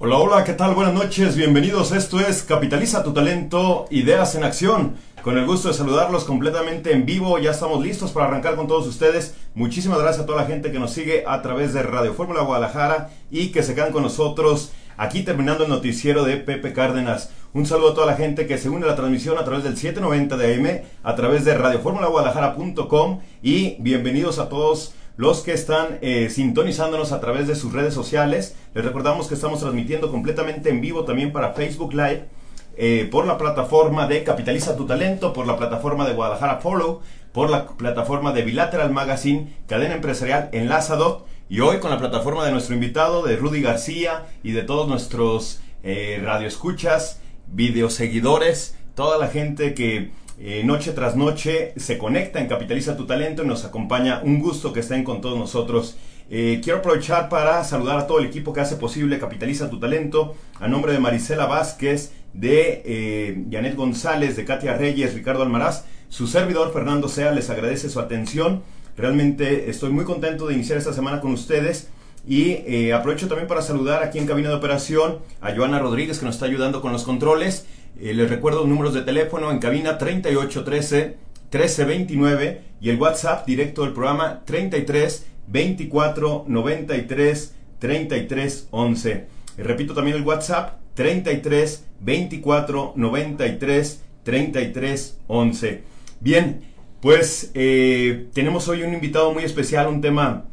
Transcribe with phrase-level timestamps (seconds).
[0.00, 0.74] Hola, hola, ¿qué tal?
[0.74, 1.92] Buenas noches, bienvenidos.
[1.92, 4.96] Esto es Capitaliza tu talento, ideas en acción.
[5.22, 8.88] Con el gusto de saludarlos completamente en vivo, ya estamos listos para arrancar con todos
[8.88, 9.36] ustedes.
[9.54, 13.10] Muchísimas gracias a toda la gente que nos sigue a través de Radio Fórmula Guadalajara
[13.30, 17.30] y que se quedan con nosotros aquí terminando el noticiero de Pepe Cárdenas.
[17.52, 19.76] Un saludo a toda la gente que se une a la transmisión a través del
[19.76, 26.28] 790 de AM, a través de radioformulaguadalajara.com y bienvenidos a todos los que están eh,
[26.30, 28.56] sintonizándonos a través de sus redes sociales.
[28.74, 32.28] Les recordamos que estamos transmitiendo completamente en vivo también para Facebook Live.
[32.76, 37.02] Eh, por la plataforma de Capitaliza tu Talento, por la plataforma de Guadalajara Follow,
[37.32, 42.50] por la plataforma de Bilateral Magazine, Cadena Empresarial Enlazado y hoy con la plataforma de
[42.50, 49.74] nuestro invitado, de Rudy García y de todos nuestros eh, radioescuchas, videoseguidores, toda la gente
[49.74, 54.20] que eh, noche tras noche se conecta en Capitaliza tu Talento y nos acompaña.
[54.24, 55.96] Un gusto que estén con todos nosotros.
[56.28, 60.34] Eh, quiero aprovechar para saludar a todo el equipo que hace posible Capitaliza tu Talento,
[60.58, 65.84] a nombre de Marisela Vázquez, de eh, Janet González, de Katia Reyes, Ricardo Almaraz.
[66.08, 68.62] Su servidor Fernando Sea les agradece su atención.
[68.96, 71.90] Realmente estoy muy contento de iniciar esta semana con ustedes.
[72.26, 76.36] Y aprovecho también para saludar aquí en cabina de operación a Joana Rodríguez que nos
[76.36, 77.66] está ayudando con los controles
[78.00, 81.16] eh, les recuerdo los números de teléfono en cabina 3813
[81.52, 89.26] 1329 y el WhatsApp directo del programa 33 24 93 33 11.
[89.58, 95.82] repito también el WhatsApp 33 24 93 33 11.
[96.20, 96.60] Bien,
[97.00, 100.44] pues eh, tenemos hoy un invitado muy especial, un tema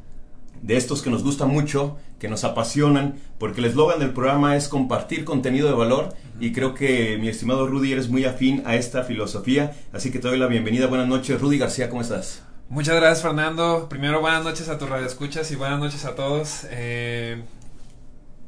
[0.62, 4.68] de estos que nos gusta mucho, que nos apasionan, porque el eslogan del programa es
[4.68, 9.02] compartir contenido de valor y creo que mi estimado Rudy eres muy afín a esta
[9.02, 10.86] filosofía, así que te doy la bienvenida.
[10.86, 12.44] Buenas noches, Rudy García, ¿cómo estás?
[12.70, 13.90] Muchas gracias, Fernando.
[13.90, 16.68] Primero, buenas noches a tus radioescuchas y buenas noches a todos.
[16.70, 17.42] Eh,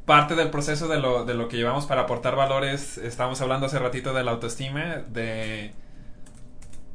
[0.06, 3.80] parte del proceso de lo, de lo que llevamos para aportar valores, estábamos hablando hace
[3.80, 5.74] ratito de la autoestima, de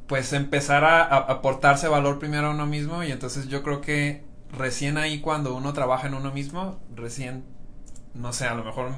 [0.07, 4.99] pues empezar a aportarse valor primero a uno mismo y entonces yo creo que recién
[4.99, 7.45] ahí cuando uno trabaja en uno mismo, recién,
[8.15, 8.93] no sé, a lo mejor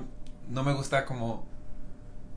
[0.48, 1.46] no me gusta como,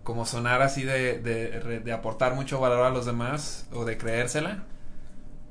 [0.03, 4.63] como sonar así de, de, aportar mucho valor a los demás o de creérsela.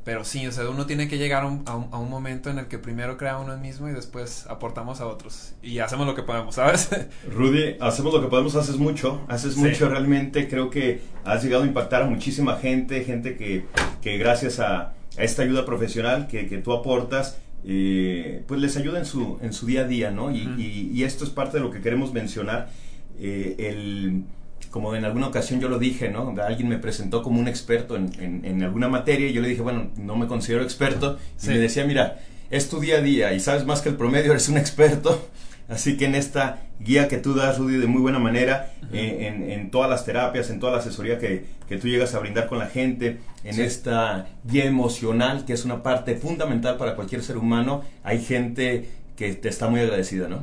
[0.04, 2.66] Pero sí, o sea, uno tiene que llegar a un, a un, momento en el
[2.66, 5.54] que primero crea uno mismo y después aportamos a otros.
[5.62, 6.90] Y hacemos lo que podemos, ¿sabes?
[7.30, 10.48] Rudy, hacemos lo que podemos, haces mucho, haces mucho realmente.
[10.48, 13.66] Creo que has llegado a impactar a muchísima gente, gente que,
[14.00, 18.98] que gracias a, a esta ayuda profesional que, que tú aportas, eh, pues les ayuda
[18.98, 20.30] en su, en su día a día, ¿no?
[20.30, 22.70] Y, esto es parte de lo que queremos mencionar.
[23.18, 24.24] Eh, el,
[24.70, 26.34] como en alguna ocasión yo lo dije, ¿no?
[26.42, 29.90] Alguien me presentó como un experto en, en, alguna materia y yo le dije, bueno,
[29.96, 31.18] no me considero experto.
[31.42, 32.20] Y me decía, mira,
[32.50, 35.28] es tu día a día y sabes más que el promedio, eres un experto.
[35.68, 39.70] Así que en esta guía que tú das, Rudy, de muy buena manera, eh, en,
[39.70, 41.44] todas las terapias, en toda la asesoría que,
[41.80, 46.16] tú llegas a brindar con la gente, en esta guía emocional, que es una parte
[46.16, 50.42] fundamental para cualquier ser humano, hay gente que te está muy agradecida, ¿no?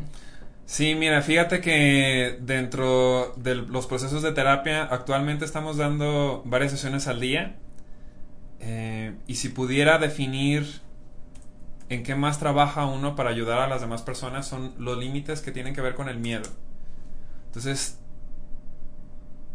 [0.66, 7.08] Sí, mira, fíjate que dentro de los procesos de terapia actualmente estamos dando varias sesiones
[7.08, 7.56] al día.
[8.60, 10.82] Eh, y si pudiera definir
[11.90, 15.52] en qué más trabaja uno para ayudar a las demás personas son los límites que
[15.52, 16.48] tienen que ver con el miedo.
[17.48, 17.98] Entonces,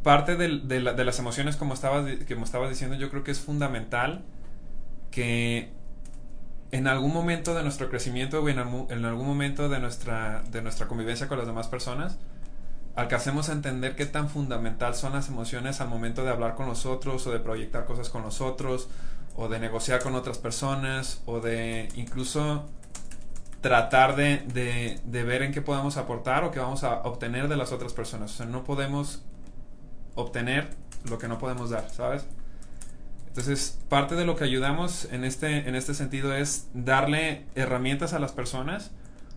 [0.03, 4.25] parte de, las emociones, como estabas, diciendo, yo creo que es fundamental
[5.12, 5.71] que
[6.72, 11.28] en algún momento de nuestro crecimiento o en, algún momento de nuestra, de nuestra convivencia
[11.28, 12.19] con las demás personas,
[12.97, 16.84] alcancemos a entender qué tan fundamental son las emociones al momento de hablar con los
[16.84, 18.89] otros o de proyectar cosas con los otros
[19.37, 22.69] o de negociar con otras personas o de incluso
[23.61, 27.95] tratar de, ver en qué podemos aportar o qué vamos a obtener de las otras
[27.95, 28.33] personas.
[28.33, 29.22] O sea, no podemos
[30.15, 30.69] obtener
[31.09, 32.27] lo que no podemos dar, ¿sabes?
[33.28, 38.19] Entonces, parte de lo que ayudamos en este, en este sentido es darle herramientas a
[38.19, 38.93] las personas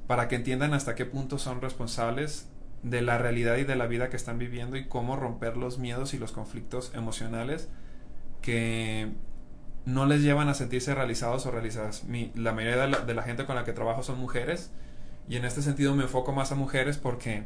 [0.08, 2.48] para que entiendan hasta qué punto son responsables
[2.84, 6.14] de la realidad y de la vida que están viviendo y cómo romper los miedos
[6.14, 7.70] y los conflictos emocionales
[8.42, 9.12] que
[9.88, 12.04] no les llevan a sentirse realizados o realizadas.
[12.36, 14.70] la mayoría de la, gente con la que trabajo son mujeres
[15.30, 17.46] y en este sentido me enfoco más a mujeres porque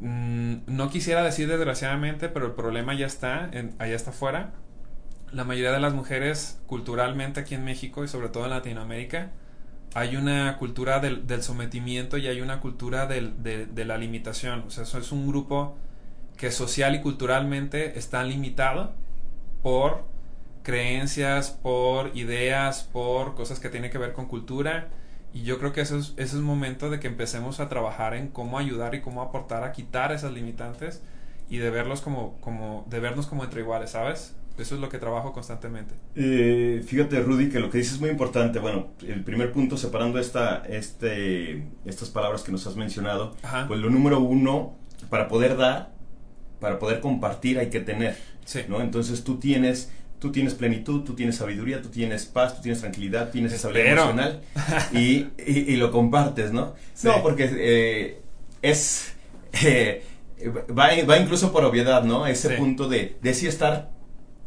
[0.00, 4.54] mm, no quisiera decir desgraciadamente, pero el problema ya está, en, allá está afuera.
[5.30, 9.30] La mayoría de las mujeres culturalmente aquí en México y sobre todo en Latinoamérica
[9.92, 14.64] hay una cultura del, sometimiento y hay una cultura de, la limitación.
[14.66, 15.76] O sea, eso es un grupo
[16.38, 18.94] que social y culturalmente está limitado
[19.62, 20.13] por
[20.64, 24.88] creencias, por ideas, por cosas que tienen que ver con cultura
[25.32, 28.28] Y yo creo que eso es, eso es momento de que empecemos a trabajar en
[28.28, 31.02] cómo ayudar y cómo aportar a quitar esas limitantes
[31.48, 34.34] y de verlos como, como, de vernos como entre iguales, ¿sabes?
[34.56, 35.94] Eso es lo que trabajo constantemente.
[36.14, 38.60] Eh, fíjate, Rudy, que lo que dices es muy importante.
[38.60, 43.36] Bueno, el primer punto, separando esta, este, estas palabras que nos has mencionado,
[43.66, 44.76] pues lo número uno,
[45.10, 45.92] para poder dar,
[46.60, 48.16] para poder compartir hay que tener.
[48.68, 48.80] ¿no?
[48.80, 49.90] Entonces tú tienes
[50.24, 54.40] tú tienes plenitud, tú tienes sabiduría, tú tienes paz, tú tienes tranquilidad, tienes estabilidad emocional
[54.94, 56.72] y, y, lo compartes, ¿no?
[57.02, 58.22] No, porque eh,
[58.62, 59.12] es...
[59.62, 60.02] Eh,
[60.70, 62.26] va, va, incluso por obviedad, ¿no?
[62.26, 63.90] Ese punto de, de sí estar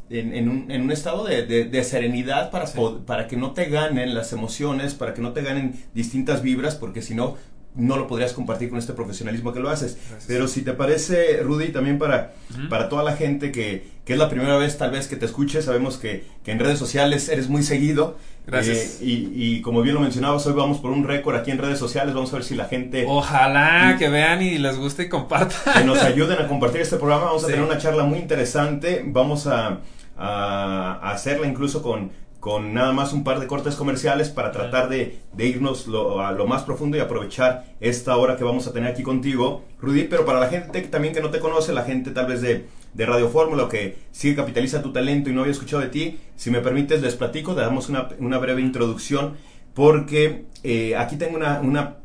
[0.09, 2.65] en, en, un, en un, estado de, de, serenidad para,
[3.05, 7.03] para que no te ganen las emociones, para que no te ganen distintas vibras, porque
[7.03, 7.37] si no,
[7.77, 9.97] no lo podrías compartir con este profesionalismo que lo haces.
[10.27, 12.33] Pero si te parece, Rudy, también para,
[12.69, 15.61] para toda la gente que, que, es la primera vez tal vez que te escuche,
[15.61, 18.17] sabemos que, que en redes sociales eres muy seguido.
[18.45, 18.99] Gracias.
[19.01, 21.77] Eh, y, y, como bien lo mencionabas, hoy vamos por un récord aquí en redes
[21.77, 23.05] sociales, vamos a ver si la gente...
[23.07, 25.73] Ojalá que vean y les guste y compartan.
[25.73, 29.47] Que nos ayuden a compartir este programa, vamos a tener una charla muy interesante, vamos
[29.47, 29.81] a,
[30.17, 32.09] a hacerla incluso con
[32.39, 35.87] con nada más un par de cortes comerciales para tratar de, irnos
[36.19, 40.03] a lo más profundo y aprovechar esta hora que vamos a tener aquí contigo, Rudy.
[40.03, 43.05] Pero para la gente también que no te conoce, la gente tal vez de, de
[43.05, 46.51] Radio Fórmula o que sigue Capitaliza tu Talento y no había escuchado de ti, si
[46.51, 49.35] me permites les platico, te damos una, una breve introducción
[49.73, 51.97] porque eh, aquí tengo una, una,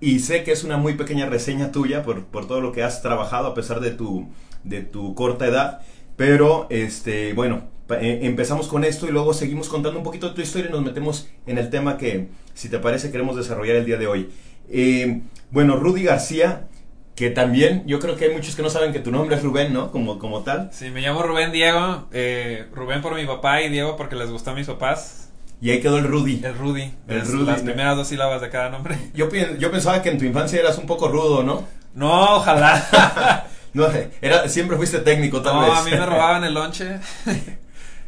[0.00, 3.02] y sé que es una muy pequeña reseña tuya por, por todo lo que has
[3.02, 4.28] trabajado a pesar de tu,
[4.64, 5.82] de tu corta edad,
[6.16, 10.68] pero este, bueno, empezamos con esto y luego seguimos contando un poquito de tu historia
[10.68, 14.06] y nos metemos en el tema que, si te parece, queremos desarrollar el día de
[14.06, 14.30] hoy.
[14.70, 15.20] Eh,
[15.50, 16.68] bueno, Rudy García,
[17.14, 19.72] que también yo creo que hay muchos que no saben que tu nombre es Rubén,
[19.72, 19.90] ¿no?
[19.90, 20.70] Como, como tal.
[20.72, 24.52] Sí, me llamo Rubén Diego, eh, Rubén por mi papá y Diego porque les gustó
[24.52, 25.30] a mis papás.
[25.60, 26.40] Y ahí quedó el Rudy.
[26.42, 26.92] El Rudy.
[27.06, 27.46] El Rudy.
[27.46, 28.96] Las primeras dos sílabas de cada nombre.
[29.14, 31.64] Yo, yo pensaba que en tu infancia eras un poco rudo, ¿no?
[31.94, 33.46] No, ojalá.
[33.74, 33.86] no,
[34.20, 35.68] era, siempre fuiste técnico, tal vez.
[35.68, 36.98] No, a mí me robaban el lonche.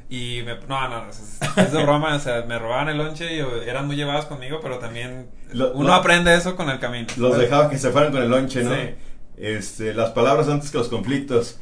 [0.09, 3.87] Y me, no, no, es, de broma, o sea, me robaban el lonche y eran
[3.87, 5.29] muy llevados conmigo, pero también
[5.75, 7.07] uno aprende eso con el camino.
[7.17, 8.75] Los dejaba que se fueran con el lonche, ¿no?
[9.37, 11.59] Este, las palabras antes que los conflictos.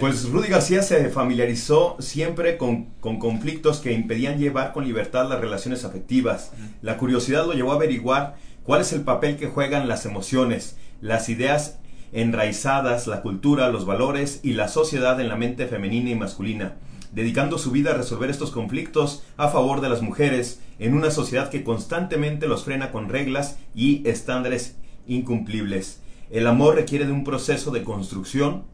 [0.00, 5.40] Pues Rudy García se familiarizó siempre con, con, conflictos que impedían llevar con libertad las
[5.40, 6.52] relaciones afectivas.
[6.82, 11.30] La curiosidad lo llevó a averiguar cuál es el papel que juegan las emociones, las
[11.30, 11.78] ideas
[12.12, 16.74] enraizadas, la cultura, los valores y la sociedad en la mente femenina y masculina
[17.16, 21.48] dedicando su vida a resolver estos conflictos a favor de las mujeres en una sociedad
[21.48, 24.76] que constantemente los frena con reglas y estándares
[25.06, 26.02] incumplibles.
[26.30, 28.64] El amor requiere de un proceso de construcción,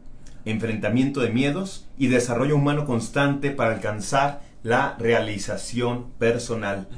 [0.43, 6.89] enfrentamiento de miedos y desarrollo humano constante para alcanzar la realización personal.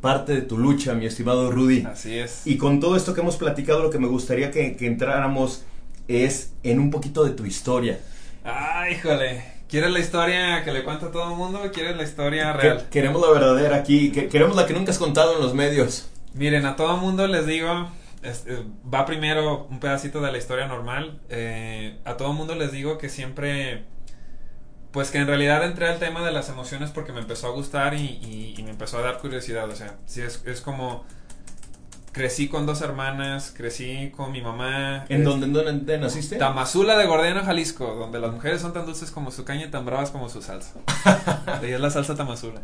[0.00, 1.82] Parte de tu lucha, mi estimado Rudy.
[1.82, 2.46] Así es.
[2.46, 5.64] Y con todo esto que hemos platicado, lo que me gustaría que, que entráramos
[6.06, 7.98] es en un poquito de tu historia.
[8.44, 9.55] Ay, híjole.
[9.68, 11.60] ¿Quieres la historia que le cuento a todo el mundo?
[11.72, 12.86] ¿Quieres la historia real?
[12.90, 16.08] queremos la verdadera aquí, queremos la que nunca has contado en los medios.
[16.34, 17.88] Miren, a todo el mundo les digo,
[18.22, 21.20] eh, va primero un pedacito de la historia normal.
[21.30, 23.84] Eh, a todo el mundo les digo que siempre,
[24.92, 27.94] pues que en realidad entré al tema de las emociones porque me empezó a gustar
[27.94, 29.68] y, y me empezó a dar curiosidad.
[29.68, 31.04] O sea, sí es, es como
[32.16, 35.04] crecí con dos hermanas, crecí con mi mamá.
[35.10, 36.36] ¿En dónde, dónde, naciste?
[36.36, 39.84] Tamazula de Gordiano, Jalisco, donde las mujeres son tan dulces como su caña y tan
[39.84, 40.72] bravas como su salsa.
[41.62, 42.62] y es la salsa Tamazula.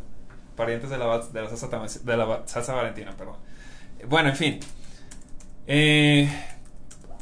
[0.56, 1.68] Parientes de la, de la, salsa,
[2.02, 3.36] de la salsa valentina, perdón.
[4.08, 4.60] Bueno, en fin.
[5.66, 6.32] Eh,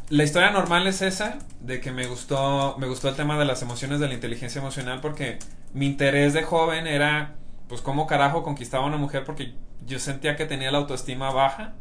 [0.08, 3.60] la historia normal es esa, de que me gustó, me gustó el tema de las
[3.62, 5.40] emociones, de la inteligencia emocional, porque
[5.74, 7.34] mi interés de joven era,
[7.66, 9.52] pues, cómo carajo conquistaba a una mujer, porque
[9.84, 11.74] yo sentía que tenía la autoestima baja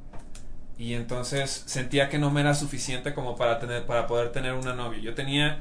[0.80, 4.74] y entonces sentía que no me era suficiente como para tener para poder tener una
[4.74, 5.00] novia.
[5.00, 5.60] Yo tenía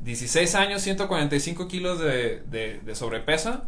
[0.00, 3.62] 16 años, 145 kilos de, de, sobrepeso.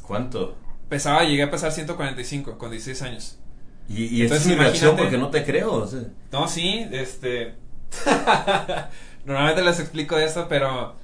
[0.00, 0.56] ¿Cuánto?
[0.88, 3.38] Pesaba, llegué a pesar 145 con 16 años.
[3.86, 5.86] Y, y entonces, es mi reacción porque no te creo.
[6.32, 7.56] No, sí, este...
[9.26, 10.96] Normalmente les explico esto, pero...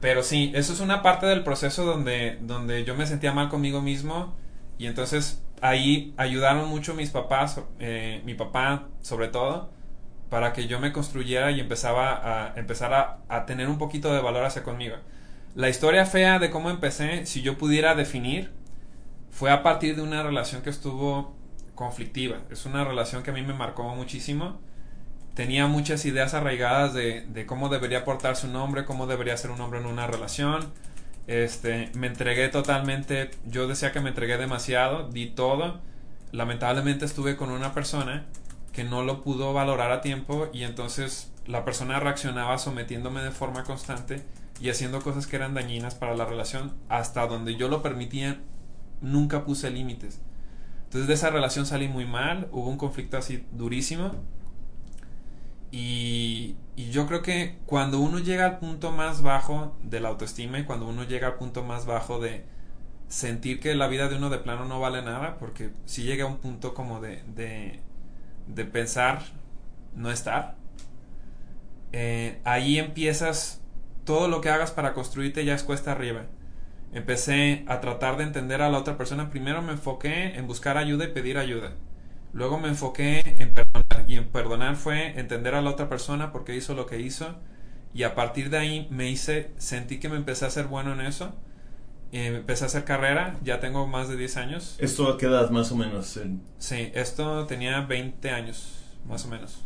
[0.00, 3.80] Pero sí, eso es una parte del proceso donde, donde yo me sentía mal conmigo
[3.80, 4.36] mismo
[4.76, 9.70] y entonces ahí ayudaron mucho mis papás, eh, mi papá sobre todo,
[10.30, 14.44] para que yo me construyera y empezaba a, empezar a, tener un poquito de valor
[14.44, 14.96] hacia conmigo.
[15.54, 18.52] La historia fea de cómo empecé, si yo pudiera definir,
[19.30, 21.34] fue a partir de una relación que estuvo
[21.74, 22.38] conflictiva.
[22.50, 24.60] Es una relación que a mí me marcó muchísimo.
[25.34, 29.80] Tenía muchas ideas arraigadas de cómo debería portarse un hombre, cómo debería ser un hombre
[29.80, 30.72] en una relación
[31.28, 35.78] este, me entregué totalmente, yo decía que me entregué demasiado, di todo,
[36.32, 38.26] lamentablemente estuve con una persona
[38.72, 43.64] que no lo pudo valorar a tiempo y entonces la persona reaccionaba sometiéndome de forma
[43.64, 44.24] constante
[44.58, 46.74] y haciendo cosas que eran dañinas para la relación.
[46.88, 48.40] Hasta donde yo lo permitía
[49.02, 50.20] nunca puse límites.
[50.84, 54.12] Entonces de esa relación salí muy mal hubo un conflicto así durísimo
[55.70, 60.64] y, yo creo que cuando uno llega al punto más bajo de la autoestima y
[60.64, 62.44] cuando uno llega al punto más bajo de
[63.08, 66.28] sentir que la vida de uno de plano no vale nada porque si llega a
[66.28, 67.80] un punto como de, de,
[68.46, 69.22] de pensar
[69.96, 70.56] no estar
[71.92, 73.60] eh, ahí empiezas
[74.04, 76.26] todo lo que hagas para construirte ya es cuesta arriba.
[76.92, 79.30] Empecé a tratar de entender a la otra persona.
[79.30, 81.72] Primero me enfoqué en buscar ayuda y pedir ayuda.
[82.32, 83.87] Luego me enfoqué en perdonar.
[84.08, 87.36] Y en perdonar fue entender a la otra persona porque hizo lo que hizo.
[87.92, 91.02] Y a partir de ahí me hice, sentí que me empecé a ser bueno en
[91.02, 91.34] eso.
[92.10, 94.76] Eh, empecé a hacer carrera, ya tengo más de 10 años.
[94.78, 96.16] ¿Esto a qué edad más o menos?
[96.16, 96.40] En...
[96.56, 99.62] Sí, esto tenía 20 años, más o menos.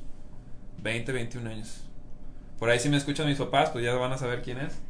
[0.83, 1.85] 20, 21 años.
[2.59, 4.81] Por ahí si me escuchan mis papás, pues ya van a saber quién es.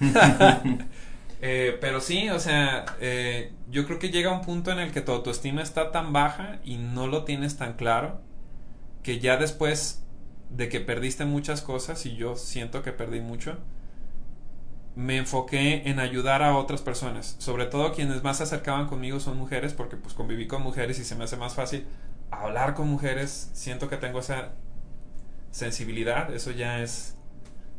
[1.42, 5.02] eh, pero sí, o sea, eh, yo creo que llega un punto en el que
[5.02, 8.31] tu autoestima está tan baja y no lo tienes tan claro
[9.02, 10.02] que ya después
[10.50, 13.58] de que perdiste muchas cosas y yo siento que perdí mucho,
[14.94, 17.36] me enfoqué en ayudar a otras personas.
[17.38, 21.04] Sobre todo quienes más se acercaban conmigo son mujeres porque pues conviví con mujeres y
[21.04, 21.86] se me hace más fácil
[22.30, 23.50] hablar con mujeres.
[23.54, 24.50] Siento que tengo esa
[25.50, 27.16] sensibilidad, eso ya es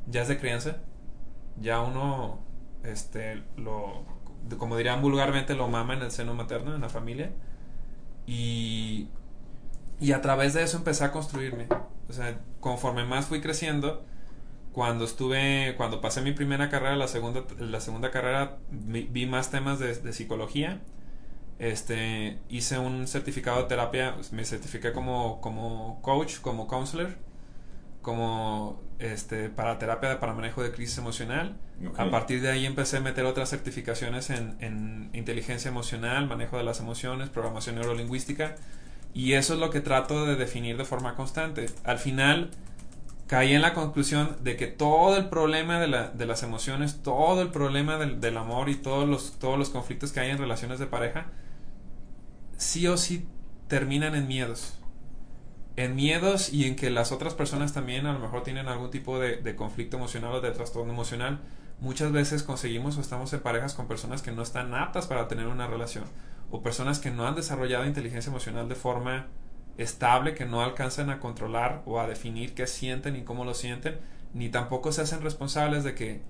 [0.08, 0.78] ya es de crianza,
[1.60, 2.40] ya uno,
[2.84, 4.04] este, lo,
[4.58, 7.32] como dirían vulgarmente, lo mama en el seno materno, en la familia.
[8.26, 9.10] Y,
[10.04, 11.68] y a través de eso empecé a construirme.
[12.10, 14.06] O sea, conforme más fui creciendo,
[14.72, 19.80] cuando estuve, cuando pasé mi primera carrera, la segunda, la segunda carrera, vi más temas
[19.80, 20.82] de, de psicología.
[21.60, 27.10] Este, hice un certificado de terapia, me certifiqué como, como coach, como counselor
[28.04, 31.58] como este, para terapia para manejo de crisis emocional.
[31.98, 36.64] A partir de ahí empecé a meter otras certificaciones en, en, inteligencia emocional, manejo de
[36.64, 38.56] las emociones, programación neurolingüística.
[39.14, 41.68] Y eso es lo que trato de definir de forma constante.
[41.84, 42.52] Al final
[43.28, 47.42] caí en la conclusión de que todo el problema de, la, de las emociones, todo
[47.42, 50.80] el problema del, del, amor y todos los, todos los conflictos que hay en relaciones
[50.80, 51.28] de pareja,
[52.58, 53.28] sí o sí
[53.68, 54.78] terminan en miedos
[55.76, 59.20] en miedos y en que las otras personas también a lo mejor tienen algún tipo
[59.20, 61.40] de, conflicto emocional o de trastorno emocional,
[61.80, 65.48] muchas veces conseguimos o estamos en parejas con personas que no están aptas para tener
[65.48, 66.04] una relación
[66.54, 69.26] o personas que no han desarrollado inteligencia emocional de forma
[69.80, 73.98] estable, que no alcanzan a controlar o a definir qué sienten y cómo lo sienten,
[74.36, 76.22] ni tampoco se hacen responsables de que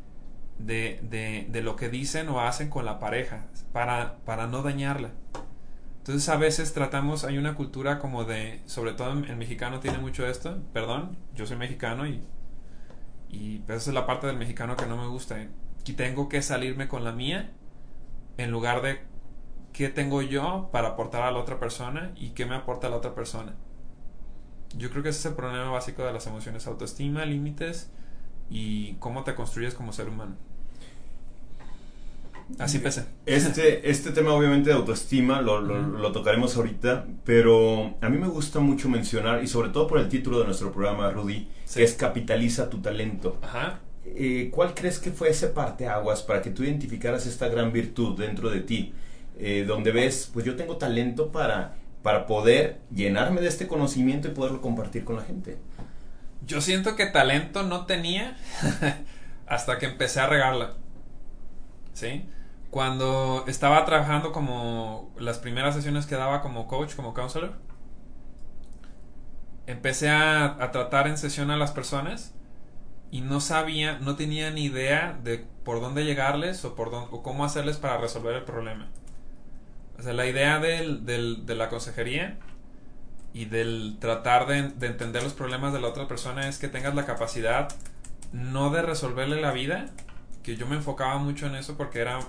[0.59, 5.11] de, de, de lo que dicen o hacen con la pareja para, para no dañarla.
[5.97, 10.25] Entonces a veces tratamos, hay una cultura como de, sobre todo el mexicano tiene mucho
[10.25, 12.21] esto, perdón, yo soy mexicano y,
[13.27, 15.49] y esa es la parte del mexicano que no me gusta.
[15.85, 17.51] Y tengo que salirme con la mía
[18.37, 19.11] en lugar de
[19.73, 22.97] qué tengo yo para aportar a la otra persona y qué me aporta a la
[22.97, 23.55] otra persona.
[24.77, 27.89] Yo creo que ese es el problema básico de las emociones, autoestima, límites
[28.49, 30.35] y cómo te construyes como ser humano.
[32.59, 33.05] Así pese.
[33.25, 38.59] Este, este tema obviamente de autoestima lo, lo, tocaremos ahorita, pero a mí me gusta
[38.59, 42.69] mucho mencionar, y sobre todo por el título de nuestro programa, Rudy, que es Capitaliza
[42.69, 43.37] tu talento.
[43.41, 43.79] Ajá.
[44.05, 48.49] Eh, ¿Cuál crees que fue ese parteaguas para que tú identificaras esta gran virtud dentro
[48.49, 48.93] de ti?
[49.39, 54.31] Eh, donde ves, pues yo tengo talento para, para poder llenarme de este conocimiento y
[54.31, 55.57] poderlo compartir con la gente.
[56.45, 58.37] Yo siento que talento no tenía
[59.47, 60.73] hasta que empecé a regarla.
[61.93, 62.25] ¿Sí?
[62.69, 67.53] Cuando estaba trabajando como las primeras sesiones que daba como coach, como counselor,
[69.67, 72.33] empecé a, tratar en sesión a las personas
[73.11, 77.45] y no sabía, no tenía ni idea de por dónde llegarles o, por o cómo
[77.45, 78.89] hacerles para resolver el problema.
[80.03, 82.35] O sea, la idea de la consejería
[83.33, 86.93] y del tratar de, de, entender los problemas de la otra persona es que tengas
[86.93, 87.69] la capacidad
[88.33, 89.85] no de resolverle la vida,
[90.43, 92.19] que yo me enfocaba mucho en eso porque era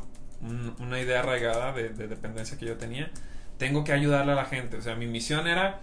[0.79, 3.11] una idea arraigada de, dependencia que yo tenía.
[3.59, 4.77] Tengo que ayudarle a la gente.
[4.77, 5.81] O sea, mi misión era,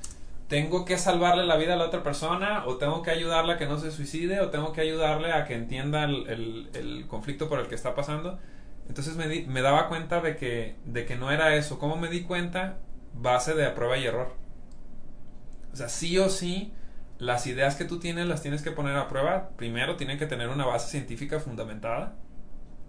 [0.47, 3.65] tengo que salvarle la vida a la otra persona, o tengo que ayudarle a que
[3.65, 7.75] no se suicide, o tengo que ayudarle a que entienda el, conflicto por el que
[7.75, 8.39] está pasando.
[8.87, 11.79] Entonces me, me daba cuenta de que, de que no era eso.
[11.79, 12.79] ¿Cómo me di cuenta?
[13.13, 14.35] Base de prueba y error.
[15.73, 16.73] O sea, sí o sí,
[17.17, 19.49] las ideas que tú tienes las tienes que poner a prueba.
[19.57, 22.15] Primero tienen que tener una base científica fundamentada.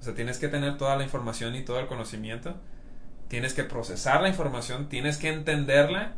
[0.00, 2.56] O sea, tienes que tener toda la información y todo el conocimiento.
[3.28, 6.16] tienes que procesar la información, tienes que entenderla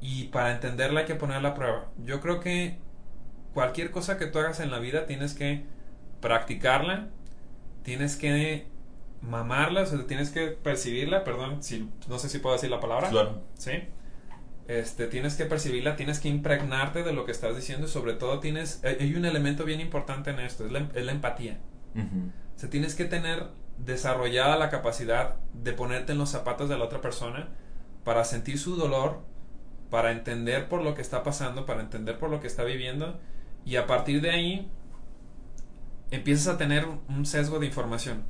[0.00, 1.86] y para entenderla hay que ponerla a prueba.
[2.04, 2.78] Yo creo que
[3.54, 5.64] cualquier cosa que tú hagas en la vida tienes que
[6.20, 7.08] practicarla,
[7.84, 8.66] tienes que
[9.20, 13.08] mamarla, o sea, tienes que percibirla, perdón, si, no sé si puedo decir la palabra.
[13.10, 13.42] Claro.
[13.56, 13.72] ¿Sí?
[14.66, 18.40] Este, tienes que percibirla, tienes que impregnarte de lo que estás diciendo y sobre todo
[18.40, 21.60] tienes, hay un elemento bien importante en esto, es la, es la empatía.
[21.94, 23.48] O sea, tienes que tener
[23.78, 27.50] desarrollada la capacidad de ponerte en los zapatos de la otra persona
[28.04, 29.20] para sentir su dolor,
[29.90, 33.20] para entender por lo que está pasando, para entender por lo que está viviendo
[33.64, 34.70] y a partir de ahí
[36.14, 38.24] empiezas a tener un sesgo de información.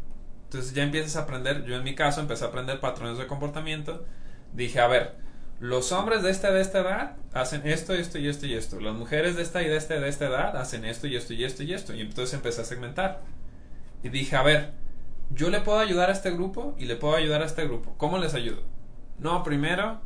[0.44, 4.04] Entonces ya empiezas a aprender, yo en mi caso empecé a aprender patrones de comportamiento,
[4.52, 5.16] dije, a ver,
[5.60, 8.80] los hombres de esta de esta edad hacen esto, esto y esto y esto.
[8.80, 11.44] Las mujeres de esta y de esta de esta edad hacen esto y esto y
[11.44, 11.94] esto y esto.
[11.94, 13.22] Y entonces empecé a segmentar.
[14.02, 14.72] Y dije, a ver,
[15.30, 17.94] yo le puedo ayudar a este grupo y le puedo ayudar a este grupo.
[17.96, 18.62] ¿Cómo les ayudo?
[19.18, 20.00] No, primero,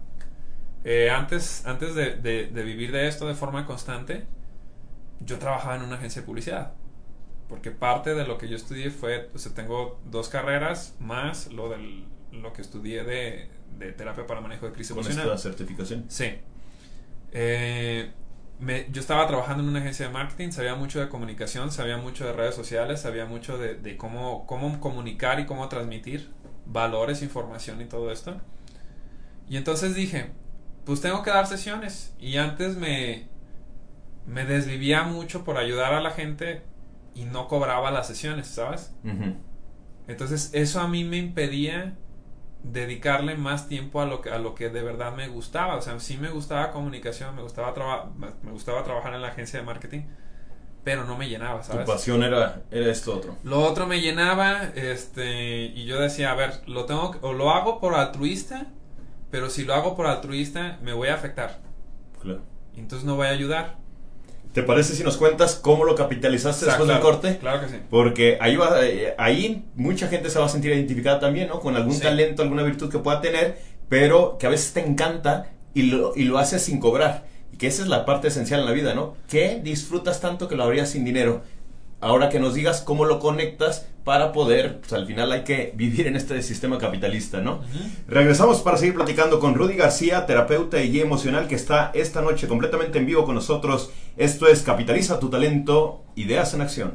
[0.84, 4.26] eh, antes, antes de, de, vivir de esto de forma constante,
[5.20, 6.72] yo trabajaba en una agencia de publicidad.
[7.48, 11.70] Porque parte de lo que yo estudié fue, o sea, tengo dos carreras más lo,
[11.70, 16.04] del, lo que estudié de, de terapia para manejo de crisis ¿Con esta certificación?
[16.08, 16.34] Sí.
[17.32, 18.10] Eh,
[18.90, 22.32] yo estaba trabajando en una agencia de marketing, sabía mucho de comunicación, sabía mucho de
[22.32, 26.30] redes sociales, sabía mucho de, cómo, cómo comunicar y cómo transmitir
[26.66, 28.40] valores, información y todo esto.
[29.48, 30.32] Y entonces dije,
[30.84, 32.14] pues tengo que dar sesiones.
[32.18, 33.28] Y antes me,
[34.26, 36.62] me desvivía mucho por ayudar a la gente
[37.18, 38.94] y no cobraba las sesiones, ¿sabes?
[40.06, 41.96] Entonces eso a mí me impedía
[42.62, 45.76] dedicarle más tiempo a lo que a lo que de verdad me gustaba.
[45.76, 47.74] O sea sí me gustaba comunicación me gustaba
[48.16, 50.02] me gustaba trabajar en la agencia de marketing
[50.84, 53.36] pero no me llenaba sabes tu pasión era era esto otro.
[53.42, 57.80] Lo otro me llenaba este y yo decía a ver lo tengo o lo hago
[57.80, 58.66] por altruista
[59.30, 61.58] pero si lo hago por altruista me voy a afectar.
[62.22, 62.42] Claro.
[62.76, 63.76] Entonces no voy a ayudar
[64.58, 67.38] ¿Te parece si nos cuentas cómo lo capitalizaste después del corte?
[67.38, 67.76] Claro que sí.
[67.88, 71.60] Porque ahí, va, eh, ahí mucha gente se va a sentir identificada también, ¿no?
[71.60, 73.56] Con algún talento, alguna virtud que pueda tener,
[73.88, 77.28] pero que a veces te encanta y lo, y lo haces sin cobrar.
[77.52, 79.14] Y que esa es la parte esencial en la vida, ¿no?
[79.28, 81.42] Que disfrutas tanto que lo harías sin dinero
[82.00, 86.06] ahora que nos digas cómo lo conectas para poder, pues al final hay que vivir
[86.06, 87.60] en este sistema capitalista, ¿no?
[88.06, 92.48] Regresamos para seguir platicando con Rudy García, terapeuta y guía emocional que está esta noche
[92.48, 93.90] completamente en vivo con nosotros.
[94.16, 96.94] Esto es Capitaliza tu talento, ideas en acción.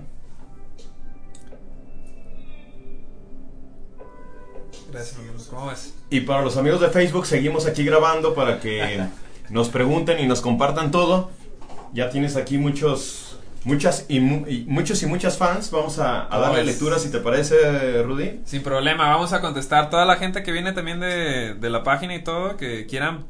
[4.91, 5.17] Gracias,
[5.49, 5.93] ¿Cómo ves?
[6.09, 9.03] Y para los amigos de Facebook, seguimos aquí grabando para que
[9.49, 11.29] nos pregunten y nos compartan todo.
[11.93, 13.32] Ya tienes aquí muchos
[13.65, 15.71] muchas y, muchos y muchas fans.
[15.71, 18.41] Vamos a, darle lectura si te parece, Rudy.
[18.45, 22.23] Sin problema, vamos a contestar toda la gente que viene también de, la página y
[22.23, 23.25] todo, que quieran,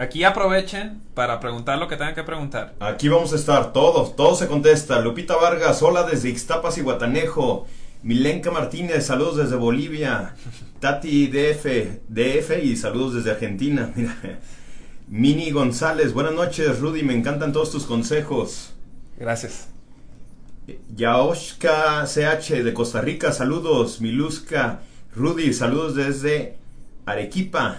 [0.00, 2.74] aquí aprovechen para preguntar lo que tengan que preguntar.
[2.80, 5.00] Aquí vamos a estar, todos, todo se contesta.
[5.00, 7.66] Lupita Vargas, hola desde Ixtapas y Guatanejo.
[8.02, 10.34] Milenka Martínez, saludos desde Bolivia.
[10.80, 11.66] Tati DF,
[12.08, 13.92] DF y saludos desde Argentina.
[15.08, 18.75] Mini González, buenas noches, Rudy, me encantan todos tus consejos.
[19.18, 19.68] Gracias.
[20.94, 24.00] Yaoshka CH de Costa Rica, saludos.
[24.00, 24.80] Miluska
[25.14, 26.56] Rudy, saludos desde
[27.06, 27.78] Arequipa.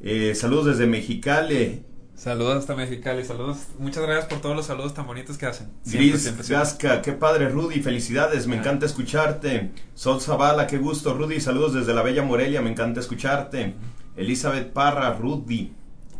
[0.00, 1.82] Eh, saludos desde Mexicali.
[2.14, 3.58] Saludos hasta Mexicali, saludos.
[3.78, 5.68] Muchas gracias por todos los saludos tan bonitos que hacen.
[5.84, 8.58] Gris Gasca, qué padre Rudy, felicidades, me ah.
[8.58, 9.70] encanta escucharte.
[9.94, 13.74] Sol Zavala, qué gusto Rudy, saludos desde la bella Morelia, me encanta escucharte.
[14.16, 15.72] Elizabeth Parra, Rudy.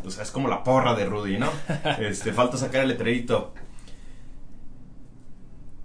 [0.05, 1.51] O sea, es como la porra de Rudy, ¿no?
[1.99, 3.53] Este, falta sacar el letrerito.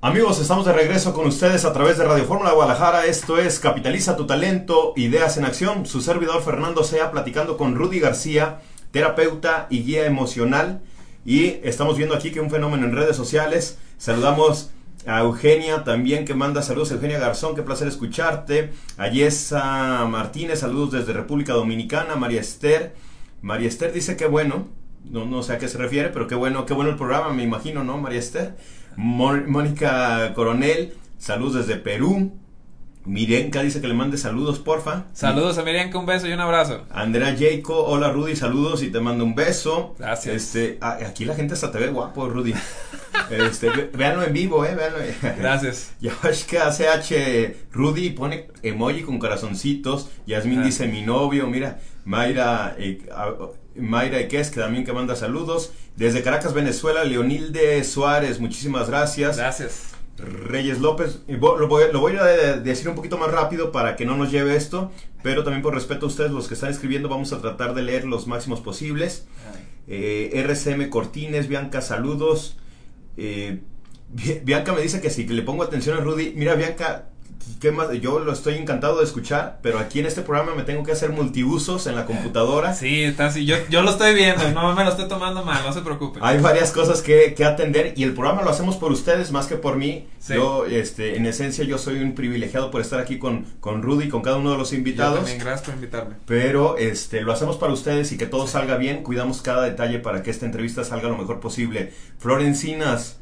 [0.06, 3.06] Amigos, estamos de regreso con ustedes a través de Radio Fórmula Guadalajara.
[3.06, 5.86] Esto es Capitaliza tu talento, ideas en acción.
[5.86, 8.60] Su servidor Fernando Sea platicando con Rudy García,
[8.92, 10.82] terapeuta y guía emocional.
[11.24, 13.78] Y estamos viendo aquí que un fenómeno en redes sociales.
[13.98, 14.72] Saludamos
[15.08, 16.92] a Eugenia también que manda saludos.
[16.92, 18.74] Eugenia Garzón, qué placer escucharte.
[18.98, 22.18] A Yesa Martínez, saludos desde República Dominicana.
[22.18, 22.94] María Esther.
[23.42, 24.68] María Esther dice que bueno.
[25.06, 27.44] No, no sé a qué se refiere, pero qué bueno, qué bueno el programa, me
[27.44, 28.56] imagino, ¿no, María Esther?
[28.98, 32.34] Mónica Coronel, saludos desde Perú.
[33.06, 35.06] Mirenka dice que le mande saludos, porfa.
[35.12, 36.86] Saludos a Mirenka, un beso y un abrazo.
[36.90, 39.94] Andrea Jaco, hola Rudy, saludos y te mando un beso.
[40.00, 40.36] Gracias.
[40.36, 42.54] Este, ah, aquí la gente hasta te ve guapo, Rudy.
[43.30, 45.00] Este, véanlo en vivo, eh, véanlo.
[45.38, 45.94] Gracias.
[46.00, 50.10] Yashka CH, Rudy pone emoji con corazoncitos.
[50.26, 51.80] Yasmin dice mi novio, mira.
[52.06, 53.02] Mayra, eh,
[53.76, 55.74] Mayra Eques, que también que manda saludos.
[55.96, 59.38] Desde Caracas, Venezuela, Leonilde Suárez, muchísimas gracias.
[59.38, 59.94] Gracias.
[60.18, 61.20] Reyes López.
[61.28, 62.26] Lo voy, lo voy, a
[62.58, 66.06] decir un poquito más rápido para que no nos lleve esto, pero también por respeto
[66.06, 69.28] a ustedes, los que están escribiendo, vamos a tratar de leer los máximos posibles.
[69.88, 72.58] Eh, RCM Cortines, Bianca, saludos.
[73.18, 73.62] Eh,
[74.44, 76.34] Bianca me dice que sí, que le pongo atención a Rudy.
[76.36, 77.10] Mira, Bianca,
[78.02, 81.12] yo lo estoy encantado de escuchar, pero aquí en este programa me tengo que hacer
[81.12, 82.74] multiusos en la computadora.
[82.74, 83.46] Sí, está así.
[83.46, 86.20] Yo, yo lo estoy viendo, no me lo estoy tomando mal, no se preocupe.
[86.22, 89.78] Hay varias cosas que, atender y el programa lo hacemos por ustedes más que por
[89.78, 90.08] mí.
[90.28, 94.22] Yo, este, en esencia, yo soy un privilegiado por estar aquí con, con Rudy, con
[94.22, 95.18] cada uno de los invitados.
[95.18, 96.16] también, gracias por invitarme.
[96.26, 99.04] Pero este, lo hacemos para ustedes y que todo salga bien.
[99.04, 101.94] Cuidamos cada detalle para que esta entrevista salga lo mejor posible.
[102.18, 103.20] Florencinas.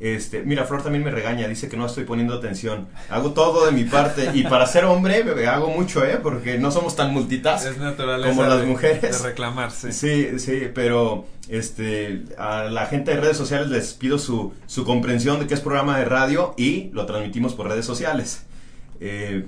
[0.00, 2.88] Este, mira, Flor también me regaña, dice que no estoy poniendo atención.
[3.10, 6.18] Hago todo de mi parte y para ser hombre hago mucho, ¿eh?
[6.22, 9.22] Porque no somos tan multitask como las mujeres.
[9.22, 9.92] De reclamar, sí.
[9.92, 15.46] Sí, pero este, a la gente de redes sociales les pido su, su comprensión de
[15.46, 18.44] que es programa de radio y lo transmitimos por redes sociales.
[19.00, 19.44] Eh,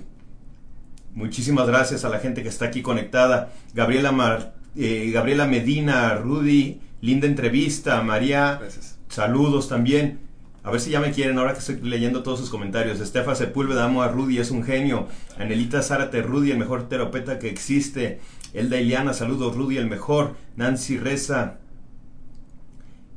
[1.15, 3.55] muchísimas gracias a la gente que está aquí conectada.
[3.73, 8.03] Gabriela, Mar, eh, Gabriela Medina, Rudy, linda entrevista.
[8.03, 8.61] María,
[9.09, 10.22] saludos también.
[10.65, 13.01] A ver si ya me quieren ahora que estoy leyendo todos sus comentarios.
[13.01, 15.09] Estefa Sepúlveda, amo a Rudy, es un genio.
[15.37, 18.21] Anelita Zárate, Rudy, el mejor terapeuta que existe.
[18.55, 20.37] Elda Iliana, saludos, Rudy, el mejor.
[20.57, 21.59] Nancy Reza,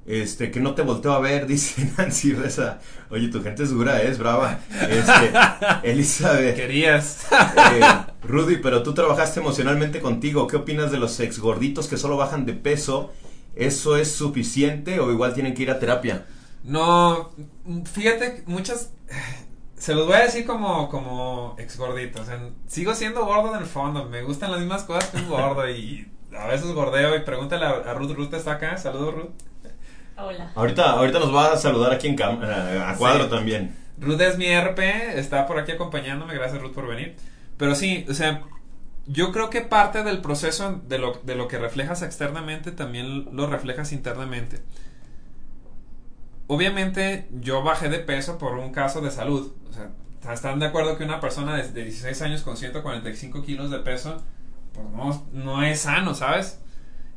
[0.06, 2.80] este, que no te volteo a ver, dice Nancy Reza.
[3.10, 4.60] Oye, tu gente es dura, es brava.
[4.90, 5.32] Este,
[5.84, 6.56] Elizabeth.
[6.56, 7.26] Querías.
[7.32, 7.82] Eh,
[8.24, 10.48] Rudy, pero tú trabajaste emocionalmente contigo.
[10.48, 13.12] ¿Qué opinas de los ex gorditos que solo bajan de peso?
[13.56, 16.26] ¿Eso es suficiente o igual tienen que ir a terapia?
[16.66, 17.32] No,
[17.86, 18.92] fíjate, muchas...
[19.78, 22.22] Se los voy a decir como, como ex gordito.
[22.22, 24.06] O sea, sigo siendo gordo en el fondo.
[24.06, 27.94] Me gustan las mismas cosas que un gordo y a veces gordeo y pregúntale a,
[27.94, 28.12] Ruth.
[28.12, 28.78] Ruth está acá.
[28.78, 29.30] Saludos, Ruth.
[30.18, 30.52] Hola.
[30.56, 33.76] Ahorita, ahorita nos va a saludar aquí en a cuadro también.
[34.00, 34.80] Ruth es mi RP,
[35.20, 36.34] está por aquí acompañándome.
[36.34, 37.16] Gracias, Ruth, por venir.
[37.58, 38.44] Pero sí, o sea,
[39.08, 43.48] yo creo que parte del proceso de lo, de lo que reflejas externamente también lo
[43.48, 44.62] reflejas internamente.
[46.48, 49.52] Obviamente yo bajé de peso por un caso de salud.
[49.70, 49.92] O sea,
[50.34, 54.22] ¿están de acuerdo que una persona de, 16 años con 145 kilos de peso,
[54.74, 56.60] pues no, no es sano, ¿sabes?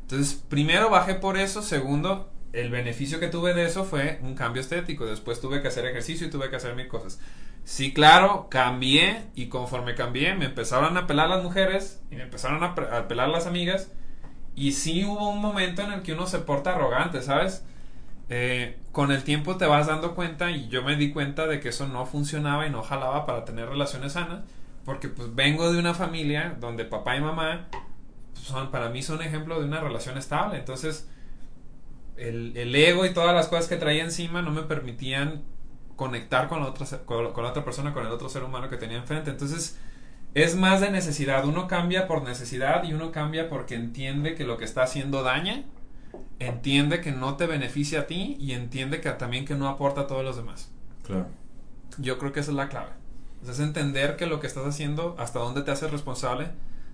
[0.01, 1.61] Entonces, primero bajé por eso.
[1.61, 5.05] Segundo, el beneficio que tuve de eso fue un cambio estético.
[5.05, 7.19] Después tuve que hacer ejercicio y tuve que hacer mil cosas.
[7.63, 12.63] Sí, claro, cambié y conforme cambié me empezaron a pelar las mujeres y me empezaron
[12.63, 13.91] a, a pelar las amigas.
[14.55, 17.63] Y sí hubo un momento en el que uno se porta arrogante, ¿sabes?
[18.31, 21.69] Eh, con el tiempo te vas dando cuenta y yo me di cuenta de que
[21.69, 24.41] eso no funcionaba y no jalaba para tener relaciones sanas
[24.85, 27.67] porque pues vengo de una familia donde papá y mamá
[28.35, 30.59] son para mí son ejemplo de una relación estable.
[30.59, 31.09] Entonces
[32.17, 35.41] el, ego y todas las cosas que traía encima no me permitían
[35.95, 38.77] conectar con la, otra, con, con la otra persona con el otro ser humano que
[38.77, 39.31] tenía enfrente.
[39.31, 39.79] Entonces
[40.35, 41.45] es más de necesidad.
[41.45, 45.65] Uno cambia por necesidad y uno cambia porque entiende que lo que está haciendo daña
[46.39, 50.07] entiende que no te beneficia a ti y entiende que también que no aporta a
[50.07, 50.71] todos los demás.
[51.03, 51.27] Claro.
[51.97, 52.91] Yo creo que esa es la clave.
[53.47, 56.51] Es entender que lo que estás haciendo, hasta dónde te haces responsable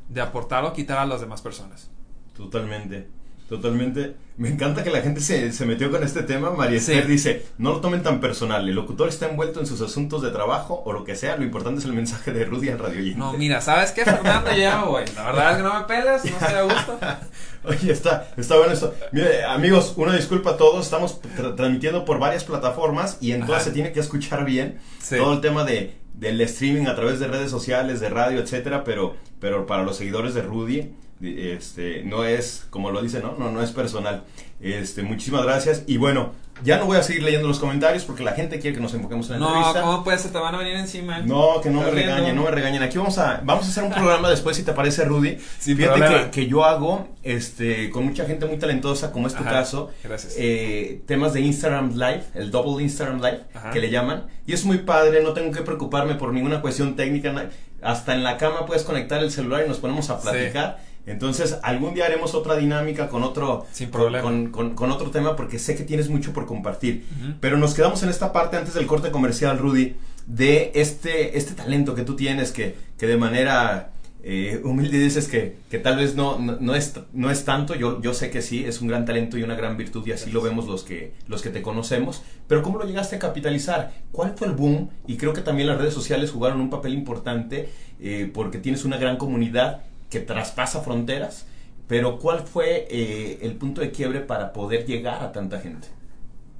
[0.09, 1.89] de aportar o quitar a las demás personas.
[2.35, 3.07] Totalmente.
[3.49, 4.15] Totalmente.
[4.37, 6.49] Me encanta que la gente se, se metió con este tema.
[6.49, 8.67] María Esther dice, no lo tomen tan personal.
[8.67, 11.37] El locutor está envuelto en sus asuntos de trabajo o lo que sea.
[11.37, 13.15] Lo importante es el mensaje de Rudy al radio.
[13.15, 14.51] No, mira, ¿sabes qué, Fernando?
[14.55, 15.05] Ya, güey.
[15.15, 16.99] La verdad es que no me pelas, no estoy a gusto.
[17.65, 18.93] Oye, está, está bueno esto.
[19.11, 20.83] Mire, amigos, una disculpa a todos.
[20.83, 21.19] Estamos
[21.55, 24.79] transmitiendo por varias plataformas y entonces se tiene que escuchar bien
[25.09, 28.83] todo el tema de, del streaming a través de redes sociales, de radio, etcétera.
[28.83, 33.35] Pero, pero para los seguidores de Rudy este, no es, como lo dice, ¿no?
[33.37, 34.23] No, no es personal.
[34.59, 35.83] Este, muchísimas gracias.
[35.87, 36.31] Y bueno,
[36.63, 39.29] ya no voy a seguir leyendo los comentarios porque la gente quiere que nos enfoquemos
[39.29, 40.31] en la no, No, ¿cómo puede ser?
[40.31, 41.19] Te van a venir encima.
[41.19, 42.83] No, que no me regañen, no me regañen.
[42.83, 45.35] Aquí vamos a, vamos a hacer un programa después, si te parece, Rudy.
[45.35, 49.91] Fíjate que, yo hago, este, con mucha gente muy talentosa, como es tu caso,
[50.37, 54.27] eh, temas de Instagram Live, el Double Instagram Live, que le llaman.
[54.47, 57.33] Y es muy padre, no tengo que preocuparme por ninguna cuestión técnica.
[57.81, 60.79] Hasta en la cama puedes conectar el celular y nos ponemos a platicar.
[61.05, 64.23] Entonces, algún día haremos otra dinámica con otro, Sin problema.
[64.51, 67.05] Con, otro tema porque sé que tienes mucho por compartir.
[67.39, 71.93] Pero nos quedamos en esta parte antes del corte comercial, Rudy, de este, este talento
[71.93, 73.91] que tú tienes que, que de manera
[74.27, 78.11] eh, humilde dices que, que tal vez no, no, es, no es tanto, yo, yo
[78.15, 80.65] sé que sí, es un gran talento y una gran virtud y así lo vemos
[80.65, 83.93] los que, los que te conocemos, pero ¿cómo lo llegaste a capitalizar?
[84.11, 84.89] ¿Cuál fue el boom?
[85.05, 88.97] Y creo que también las redes sociales jugaron un papel importante eh, porque tienes una
[88.97, 91.45] gran comunidad que traspasa fronteras,
[91.87, 95.87] pero ¿cuál fue eh, el punto de quiebre para poder llegar a tanta gente?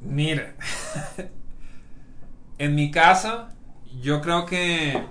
[0.02, 0.54] Mira,
[2.60, 3.48] en mi caso,
[4.04, 5.02] yo creo que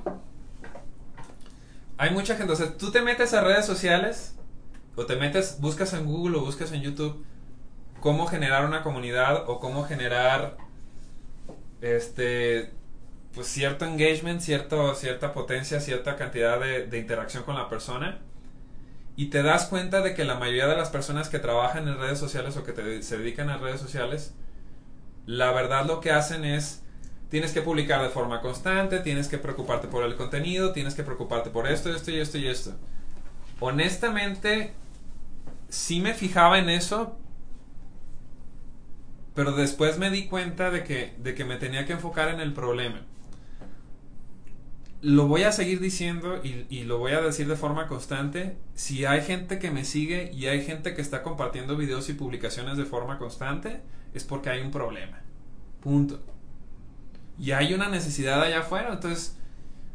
[1.96, 4.36] hay mucha gente, o sea, tú te metes a redes sociales
[4.96, 7.24] o te metes, buscas en Google o buscas en YouTube
[8.00, 10.56] cómo generar una comunidad o cómo generar
[11.80, 12.72] este
[13.34, 18.20] pues cierto engagement, cierto, cierta potencia, cierta cantidad de, de interacción con la persona
[19.16, 22.18] y te das cuenta de que la mayoría de las personas que trabajan en redes
[22.18, 24.34] sociales o que se dedican a redes sociales,
[25.26, 26.83] la verdad lo que hacen es,
[27.34, 31.50] tienes que publicar de forma constante, tienes que preocuparte por el contenido, tienes que preocuparte
[31.50, 32.76] por esto, esto y esto y esto.
[33.58, 34.72] Honestamente,
[35.68, 37.18] sí me fijaba en eso,
[39.34, 42.52] pero después me di cuenta de que, de que me tenía que enfocar en el
[42.52, 43.02] problema
[45.02, 48.56] lo voy a seguir diciendo y, lo voy a decir de forma constante.
[48.74, 52.78] Si hay gente que me sigue y hay gente que está compartiendo videos y publicaciones
[52.78, 53.82] de forma constante,
[54.14, 55.20] es porque hay un problema.
[55.82, 56.33] Punto.
[57.38, 58.92] Y hay una necesidad allá afuera.
[58.92, 59.36] Entonces,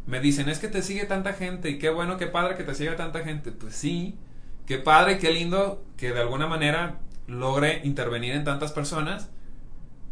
[0.05, 2.75] me dicen, es que te sigue tanta gente y qué bueno, qué padre que te
[2.75, 3.51] siga tanta gente.
[3.51, 4.17] Pues sí,
[4.65, 9.29] qué padre, qué lindo que de alguna manera logre intervenir en tantas personas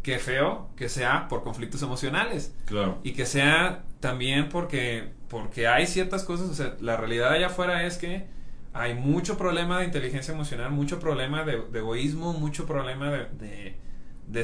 [0.02, 2.54] qué feo que sea por conflictos emocionales.
[2.64, 2.98] Claro.
[3.02, 7.84] Y que sea también porque, porque hay ciertas cosas, o sea, la realidad allá afuera
[7.84, 8.26] es que
[8.72, 13.76] hay mucho problema de inteligencia emocional, mucho problema de, egoísmo, mucho problema de, de,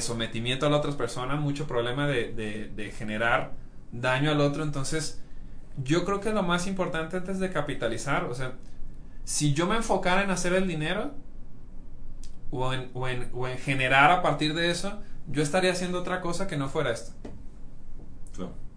[0.01, 2.33] sometimiento a las otras personas, mucho problema de,
[2.75, 3.53] de generar
[3.93, 4.63] daño al otro.
[4.63, 5.23] Entonces,
[5.83, 8.55] yo creo que lo más importante antes de capitalizar, o sea,
[9.25, 11.13] si yo me enfocara en hacer el dinero
[12.51, 16.21] o en, o en, o en generar a partir de eso, yo estaría haciendo otra
[16.21, 17.13] cosa que no fuera esto.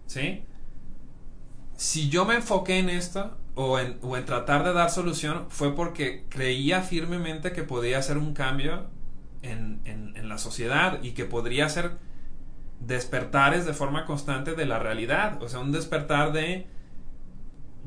[0.06, 0.42] ¿Sí?
[1.76, 5.74] Si yo me enfoqué en esto o en, o en tratar de dar solución fue
[5.74, 8.86] porque creía firmemente que podía hacer un cambio
[9.42, 11.92] en, en, en la sociedad y que podría hacer
[12.80, 15.42] despertares de forma constante de la realidad.
[15.42, 16.66] O sea, un despertar de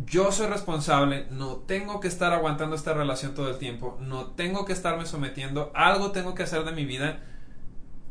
[0.05, 4.65] yo soy responsable, no tengo que estar aguantando esta relación todo el tiempo, no tengo
[4.65, 7.19] que estarme sometiendo, algo tengo que hacer de mi vida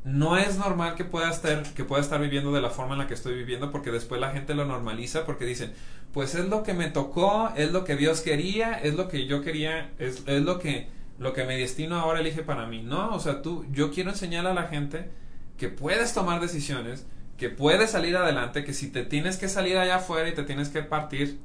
[0.04, 3.06] no es normal que pueda estar que pueda estar viviendo de la forma en la
[3.06, 5.74] que estoy viviendo porque después la gente lo normaliza porque dicen
[6.12, 9.42] pues es lo que me tocó es lo que Dios quería es lo que yo
[9.42, 10.88] quería es, es lo que
[11.20, 14.48] lo que mi destino ahora elige para mí no o sea tú yo quiero enseñar
[14.48, 15.12] a la gente
[15.56, 17.06] que puedes tomar decisiones
[17.36, 20.70] que puedes salir adelante que si te tienes que salir allá afuera y te tienes
[20.70, 21.38] que partir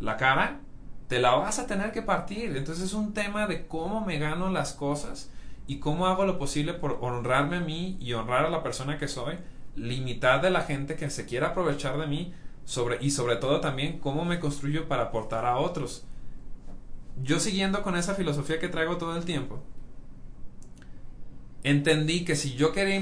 [0.00, 0.58] la cara
[1.06, 4.50] te la vas a tener que partir entonces es un tema de cómo me gano
[4.50, 5.30] las cosas
[5.70, 9.06] y cómo hago lo posible por honrarme a mí y honrar a la persona que
[9.06, 9.36] soy,
[9.76, 12.34] limitar de la gente que se quiera aprovechar de mí
[13.00, 16.04] y sobre todo también cómo me construyo para aportar a otros.
[17.22, 19.62] Yo siguiendo con esa filosofía que traigo todo el tiempo,
[21.62, 22.96] entendí que si yo quería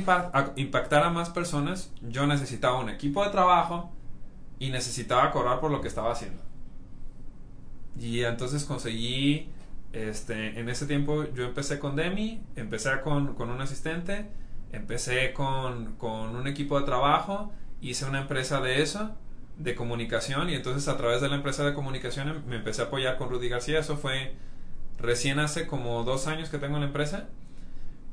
[0.56, 3.92] impactar a más personas, yo necesitaba un equipo de trabajo
[4.58, 6.42] y necesitaba cobrar por lo que estaba haciendo.
[7.98, 9.48] Y entonces conseguí
[9.92, 14.26] este, en ese tiempo yo empecé con Demi, empecé con, con un asistente,
[14.72, 19.16] empecé con, con, un equipo de trabajo, hice una empresa de eso,
[19.58, 23.16] de comunicación, y entonces a través de la empresa de comunicación me empecé a apoyar
[23.18, 23.80] con Rudy García.
[23.80, 24.34] Eso fue
[24.98, 27.28] recién hace como dos años que tengo la empresa,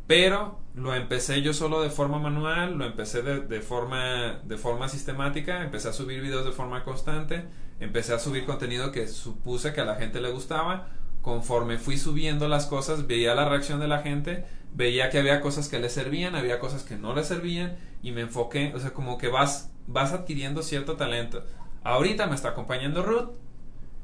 [0.07, 4.89] pero lo empecé yo solo de forma manual, lo empecé de, de, forma, de forma
[4.89, 7.45] sistemática, empecé a subir videos de forma constante,
[7.79, 10.89] empecé a subir contenido que supuse que a la gente le gustaba
[11.25, 15.69] conforme fui subiendo las cosas, veía la reacción de la gente, veía que había cosas
[15.69, 19.17] que le servían, había cosas que no le servían y me enfoqué, o sea, como
[19.17, 21.43] que vas, vas adquiriendo cierto talento.
[21.83, 23.29] Ahorita me está acompañando Ruth,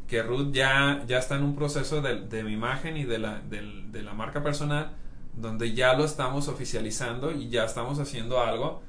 [0.07, 4.03] que Ruth ya, ya está en un proceso de, mi imagen y de la, de,
[4.03, 4.91] la marca personal,
[5.35, 8.81] donde ya lo estamos oficializando y ya estamos haciendo algo.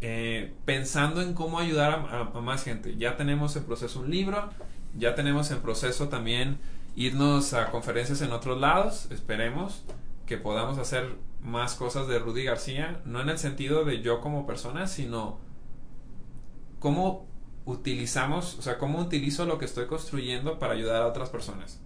[0.00, 2.96] Eh, pensando en cómo ayudar a más gente.
[2.96, 4.50] Ya tenemos en proceso un libro,
[4.98, 6.58] ya tenemos en proceso también
[6.96, 9.84] irnos a conferencias en otros lados, esperemos
[10.26, 14.46] que podamos hacer más cosas de Rudy García, no en el sentido de yo como
[14.46, 15.38] persona, sino
[16.82, 17.28] cómo
[17.64, 21.80] utilizamos, o sea, cómo utilizo lo que estoy construyendo para ayudar a otras personas.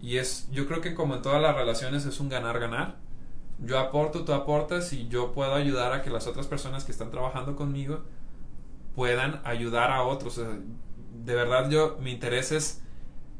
[0.00, 2.96] Y es, yo creo que como en todas las relaciones es un ganar-ganar.
[3.58, 7.10] Yo aporto, tú aportas y yo puedo ayudar a que las otras personas que están
[7.10, 8.04] trabajando conmigo
[8.94, 10.38] puedan ayudar a otros.
[10.38, 12.82] de verdad yo, mi interés es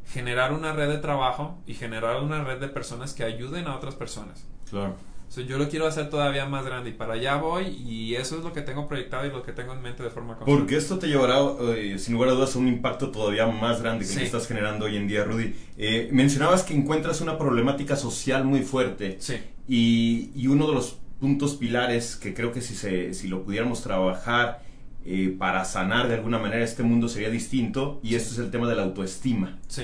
[0.04, 3.94] generar una red de trabajo y generar una red de personas que ayuden a otras
[3.94, 4.46] personas.
[4.68, 4.94] Claro.
[5.34, 8.52] Yo lo quiero hacer todavía más grande y para allá voy y eso es lo
[8.52, 10.58] que tengo proyectado y lo que tengo en mente de forma constante.
[10.58, 11.40] Porque esto te llevará,
[11.76, 14.46] eh, sin lugar a dudas, a un impacto todavía más grande que el que estás
[14.46, 15.54] generando hoy en día, Rudy.
[15.76, 19.16] Eh, mencionabas que encuentras una problemática social muy fuerte.
[19.20, 19.34] Sí.
[19.68, 23.82] Y, y, uno de los puntos pilares que creo que si, se, si lo pudiéramos
[23.82, 24.62] trabajar
[25.04, 28.68] eh, para sanar de alguna manera este mundo sería distinto y esto es el tema
[28.68, 29.58] de la autoestima.
[29.68, 29.82] Sí.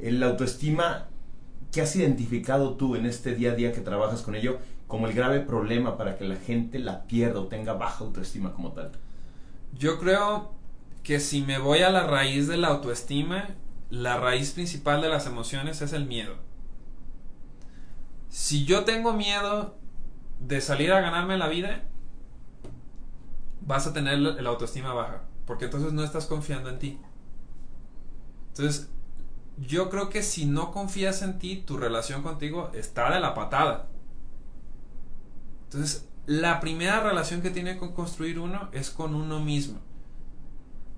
[0.00, 1.08] La autoestima,
[1.72, 4.58] ¿qué has identificado tú en este día a día que trabajas con ello
[4.94, 8.70] como el grave problema para que la gente la pierda o tenga baja autoestima como
[8.70, 8.92] tal?
[9.76, 10.52] Yo creo
[11.02, 13.48] que si me voy a la raíz de la autoestima,
[13.90, 16.36] la raíz principal de las emociones es el miedo.
[18.28, 19.74] Si yo tengo miedo
[20.38, 21.82] de salir a ganarme la vida,
[23.62, 27.00] vas a tener la autoestima baja, porque entonces no estás confiando en ti.
[28.50, 28.92] Entonces,
[29.56, 33.88] yo creo que si no confías en ti, tu relación contigo está de la patada.
[35.74, 39.80] Entonces, la primera relación que tiene que construir uno es con uno mismo.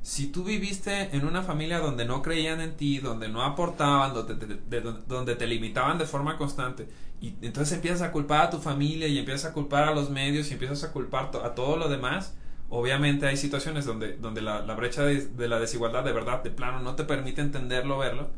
[0.02, 5.34] Si tú viviste en una familia donde no creían en ti, donde no aportaban, donde
[5.34, 6.86] te, limitaban de forma constante,
[7.20, 10.50] y entonces empiezas a culpar a tu familia y empiezas a culpar a los medios
[10.50, 12.34] y empiezas a culpar a todo lo demás,
[12.68, 16.80] obviamente hay situaciones donde, donde la, brecha de, de, la desigualdad de verdad, de plano,
[16.80, 18.28] no te permite entenderlo, verlo.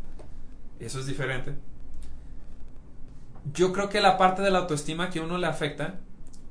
[0.78, 1.54] Eso es diferente.
[3.52, 6.00] Yo creo que la parte de la autoestima que uno le afecta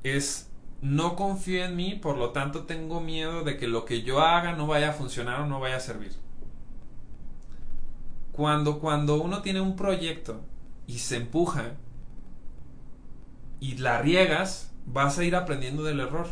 [0.02, 4.20] es no confío en mí, por lo tanto tengo miedo de que lo que yo
[4.20, 6.12] haga no vaya a funcionar o no vaya a servir.
[8.32, 10.40] Cuando, cuando uno tiene un proyecto
[10.86, 11.72] y se empuja
[13.60, 16.28] y la riegas, vas a ir aprendiendo del error.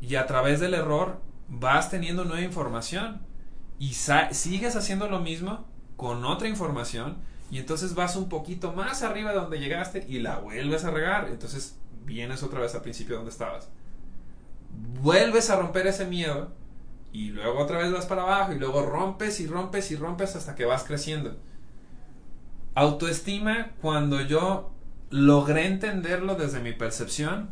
[0.00, 3.20] Y a través del error vas teniendo nueva información.
[3.78, 7.18] Y sigues haciendo lo mismo con otra información.
[7.50, 11.28] Y entonces vas un poquito más arriba de donde llegaste y la vuelves a regar.
[11.28, 13.68] Entonces vienes otra vez al principio donde estabas.
[15.02, 16.52] Vuelves a romper ese miedo
[17.12, 20.54] y luego otra vez vas para abajo y luego rompes y rompes y rompes hasta
[20.54, 21.36] que vas creciendo.
[22.74, 24.72] Autoestima, cuando yo
[25.10, 27.50] logré entenderlo desde mi percepción,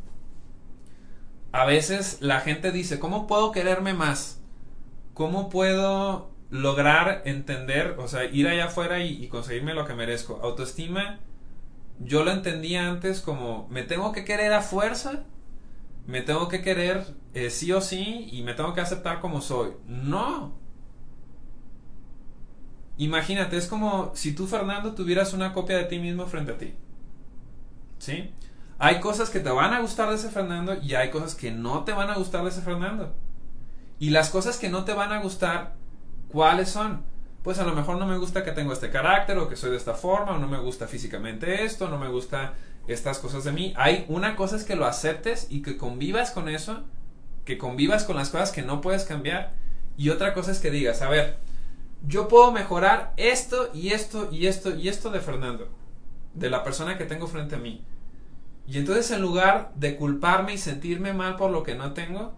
[1.50, 4.40] a veces la gente dice, ¿cómo puedo quererme más?
[5.14, 10.40] ¿Cómo puedo lograr entender, o sea, ir allá afuera y, y conseguirme lo que merezco?
[10.42, 11.18] Autoestima
[12.00, 15.24] yo lo entendía antes como me tengo que querer a fuerza,
[16.06, 19.72] me tengo que querer eh, sí o sí y me tengo que aceptar como soy.
[19.87, 20.52] No.
[22.96, 26.74] Imagínate, es como si tú, Fernando, tuvieras una copia de ti mismo frente a ti.
[27.98, 28.32] ¿Sí?
[28.78, 31.84] Hay cosas que te van a gustar de ese Fernando y hay cosas que no
[31.84, 33.14] te van a gustar de ese Fernando.
[33.98, 35.74] Y las cosas que no te van a gustar,
[36.28, 37.02] ¿cuáles son?
[37.42, 39.77] Pues a lo mejor no me gusta que tengo este carácter o que soy de
[39.77, 42.55] esta forma o no me gusta físicamente esto, no me gusta
[42.88, 43.72] estas cosas de mí.
[43.77, 46.83] Hay una cosa es que lo aceptes y que convivas con eso,
[47.44, 49.53] que convivas con las cosas que no puedes cambiar
[49.96, 51.38] y otra cosa es que digas, a ver,
[52.07, 55.68] yo puedo mejorar esto y esto y esto y esto de Fernando,
[56.35, 57.85] de la persona que tengo frente a mí.
[58.66, 62.35] Y entonces en lugar de culparme y sentirme mal por lo que no tengo,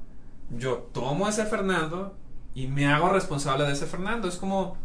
[0.51, 2.15] yo tomo ese Fernando
[2.55, 4.29] y me hago responsable de ese Fernando.
[4.29, 4.77] Es como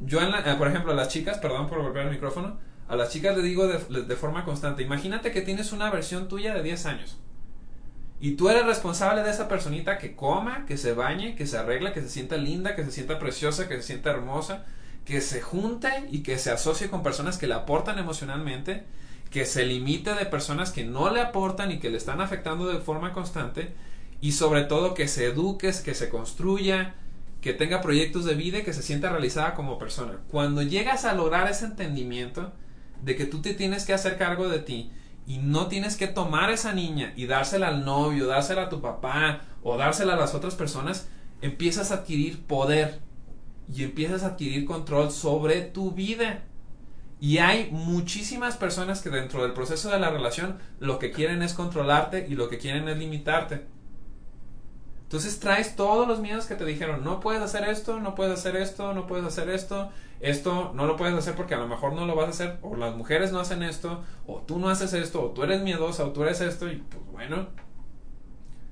[0.00, 3.36] yo, eh, por ejemplo, a las chicas, perdón por volver al micrófono, a las chicas
[3.36, 7.18] le digo de, forma constante, imagínate que tienes una versión tuya de 10 años.
[8.20, 11.92] Y tú eres responsable de esa personita que coma, que se bañe, que se arregle,
[11.92, 14.64] que se sienta linda, que se sienta preciosa, que se sienta hermosa,
[15.04, 18.84] que se junte y que se asocie con personas que le aportan emocionalmente,
[19.30, 22.78] que se limite de personas que no le aportan y que le están afectando de
[22.78, 23.74] forma constante,
[24.20, 26.94] y sobre todo que se eduque, que se construya,
[27.46, 30.18] que tenga proyectos de vida y que se sienta realizada como persona.
[30.32, 32.52] Cuando llegas a lograr ese entendimiento
[33.04, 34.90] de que tú te tienes que hacer cargo de ti
[35.28, 39.42] y no tienes que tomar esa niña y dársela al novio, dársela a tu papá
[39.62, 41.08] o dársela a las otras personas,
[41.40, 42.98] empiezas a adquirir poder
[43.72, 46.42] y empiezas a adquirir control sobre tu vida.
[47.20, 51.54] Y hay muchísimas personas que dentro del proceso de la relación lo que quieren es
[51.54, 53.66] controlarte y lo que quieren es limitarte.
[55.06, 58.56] Entonces traes todos los miedos que te dijeron, no puedes hacer esto, no puedes hacer
[58.56, 59.88] esto, no puedes hacer esto,
[60.18, 62.74] esto no lo puedes hacer porque a lo mejor no lo vas a hacer, o
[62.74, 66.10] las mujeres no hacen esto, o tú no haces esto, o tú eres miedosa, o
[66.10, 67.46] tú eres esto, y pues bueno,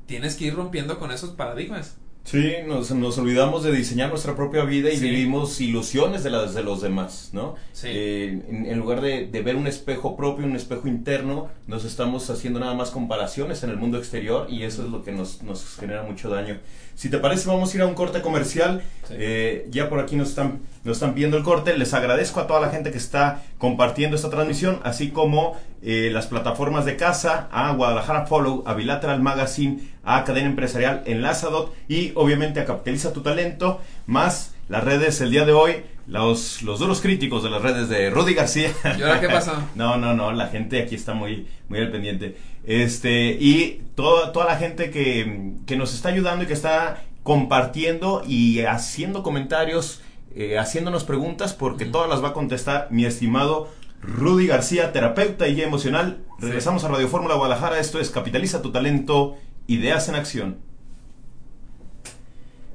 [0.06, 1.98] tienes que ir rompiendo con esos paradigmas.
[2.24, 6.62] Sí, nos, nos, olvidamos de diseñar nuestra propia vida y vivimos ilusiones de las de
[6.62, 7.54] los demás, ¿no?
[7.72, 7.88] Sí.
[7.90, 12.60] Eh, en, lugar de, de, ver un espejo propio, un espejo interno, nos estamos haciendo
[12.60, 16.02] nada más comparaciones en el mundo exterior y eso es lo que nos, nos genera
[16.02, 16.58] mucho daño.
[16.94, 18.83] Si te parece, vamos a ir a un corte comercial.
[19.10, 21.77] Eh, ya por aquí nos están, nos están viendo el corte.
[21.77, 26.29] Les agradezco a toda la gente que está compartiendo esta transmisión, así como eh, las
[26.29, 32.61] plataformas de casa, a Guadalajara Follow, a Bilateral Magazine, a Cadena Empresarial, Enlazadot y obviamente
[32.61, 37.42] a Capitaliza tu Talento, más las redes el día de hoy, los, los duros críticos
[37.42, 38.71] de las redes de Rudy García.
[38.98, 39.52] ¿Y ahora qué pasó?
[39.75, 42.37] no, no, no, la gente aquí está muy, muy al pendiente.
[42.65, 48.23] Este, y toda, toda la gente que, que nos está ayudando y que está compartiendo
[48.27, 50.02] y haciendo comentarios,
[50.35, 53.71] eh, haciéndonos preguntas, porque todas las va a contestar mi estimado
[54.02, 56.19] Rudy García, terapeuta y guía emocional.
[56.38, 57.79] Regresamos a Radio Fórmula Guadalajara.
[57.79, 59.37] Esto es Capitaliza tu talento,
[59.67, 60.58] ideas en acción.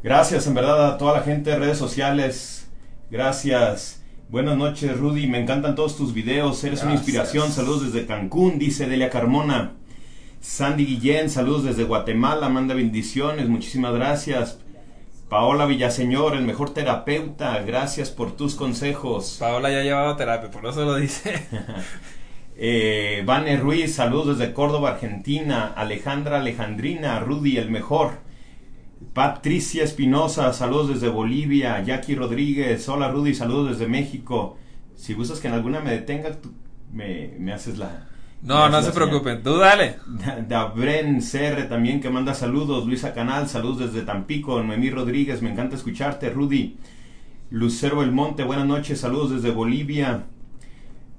[0.01, 2.69] Gracias en verdad a toda la gente de redes sociales.
[3.11, 4.01] Gracias.
[4.29, 5.27] Buenas noches, Rudy.
[5.27, 6.63] Me encantan todos tus videos.
[6.63, 7.51] Eres una inspiración.
[7.51, 9.73] Saludos desde Cancún, dice Delia Carmona.
[10.39, 12.47] Sandy Guillén, saludos desde Guatemala.
[12.47, 13.49] Manda bendiciones.
[13.49, 14.59] Muchísimas gracias.
[15.27, 17.61] Paola Villaseñor, el mejor terapeuta.
[17.63, 19.37] Gracias por tus consejos.
[19.39, 21.45] Paola ya ha llevado terapia, por eso lo dice.
[22.61, 25.67] eh, Vane Ruiz, saludos desde Córdoba, Argentina.
[25.67, 28.19] Alejandra Alejandrina, Rudy, el mejor.
[29.13, 31.81] Patricia Espinosa, saludos desde Bolivia.
[31.81, 34.57] Jackie Rodríguez, hola Rudy, saludos desde México.
[34.95, 36.51] Si gustas que en alguna me detenga, tú
[36.91, 38.07] me, me haces la...
[38.41, 39.95] No, no se preocupen, tú dale.
[40.49, 42.85] Dabren CR también que manda saludos.
[42.85, 44.61] Luisa Canal, saludos desde Tampico.
[44.61, 46.29] Noemí Rodríguez, me encanta escucharte.
[46.29, 46.77] Rudy.
[47.51, 50.25] Lucero El Monte, buenas noches, saludos desde Bolivia.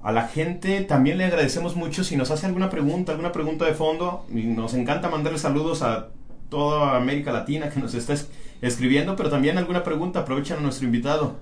[0.03, 3.73] A la gente también le agradecemos mucho si nos hace alguna pregunta, alguna pregunta de
[3.73, 4.25] fondo.
[4.29, 6.09] Nos encanta mandarle saludos a
[6.49, 8.15] toda América Latina que nos está
[8.61, 11.37] escribiendo, pero también alguna pregunta, aprovechan a nuestro invitado.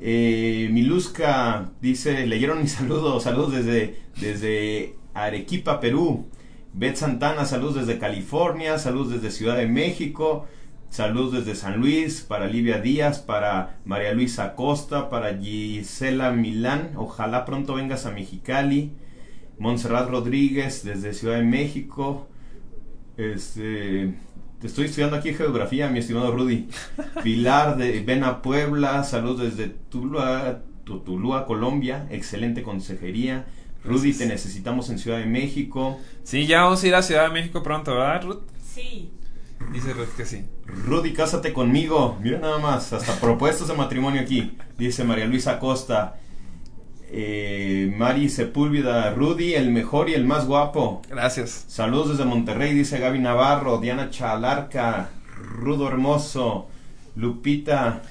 [0.00, 6.26] Eh, Miluska dice, leyeron mi saludo, saludos desde, desde Arequipa, Perú.
[6.72, 10.46] Beth Santana, saludos desde California, saludos desde Ciudad de México,
[10.90, 17.44] saludos desde San Luis, para Livia Díaz, para María Luisa Costa, para Gisela Milán, ojalá
[17.44, 18.92] pronto vengas a Mexicali.
[19.58, 22.28] Montserrat Rodríguez desde Ciudad de México,
[23.16, 24.14] este,
[24.60, 26.68] te estoy estudiando aquí geografía, mi estimado Rudy.
[27.22, 33.46] Pilar de Vena Puebla, saludos desde Tulua, Tutulúa, Colombia, excelente consejería.
[33.84, 35.98] Rudy, te necesitamos en Ciudad de México.
[36.24, 38.42] Sí, ya vamos a ir a Ciudad de México pronto, ¿verdad, Ruth?
[38.62, 39.10] Sí.
[39.72, 40.44] Dice Ruth que sí.
[40.66, 42.18] Rudy, cásate conmigo.
[42.22, 44.56] Mira nada más, hasta propuestas de matrimonio aquí.
[44.78, 46.18] Dice María Luisa Costa.
[47.08, 51.02] Eh, Mari Sepúlveda, Rudy, el mejor y el más guapo.
[51.08, 51.66] Gracias.
[51.68, 56.68] Saludos desde Monterrey, dice Gaby Navarro, Diana Chalarca, Rudo Hermoso,
[57.14, 58.02] Lupita.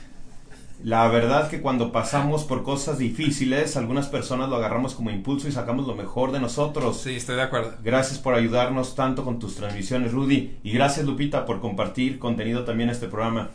[0.84, 5.52] La verdad que cuando pasamos por cosas difíciles, algunas personas lo agarramos como impulso y
[5.52, 7.02] sacamos lo mejor de nosotros.
[7.02, 7.74] Sí, estoy de acuerdo.
[7.84, 10.58] Gracias por ayudarnos tanto con tus transmisiones, Rudy.
[10.64, 13.50] Y gracias, Lupita, por compartir contenido también a este programa.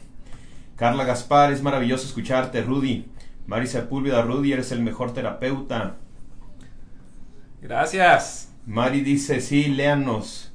[0.77, 3.07] Carla Gaspar, es maravilloso escucharte, Rudy.
[3.47, 5.97] Mari Sepúlveda, Rudy, eres el mejor terapeuta.
[7.61, 8.53] Gracias.
[8.67, 10.53] Mari dice, sí, léanos.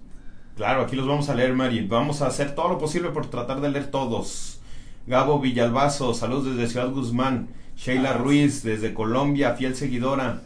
[0.56, 1.86] Claro, aquí los vamos a leer, Mari.
[1.88, 4.55] Vamos a hacer todo lo posible por tratar de leer todos.
[5.08, 7.50] Gabo Villalbazo, saludos desde Ciudad Guzmán.
[7.78, 10.42] Sheila Ruiz, desde Colombia, fiel seguidora.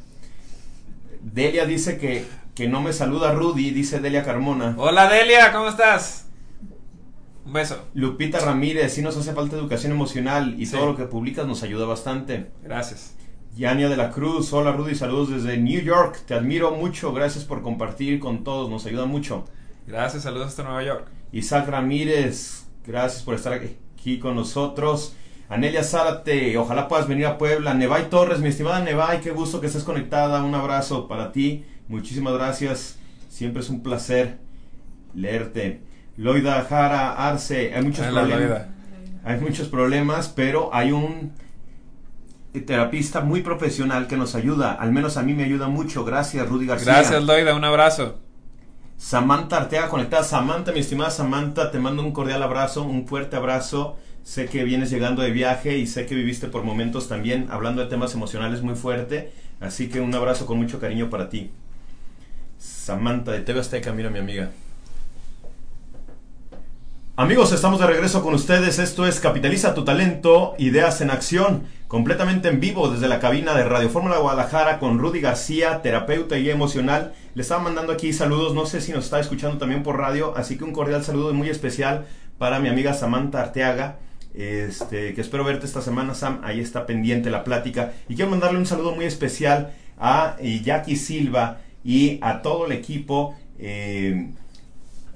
[1.22, 4.76] Delia dice que, que no me saluda Rudy, dice Delia Carmona.
[4.78, 6.28] Hola Delia, ¿cómo estás?
[7.46, 7.86] Un beso.
[7.94, 10.76] Lupita Ramírez, sí nos hace falta educación emocional y Sí.
[10.76, 12.52] todo lo que publicas nos ayuda bastante.
[12.64, 13.16] Gracias.
[13.56, 17.62] Yania de la Cruz, hola Rudy, saludos desde New York, te admiro mucho, gracias por
[17.62, 19.46] compartir con todos, nos ayuda mucho.
[19.88, 21.08] Gracias, saludos hasta Nueva York.
[21.32, 23.76] Isaac Ramírez, gracias por estar aquí
[24.22, 25.16] con nosotros.
[25.50, 27.74] Anelia Zárate, ojalá puedas venir a Puebla.
[27.74, 32.34] Nevay Torres, mi estimada Nevay, qué gusto que estés conectada, un abrazo para ti, muchísimas
[32.34, 32.98] gracias,
[33.30, 34.38] siempre es un placer
[35.14, 35.82] leerte.
[36.18, 38.40] Loida Jara Arce, hay muchos problemas.
[38.40, 38.70] Loida.
[39.24, 41.34] Hay muchos problemas, pero hay un
[42.66, 44.74] terapista muy profesional que nos ayuda.
[44.74, 46.06] Al menos a mí me ayuda mucho.
[46.06, 46.94] Gracias, Rudy García.
[46.94, 48.20] Gracias, Loida, un abrazo.
[49.00, 50.24] Samantha Arteaga conectada.
[50.24, 53.98] Samantha, mi estimada Samantha, te mando un cordial abrazo, un fuerte abrazo.
[54.24, 57.88] Sé que vienes llegando de viaje y sé que viviste por momentos también hablando de
[57.88, 59.32] temas emocionales muy fuerte.
[59.62, 61.50] Así que un abrazo con mucho cariño para ti.
[62.60, 64.52] Samantha de TV Azteca, mira mi amiga.
[67.16, 68.80] Amigos, estamos de regreso con ustedes.
[68.80, 73.64] Esto es Capitaliza tu talento, ideas en acción, completamente en vivo desde la cabina de
[73.64, 77.14] Radio Fórmula Guadalajara con Rudy García, terapeuta y emocional.
[77.40, 80.58] Le estaba mandando aquí saludos, no sé si nos está escuchando también por radio, así
[80.58, 82.06] que un cordial saludo muy especial
[82.38, 83.98] para mi amiga Samantha Arteaga.
[84.34, 86.42] Este, que espero verte esta semana, Sam.
[86.44, 87.94] Ahí está pendiente la plática.
[88.10, 92.74] Y quiero mandarle un saludo muy especial a eh, Jackie Silva y a todo el
[92.74, 93.38] equipo.
[93.58, 94.34] eh,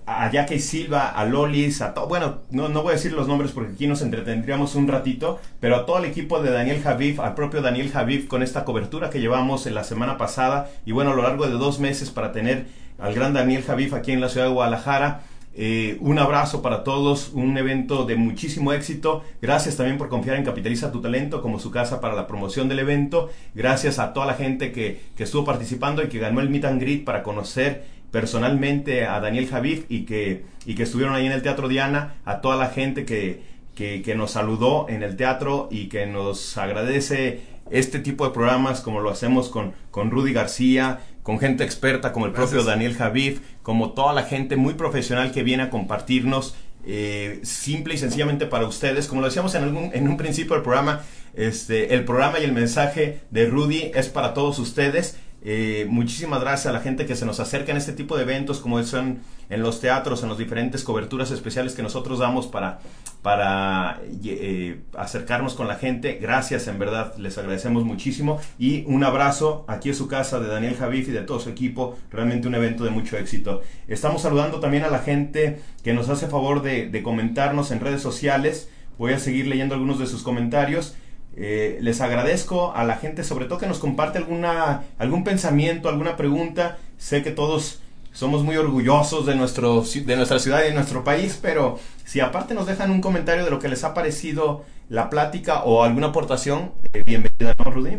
[0.06, 3.51] a Jackie Silva, a Lolis, a todo, bueno, no, no voy a decir los nombres
[3.51, 7.36] porque aquí nos entretendríamos un ratito, pero a todo el equipo de Daniel Javif, al
[7.36, 11.16] propio Daniel Javif con esta cobertura que llevamos en la semana pasada y bueno, a
[11.16, 12.66] lo largo de dos meses para tener
[12.99, 15.22] al gran Daniel Javif aquí en la ciudad de Guadalajara.
[15.56, 19.24] Eh, un abrazo para todos, un evento de muchísimo éxito.
[19.41, 22.80] Gracias también por confiar en Capitaliza tu Talento como su casa para la promoción del
[22.80, 23.30] evento.
[23.54, 26.82] Gracias a toda la gente que, que estuvo participando y que ganó el Meet and
[26.82, 31.41] Greet para conocer personalmente a Daniel Javif y que, y que estuvieron ahí en el
[31.41, 33.41] Teatro Diana, a toda la gente que,
[33.74, 37.41] que, que nos saludó en el teatro y que nos agradece
[37.72, 42.28] este tipo de programas como lo hacemos con, con Rudy García, con gente experta como
[42.28, 46.53] el propio Daniel Javif, como toda la gente muy profesional que viene a compartirnos
[46.86, 49.07] eh, simple y sencillamente para ustedes.
[49.07, 51.01] Como lo decíamos en, algún, en un principio del programa,
[51.34, 55.18] este, el programa y el mensaje de Rudy es para todos ustedes.
[55.46, 58.62] Eh, muchísimas gracias a la gente que se nos acerca en este tipo de eventos,
[58.62, 59.20] como son
[59.50, 62.80] en los teatros, en las diferentes coberturas especiales que nosotros damos para,
[63.22, 66.18] para eh, acercarnos con la gente.
[66.22, 68.39] Gracias, en verdad, les agradecemos muchísimo.
[68.58, 71.98] Y un abrazo aquí en su casa de Daniel Javif y de todo su equipo.
[72.10, 73.62] Realmente un evento de mucho éxito.
[73.89, 78.70] Estamos saludando también a la gente que nos hace favor de comentarnos en redes sociales.
[78.98, 80.96] Voy a seguir leyendo algunos de sus comentarios.
[81.36, 86.15] Eh, les agradezco a la gente, sobre todo que nos comparte alguna, algún pensamiento, alguna
[86.15, 86.77] pregunta.
[86.97, 87.79] Sé que todos
[88.11, 92.53] somos muy orgullosos de, nuestro, de nuestra ciudad y de nuestro país, pero si aparte
[92.53, 96.71] nos dejan un comentario de lo que les ha parecido la plática o alguna aportación,
[96.93, 97.97] eh, bienvenida, ¿no, Rudy?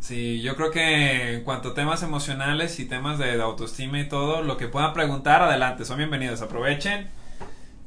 [0.00, 4.42] Sí, yo creo que en cuanto a temas emocionales y temas de, autoestima y todo,
[4.42, 6.42] lo que puedan preguntar, adelante, son bienvenidos.
[6.42, 7.08] Aprovechen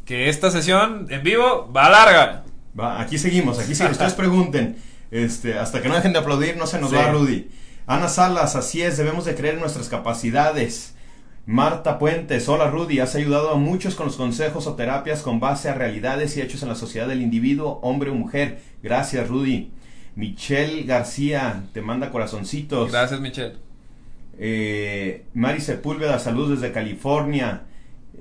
[0.05, 2.43] que esta sesión en vivo va larga.
[2.77, 4.77] Va, aquí seguimos, aquí sí, ustedes pregunten.
[5.11, 7.49] Este, hasta que no dejen de aplaudir, no se nos va Rudy.
[7.87, 10.95] Ana Salas, así es, debemos de creer en nuestras capacidades.
[11.45, 15.69] Marta Puentes, hola Rudy, has ayudado a muchos con los consejos o terapias con base
[15.69, 18.59] a realidades y hechos en la sociedad del individuo, hombre o mujer.
[18.81, 19.71] Gracias Rudy.
[20.15, 22.91] Michelle García, te manda corazoncitos.
[22.91, 23.57] Gracias Michelle.
[24.39, 27.61] Eh, Mari Sepúlveda, saludos desde California.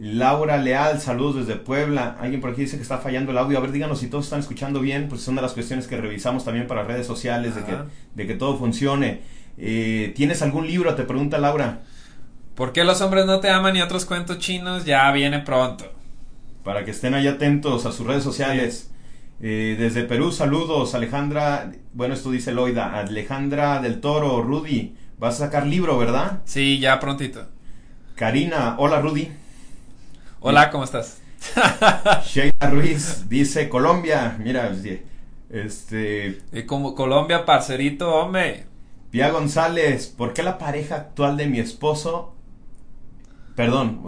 [0.01, 2.17] Laura Leal, saludos desde Puebla.
[2.21, 3.59] Alguien por aquí dice que está fallando el audio.
[3.59, 6.45] A ver, díganos si todos están escuchando bien, pues son de las cuestiones que revisamos
[6.45, 7.77] también para redes sociales, de que,
[8.15, 9.21] de que, todo funcione.
[9.57, 10.95] Eh, ¿Tienes algún libro?
[10.95, 11.83] Te pregunta Laura.
[12.55, 14.85] ¿Por qué los hombres no te aman y otros cuentos chinos?
[14.85, 15.85] Ya viene pronto.
[16.65, 18.91] Para que estén ahí atentos a sus redes sociales.
[19.41, 21.71] Eh, desde Perú, saludos, Alejandra.
[21.93, 22.99] Bueno, esto dice Loida.
[22.99, 24.95] Alejandra del Toro, Rudy.
[25.19, 26.41] Vas a sacar libro, ¿verdad?
[26.45, 27.47] Sí, ya prontito.
[28.15, 29.29] Karina, hola Rudy.
[30.47, 31.23] Hola, ¿cómo estás?
[32.27, 34.71] Sheila Ruiz dice Colombia, mira,
[35.49, 36.43] este...
[36.53, 38.67] Y como Colombia, parcerito, hombre.
[39.11, 42.35] Pia González, ¿por qué la pareja actual de mi esposo...
[43.57, 44.03] Perdón,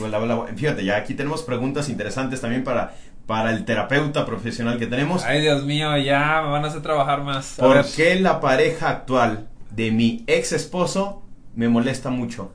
[0.57, 5.25] fíjate, ya aquí tenemos preguntas interesantes también para, para el terapeuta profesional que tenemos.
[5.25, 7.55] Ay, Dios mío, ya me van a hacer trabajar más.
[7.59, 11.23] ¿Por qué la pareja actual de mi ex esposo
[11.55, 12.53] me molesta mucho?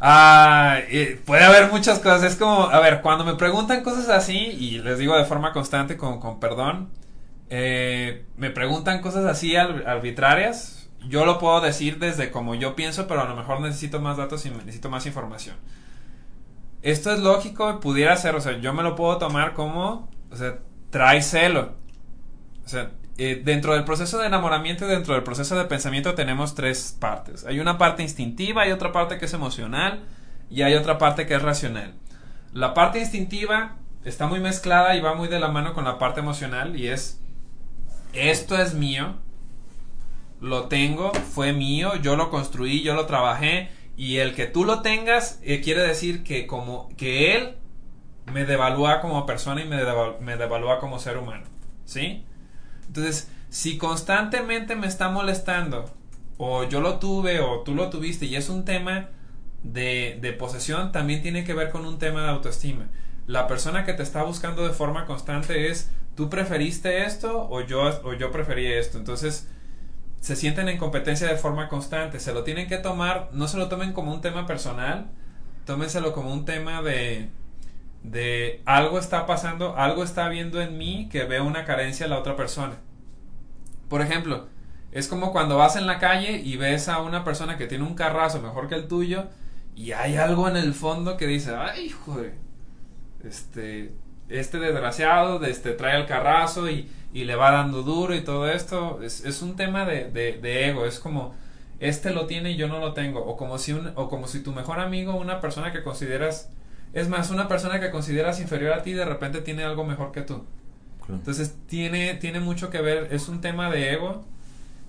[0.00, 0.78] Ah,
[1.26, 2.22] puede haber muchas cosas.
[2.24, 5.96] Es como, a ver, cuando me preguntan cosas así, y les digo de forma constante,
[5.98, 6.88] con, con perdón,
[7.50, 13.22] eh, me preguntan cosas así arbitrarias, yo lo puedo decir desde como yo pienso, pero
[13.22, 15.56] a lo mejor necesito más datos y necesito más información.
[16.82, 20.58] Esto es lógico, pudiera ser, o sea, yo me lo puedo tomar como, o sea,
[20.90, 21.74] trae celo.
[22.64, 22.92] O sea,
[23.22, 27.44] eh, dentro del proceso de enamoramiento y dentro del proceso de pensamiento tenemos tres partes.
[27.44, 30.06] Hay una parte instintiva, hay otra parte que es emocional
[30.48, 31.92] y hay otra parte que es racional.
[32.54, 36.20] La parte instintiva está muy mezclada y va muy de la mano con la parte
[36.20, 37.20] emocional y es
[38.14, 39.16] esto es mío,
[40.40, 43.68] lo tengo, fue mío, yo lo construí, yo lo trabajé
[43.98, 47.56] y el que tú lo tengas eh, quiere decir que como que él
[48.32, 49.76] me devalúa como persona y me,
[50.22, 51.44] me devalúa como ser humano,
[51.84, 52.24] ¿sí?
[52.90, 55.88] Entonces, si constantemente me está molestando,
[56.38, 59.10] o yo lo tuve, o tú lo tuviste, y es un tema
[59.62, 62.88] de, de posesión, también tiene que ver con un tema de autoestima.
[63.28, 67.82] La persona que te está buscando de forma constante es, tú preferiste esto o yo,
[68.02, 68.98] o yo preferí esto.
[68.98, 69.48] Entonces,
[70.18, 72.18] se sienten en competencia de forma constante.
[72.18, 75.12] Se lo tienen que tomar, no se lo tomen como un tema personal,
[75.64, 77.30] tómenselo como un tema de,
[78.02, 82.18] de algo está pasando, algo está viendo en mí que veo una carencia en la
[82.18, 82.74] otra persona.
[83.88, 84.48] Por ejemplo,
[84.92, 87.94] es como cuando vas en la calle y ves a una persona que tiene un
[87.94, 89.26] carrazo mejor que el tuyo
[89.76, 92.34] y hay algo en el fondo que dice, ay, joder,
[93.24, 93.92] este,
[94.28, 99.00] este desgraciado, este, trae el carrazo y, y le va dando duro y todo esto.
[99.02, 101.34] Es, es un tema de, de, de, ego, es como,
[101.78, 103.24] este lo tiene y yo no lo tengo.
[103.24, 106.50] O como si, un, o como si tu mejor amigo, una persona que consideras
[106.92, 110.22] es más, una persona que consideras inferior a ti de repente tiene algo mejor que
[110.22, 110.44] tú.
[111.08, 114.24] Entonces tiene, tiene mucho que ver, es un tema de ego,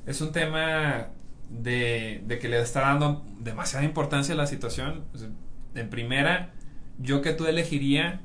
[0.06, 1.08] es un tema
[1.50, 5.04] de, de que le está dando demasiada importancia a la situación.
[5.74, 6.52] En primera,
[7.00, 8.22] yo que tú elegiría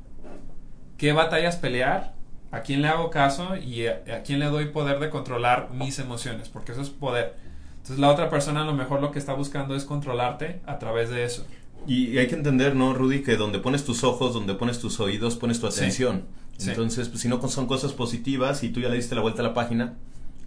[0.99, 2.15] qué batallas pelear,
[2.51, 5.99] a quién le hago caso y a, a, quién le doy poder de controlar mis
[5.99, 7.35] emociones, porque eso es poder.
[7.77, 11.11] Entonces la otra persona a lo mejor lo que está buscando es controlarte a través
[11.11, 11.47] de eso.
[11.87, 13.23] Y hay que entender, ¿no, Rudy?
[13.23, 16.25] Que donde pones tus ojos, donde pones tus oídos, pones tu atención.
[16.57, 16.71] Sí.
[16.71, 19.45] Entonces, pues, si no son cosas positivas y tú ya le diste la vuelta a
[19.45, 19.95] la página,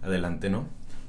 [0.02, 0.66] adelante, ¿no?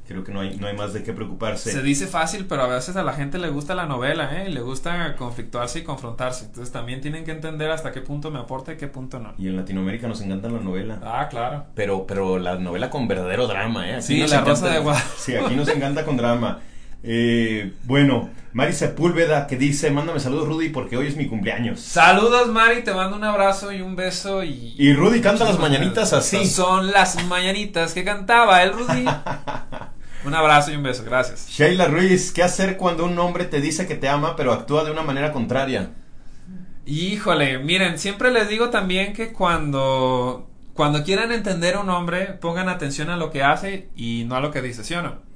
[0.07, 1.71] Creo que no hay, no hay más de qué preocuparse.
[1.71, 4.49] Se dice fácil, pero a veces a la gente le gusta la novela, ¿eh?
[4.49, 6.45] Le gusta conflictuarse y confrontarse.
[6.45, 9.33] Entonces también tienen que entender hasta qué punto me aporta y qué punto no.
[9.37, 10.99] Y en Latinoamérica nos encanta la novela.
[11.01, 11.65] Ah, claro.
[11.75, 13.95] Pero, pero la novela con verdadero drama, ¿eh?
[13.95, 15.15] Aquí sí, la Rosa de Guadalupe.
[15.17, 16.59] Sí, aquí nos encanta con drama.
[17.03, 21.79] Eh, bueno, Mari Sepúlveda que dice, mándame saludos Rudy porque hoy es mi cumpleaños.
[21.79, 24.75] Saludos Mari, te mando un abrazo y un beso y...
[24.77, 26.45] Y Rudy canta las mañanitas así.
[26.45, 29.05] Son las mañanitas que cantaba el Rudy.
[30.25, 31.47] un abrazo y un beso, gracias.
[31.49, 34.91] Sheila Ruiz, ¿qué hacer cuando un hombre te dice que te ama pero actúa de
[34.91, 35.91] una manera contraria?
[36.85, 40.47] Híjole, miren, siempre les digo también que cuando...
[40.73, 44.39] Cuando quieran entender a un hombre, pongan atención a lo que hace y no a
[44.39, 45.30] lo que dice, ¿sí o no?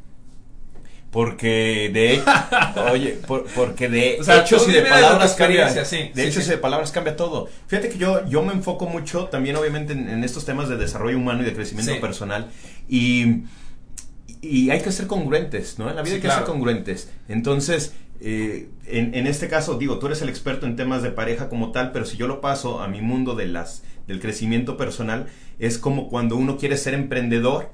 [1.16, 2.22] Porque de
[2.92, 5.70] oye, por, porque de o sea, hechos y de palabras cambia.
[5.70, 6.50] Sí, de sí, hechos sí.
[6.50, 7.48] y de palabras cambia todo.
[7.68, 11.18] Fíjate que yo, yo me enfoco mucho también, obviamente, en, en estos temas de desarrollo
[11.18, 12.52] humano y de crecimiento personal.
[12.90, 13.44] Y,
[14.42, 15.90] y hay que ser congruentes, ¿no?
[15.90, 16.42] En la vida hay que claro.
[16.42, 17.10] ser congruentes.
[17.30, 21.48] Entonces, eh, en, en este caso, digo, tú eres el experto en temas de pareja
[21.48, 25.28] como tal, pero si yo lo paso a mi mundo de las, del crecimiento personal,
[25.60, 27.70] es como cuando uno quiere ser emprendedor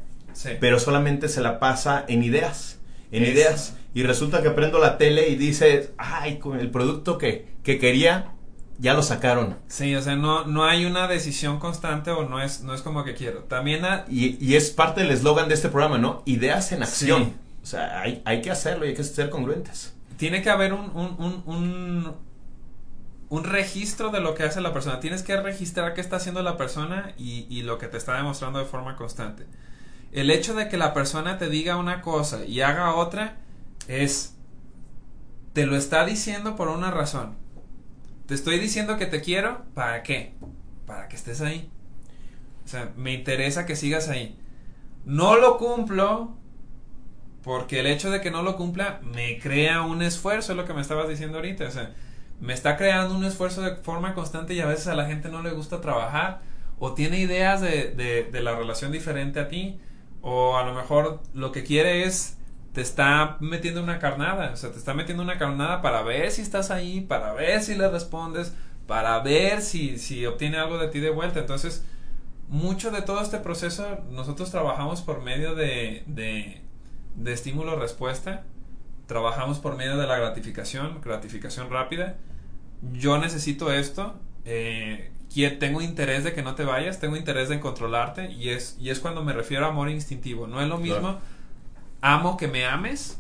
[0.60, 2.80] pero solamente se la pasa en ideas,
[3.12, 3.76] en ideas.
[3.94, 8.32] Y resulta que prendo la tele y dice, ay, con el producto que, que quería,
[8.80, 9.58] ya lo sacaron.
[9.68, 13.04] Sí, o sea, no, no hay una decisión constante o no es, no es como
[13.04, 13.44] que quiero.
[13.44, 16.24] También Y, y es parte del eslogan de este programa, ¿no?
[16.26, 17.24] Ideas en acción.
[17.26, 17.34] Sí.
[17.64, 19.94] O sea, hay, hay que hacerlo y hay que ser congruentes.
[20.18, 22.16] tiene que haber un, un, un, un,
[23.30, 25.00] un registro de lo que hace la persona.
[25.00, 28.60] Tienes que registrar qué está haciendo la persona y, y lo que te está demostrando
[28.60, 29.46] de forma constante.
[30.12, 33.38] El hecho de que la persona te diga una cosa y haga otra
[33.88, 34.36] es...
[35.54, 37.36] Te lo está diciendo por una razón.
[38.26, 40.34] Te estoy diciendo que te quiero, ¿para qué?
[40.86, 41.70] Para que estés ahí.
[42.64, 44.38] O sea, me interesa que sigas ahí.
[45.04, 46.36] No lo cumplo
[47.44, 50.74] porque el hecho de que no lo cumpla me crea un esfuerzo, es lo que
[50.74, 51.68] me estabas diciendo ahorita.
[51.68, 51.94] O sea,
[52.40, 55.42] me está creando un esfuerzo de forma constante y a veces a la gente no
[55.42, 56.42] le gusta trabajar
[56.80, 59.80] o tiene ideas de, de, de la relación diferente a ti
[60.22, 62.38] o a lo mejor lo que quiere es
[62.74, 66.42] te está metiendo una carnada, o sea, te está metiendo una carnada para ver si
[66.42, 68.54] estás ahí, para ver si le respondes,
[68.88, 71.40] para ver si, si obtiene algo de ti de vuelta.
[71.40, 71.86] Entonces,
[72.48, 76.62] mucho de todo este proceso nosotros trabajamos por medio de, de,
[77.16, 78.44] de estímulo-respuesta,
[79.08, 82.18] trabajamos por medio de la gratificación, gratificación rápida.
[82.94, 84.16] Yo necesito esto,
[84.46, 85.12] eh,
[85.60, 89.00] tengo interés de que no te vayas, tengo interés de controlarte y es, y es
[89.00, 90.46] cuando me refiero a amor instintivo.
[90.48, 91.20] No es lo mismo Claro.
[92.02, 93.18] amo que me ames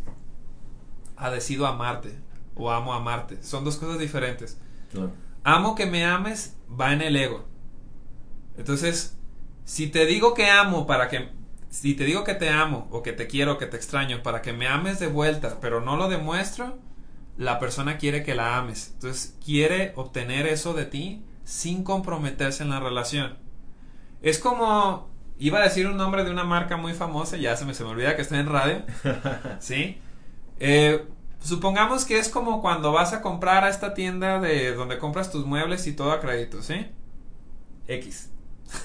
[1.16, 2.14] a decido amarte
[2.56, 3.42] o amo amarte.
[3.44, 4.60] Son dos cosas diferentes.
[5.44, 7.46] Amo que me ames va en el ego.
[8.58, 9.16] Entonces,
[9.64, 11.30] si te digo que amo para que
[11.70, 14.42] si te digo que te amo o que te quiero o que te extraño para
[14.42, 16.78] que me ames de vuelta, pero no lo demuestro,
[17.38, 18.92] la persona quiere que la ames.
[18.96, 23.38] Entonces, quiere obtener eso de ti sin comprometerse en la relación.
[24.22, 27.74] Es como iba a decir un nombre de una marca muy famosa, ya se me,
[27.74, 28.84] se me olvida que estoy en radio.
[29.60, 30.00] ¿Sí?
[30.60, 31.06] Eh,
[31.42, 35.46] supongamos que es como cuando vas a comprar a esta tienda de donde compras tus
[35.46, 36.88] muebles y todo a crédito, ¿sí?
[37.88, 38.30] X.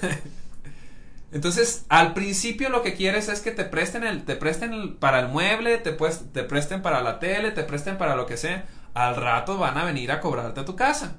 [1.31, 5.19] Entonces, al principio lo que quieres es que te presten el, te presten el- para
[5.19, 8.65] el mueble, te, pues- te presten para la tele, te presten para lo que sea.
[8.93, 11.17] Al rato van a venir a cobrarte a tu casa.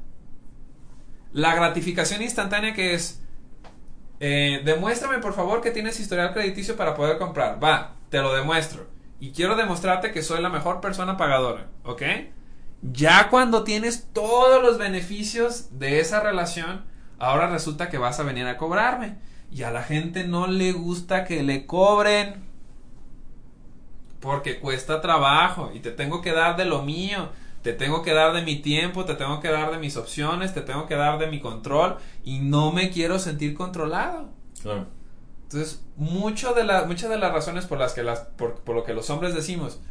[1.33, 3.23] La gratificación instantánea que es,
[4.21, 7.63] eh, demuéstrame por favor que tienes historial crediticio para poder comprar.
[7.63, 8.87] Va, te lo demuestro.
[9.21, 12.03] Y quiero demostrarte que soy la mejor persona pagadora, ¿ok?
[12.83, 16.85] Ya cuando tienes todos los beneficios de esa relación,
[17.19, 19.17] ahora resulta que vas a venir a cobrarme.
[19.51, 22.45] Y a la gente no le gusta que le cobren.
[24.21, 27.31] Porque cuesta trabajo y te tengo que dar de lo mío.
[27.69, 30.63] Te tengo que dar de mi tiempo, te tengo que dar de mis opciones, te
[30.63, 34.31] tengo que dar de mi control y no me quiero sentir controlado.
[34.63, 34.87] Claro.
[35.43, 38.85] Entonces, mucho de la, muchas de las razones por las que las, por, por lo
[38.85, 39.83] que los hombres decimos,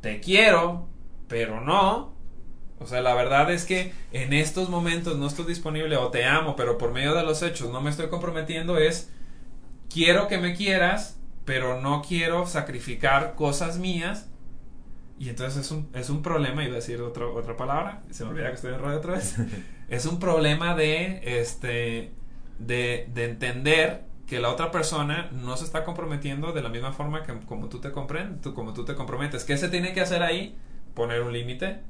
[0.00, 0.88] te quiero,
[1.28, 2.14] pero no.
[2.78, 6.56] O sea, la verdad es que en estos momentos no estoy disponible o te amo,
[6.56, 9.10] pero por medio de los hechos no me estoy comprometiendo es,
[9.92, 14.30] quiero que me quieras, pero no quiero sacrificar cosas mías.
[15.22, 18.30] Y entonces es un, es un problema, iba a decir otra, otra palabra, se me
[18.30, 19.36] olvida que estoy en radio otra vez.
[19.88, 22.10] Es un problema de, este,
[22.58, 27.22] de, de entender que la otra persona no se está comprometiendo de la misma forma
[27.22, 29.44] que como tú te comprendes, como tú te comprometes.
[29.44, 30.56] ¿Qué se tiene que hacer ahí?
[30.92, 31.82] Poner un límite.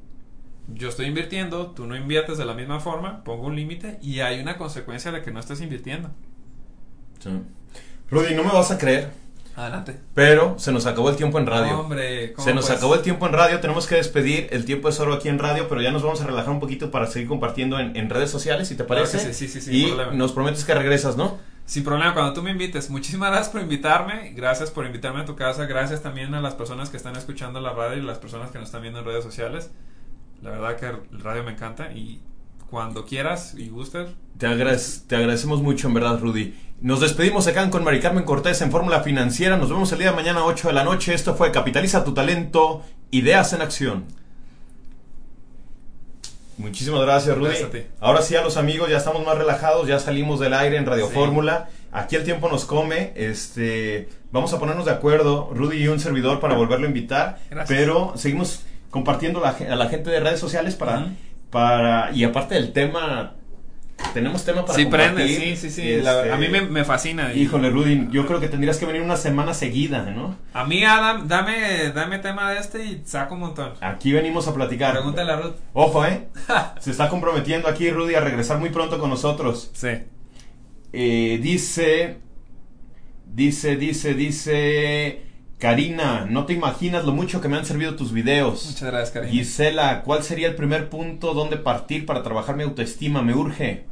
[0.67, 4.41] Yo estoy invirtiendo, tú no inviertes de la misma forma, pongo un límite y hay
[4.41, 6.11] una consecuencia de que no estés invirtiendo.
[7.19, 7.31] Sí.
[8.11, 9.11] Rudy, no me vas a creer,
[9.55, 9.99] Adelante.
[10.13, 11.79] pero se nos acabó el tiempo en radio.
[11.79, 12.77] Hombre, ¿cómo Se nos pues?
[12.77, 15.67] acabó el tiempo en radio, tenemos que despedir, el tiempo es oro aquí en radio,
[15.69, 18.67] pero ya nos vamos a relajar un poquito para seguir compartiendo en, en redes sociales,
[18.67, 19.27] si te Claro parece.
[19.27, 20.13] que sí, sí, sí, y problema.
[20.13, 21.37] nos prometes que regresas, ¿no?
[21.65, 22.89] Sin problema, cuando tú me invites.
[22.89, 24.33] Muchísimas gracias por invitarme.
[24.35, 25.65] Gracias por invitarme a tu casa.
[25.65, 28.67] Gracias también a las personas que están escuchando la radio y las personas que nos
[28.67, 29.71] están viendo en redes sociales.
[30.41, 32.21] La verdad que el radio me encanta y
[32.73, 34.09] cuando quieras y gustes.
[34.39, 36.55] Te, agradec- te agradecemos mucho, en verdad, Rudy.
[36.81, 39.57] Nos despedimos acá con Mari Carmen Cortés en Fórmula Financiera.
[39.57, 41.13] Nos vemos el día de mañana a 8 de la noche.
[41.13, 44.05] Esto fue Capitaliza tu talento, ideas en acción.
[46.57, 47.49] Muchísimas gracias, Rudy.
[47.49, 47.79] Gracias a ti.
[47.99, 51.07] Ahora sí, a los amigos, ya estamos más relajados, ya salimos del aire en Radio
[51.09, 51.13] Sí.
[51.13, 51.69] Fórmula.
[51.91, 53.13] Aquí el tiempo nos come.
[53.15, 57.37] Este, vamos a ponernos de acuerdo, Rudy y un servidor, para volverlo a invitar.
[57.51, 57.67] Gracias.
[57.77, 61.11] Pero seguimos compartiendo la a la gente de redes sociales para.
[61.53, 63.35] Para y aparte del tema,
[64.13, 65.55] tenemos tema para Sí, prende, compartir.
[65.55, 66.01] sí, sí, sí.
[66.01, 67.31] La- Este, a mí me, me fascina.
[67.33, 70.35] Híjole, Rudy, yo creo que tendrías que venir una semana seguida, ¿no?
[70.53, 73.73] A mí, Adam, dame, dame tema de este y saco un montón.
[73.81, 74.93] Aquí venimos a platicar.
[74.93, 75.55] Pregúntale a Ruth.
[75.73, 76.27] Ojo, ¿eh?
[76.79, 79.69] Se está comprometiendo aquí Rudy a regresar muy pronto con nosotros.
[79.73, 79.89] Sí.
[80.91, 82.17] Eh, dice,
[83.31, 85.21] dice, dice, dice,
[85.63, 88.65] Karina, no te imaginas lo mucho que me han servido tus videos.
[88.65, 89.31] Muchas gracias, cariño.
[89.31, 93.21] Gisela, ¿cuál sería el primer punto donde partir para trabajar mi autoestima?
[93.21, 93.85] Me urge.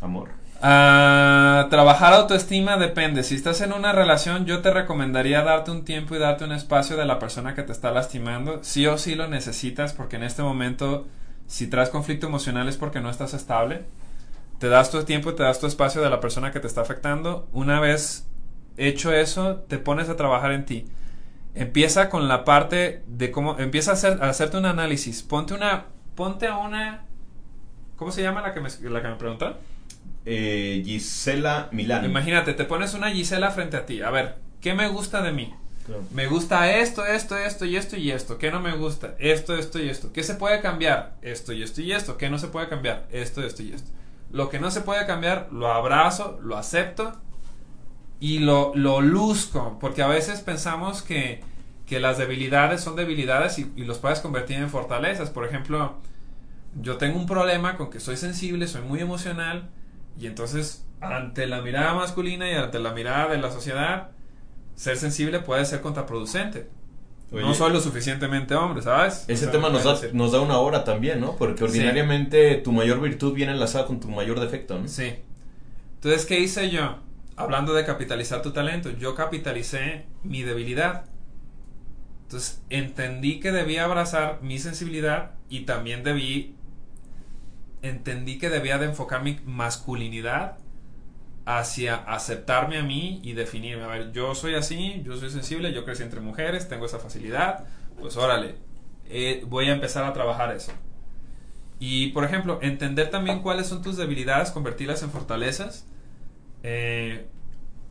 [0.00, 0.28] Amor.
[0.60, 3.24] Ah, trabajar autoestima depende.
[3.24, 6.96] Si estás en una relación, yo te recomendaría darte un tiempo y darte un espacio
[6.96, 8.60] de la persona que te está lastimando.
[8.62, 11.08] Sí o sí lo necesitas porque en este momento,
[11.48, 13.82] si traes conflicto emocional es porque no estás estable.
[14.60, 16.82] Te das tu tiempo y te das tu espacio de la persona que te está
[16.82, 17.48] afectando.
[17.50, 18.28] Una vez
[18.76, 20.86] hecho eso, te pones a trabajar en ti.
[21.54, 25.22] Empieza con la parte de cómo, empieza a, hacer, a hacerte un análisis.
[25.22, 27.04] Ponte una, ponte a una,
[27.96, 29.56] ¿cómo se llama la que me, la que me preguntó?
[30.24, 32.04] Eh, Gisela Milán.
[32.04, 34.02] Imagínate, te pones una Gisela frente a ti.
[34.02, 35.54] A ver, ¿qué me gusta de mí?
[35.84, 36.04] Claro.
[36.12, 38.38] Me gusta esto, esto, esto y esto y esto.
[38.38, 39.14] ¿Qué no me gusta?
[39.18, 40.12] Esto, esto y esto.
[40.12, 41.16] ¿Qué se puede cambiar?
[41.22, 42.16] Esto y esto y esto.
[42.16, 43.06] ¿Qué no se puede cambiar?
[43.10, 43.90] Esto, esto y esto.
[44.30, 47.20] Lo que no se puede cambiar, lo abrazo, lo acepto
[48.22, 49.78] y lo, lo luzco.
[49.80, 51.40] Porque a veces pensamos que,
[51.86, 55.30] que las debilidades son debilidades y, y los puedes convertir en fortalezas.
[55.30, 55.96] Por ejemplo,
[56.80, 59.68] yo tengo un problema con que soy sensible, soy muy emocional
[60.20, 64.10] y entonces ante la mirada masculina y ante la mirada de la sociedad,
[64.76, 66.68] ser sensible puede ser contraproducente.
[67.32, 69.24] Oye, no soy lo suficientemente hombre, ¿sabes?
[69.26, 70.14] Ese O sea, tema nos da, decir.
[70.14, 71.34] nos da una hora también, ¿no?
[71.36, 71.64] Porque Sí.
[71.64, 74.86] ordinariamente tu mayor virtud viene enlazada con tu mayor defecto, ¿no?
[74.86, 75.14] Sí.
[75.96, 76.98] Entonces, ¿qué hice yo?
[77.36, 81.06] Hablando de capitalizar tu talento, yo capitalicé mi debilidad.
[82.24, 86.56] Entonces, entendí que debía abrazar mi sensibilidad y también debí
[87.82, 90.58] entendí que debía de enfocar mi masculinidad
[91.44, 93.82] hacia aceptarme a mí y definirme.
[93.82, 97.64] A ver, yo soy así, yo soy sensible, yo crecí entre mujeres, tengo esa facilidad,
[98.00, 98.54] pues órale,
[99.08, 100.72] eh, voy a empezar a trabajar eso.
[101.80, 105.84] Y, por ejemplo, entender también cuáles son tus debilidades, convertirlas en fortalezas.
[106.62, 107.26] Eh,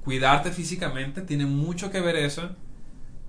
[0.03, 2.49] cuidarte físicamente, tiene mucho que ver eso.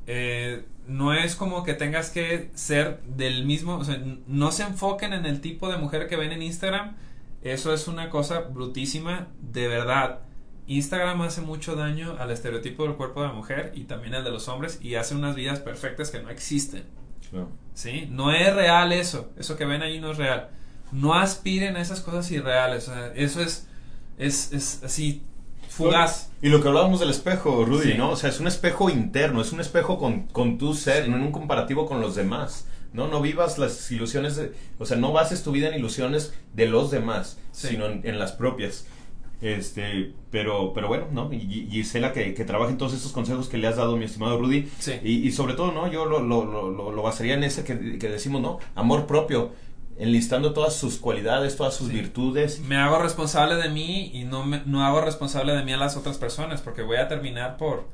[0.06, 4.64] Eh, no es como que tengas que ser del mismo, o sea, n- no se
[4.64, 6.96] enfoquen en el tipo de mujer que ven en Instagram.
[7.42, 10.20] Eso es una cosa brutísima, de verdad.
[10.66, 14.30] Instagram hace mucho daño al estereotipo del cuerpo de la mujer y también al de
[14.30, 16.84] los hombres y hace unas vidas perfectas que no existen.
[17.30, 17.48] Claro.
[17.74, 18.06] ¿Sí?
[18.10, 19.30] No es real eso.
[19.38, 20.50] Eso que ven ahí no es real.
[20.92, 22.88] No aspiren a esas cosas irreales.
[22.88, 23.68] o sea, eso es,
[24.18, 25.22] es, es así,
[25.76, 26.30] fugaz.
[26.42, 27.94] Y lo que hablábamos del espejo, Rudy, Sí.
[27.98, 28.10] ¿no?
[28.10, 31.10] O sea, es un espejo interno, es un espejo con, con tu ser, Sí.
[31.10, 32.66] no en un comparativo con los demás.
[32.92, 36.66] No, no vivas las ilusiones, de, o sea, no bases tu vida en ilusiones de
[36.66, 37.68] los demás, Sí.
[37.68, 38.86] sino en, en las propias.
[39.40, 41.32] Este, pero, pero bueno, ¿no?
[41.32, 44.38] Y, Gisela que, que trabaje en todos estos consejos que le has dado, mi estimado
[44.38, 44.68] Rudy.
[44.78, 44.92] Sí.
[45.02, 45.90] Y, y sobre todo, ¿no?
[45.90, 48.58] Yo lo, lo, lo, lo, lo basaría en ese que, que decimos, ¿no?
[48.76, 49.50] Amor propio,
[50.02, 51.94] enlistando todas sus cualidades, todas sus Sí.
[51.94, 52.60] virtudes.
[52.60, 55.96] Me hago responsable de mí y no, me, no hago responsable de mí a las
[55.96, 57.86] otras personas porque voy a terminar por,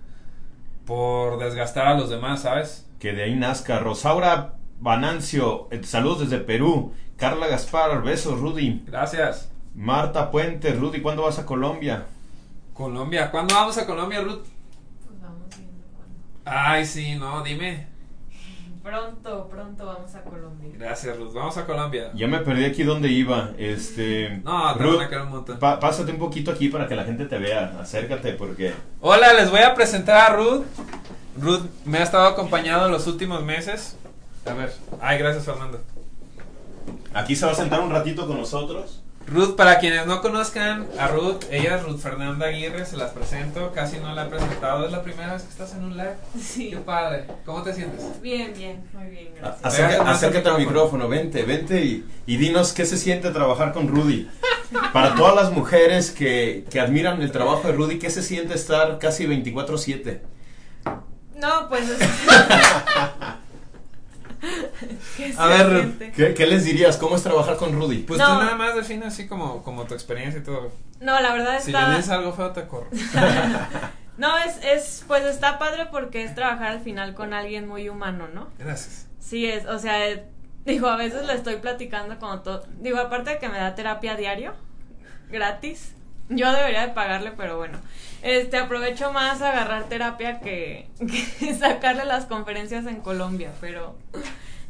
[0.87, 2.87] por desgastar a los demás, ¿sabes?
[2.99, 3.79] Que de ahí nazca.
[3.79, 6.93] Rosaura Banancio, eh, saludos desde Perú.
[7.17, 8.83] Carla Gaspar, besos, Rudy.
[8.87, 9.51] Gracias.
[9.75, 12.07] Marta Puente, Rudy, ¿cuándo vas a Colombia?
[12.75, 13.31] Colombia.
[13.31, 14.45] ¿Cuándo vamos a Colombia, Ruth?
[15.07, 16.15] Pues vamos viendo cuándo.
[16.45, 17.87] Ay, sí, no, dime.
[18.89, 20.71] Pronto, pronto vamos a Colombia.
[20.79, 21.35] Gracias, Ruth.
[21.35, 22.11] Vamos a Colombia.
[22.15, 23.51] Ya me perdí aquí donde iba.
[23.59, 24.41] Este.
[24.43, 25.59] No, te Ruth, van a quedar un montón.
[25.59, 27.77] pa- pásate un poquito aquí para que la gente te vea.
[27.79, 28.73] Acércate porque.
[29.03, 30.65] Hola, les voy a presentar a Ruth.
[31.39, 33.99] Ruth me ha estado acompañando los últimos meses.
[34.47, 34.73] A ver.
[35.03, 35.83] Ay, gracias, Fernando.
[37.13, 39.03] Aquí se va a sentar un ratito con nosotros.
[39.31, 43.73] Ruth, para quienes no conozcan a Ruth, ella es Ruth Fernanda Aguirre, se las presento,
[43.75, 46.15] casi no la he presentado, es la primera vez que estás en un live.
[46.41, 46.71] Sí.
[46.71, 48.05] Qué padre, ¿cómo te sientes?
[48.23, 49.65] Bien, bien, muy bien, gracias.
[49.67, 54.29] Acerca- acércate al micrófono, vente, vente y, y dinos qué se siente trabajar con Rudy.
[54.93, 58.99] Para todas las mujeres que, que admiran el trabajo de Rudy, ¿qué se siente estar
[58.99, 60.21] casi 24/7?
[61.37, 61.99] No, pues es...
[61.99, 62.07] ¿Qué
[65.39, 66.13] A ver?
[66.15, 66.97] ¿Qué, qué les dirías?
[66.97, 67.99] ¿Cómo es trabajar con Rudy?
[67.99, 68.27] Pues No.
[68.39, 70.71] tú nada más define así como, como tu experiencia y todo.
[71.01, 71.89] No, la verdad Si está...
[71.89, 72.89] le dices algo feo, te corro.
[74.19, 78.27] No, es, es, pues está padre porque es trabajar al final con alguien muy humano,
[78.35, 78.49] ¿no?
[78.59, 79.07] Gracias.
[79.21, 79.97] Sí, es, o sea,
[80.65, 84.17] digo, a veces le estoy platicando como todo, digo, aparte de que me da terapia
[84.17, 84.55] diario,
[85.31, 85.93] gratis,
[86.31, 87.79] yo debería de pagarle, pero bueno,
[88.23, 90.89] este, aprovecho más agarrar terapia que,
[91.59, 93.97] sacarle las conferencias en Colombia, pero,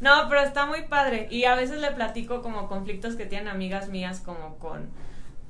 [0.01, 3.88] no, pero está muy padre, y a veces le platico como conflictos que tienen amigas
[3.88, 4.88] mías como con,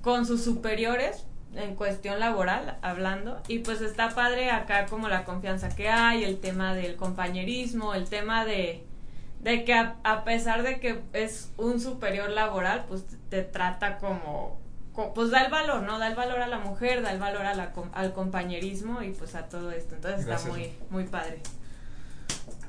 [0.02, 1.24] con sus superiores,
[1.54, 6.40] en cuestión laboral hablando y pues está padre acá como la confianza que hay, el
[6.40, 8.84] tema del compañerismo, el tema de,
[9.40, 14.67] de que a, pesar de que es un superior laboral, pues te trata como, co-
[15.14, 15.98] pues da el valor, ¿no?
[15.98, 19.10] Da el valor a la mujer, da el valor a la, com- al compañerismo y
[19.10, 19.94] pues a todo esto.
[19.94, 20.48] Entonces Gracias.
[20.48, 21.40] está muy, muy padre.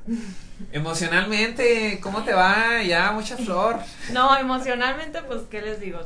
[0.72, 2.82] Emocionalmente, ¿cómo te va?
[2.82, 3.78] Ya, mucha flor.
[4.12, 6.00] No, emocionalmente, pues, ¿qué les digo?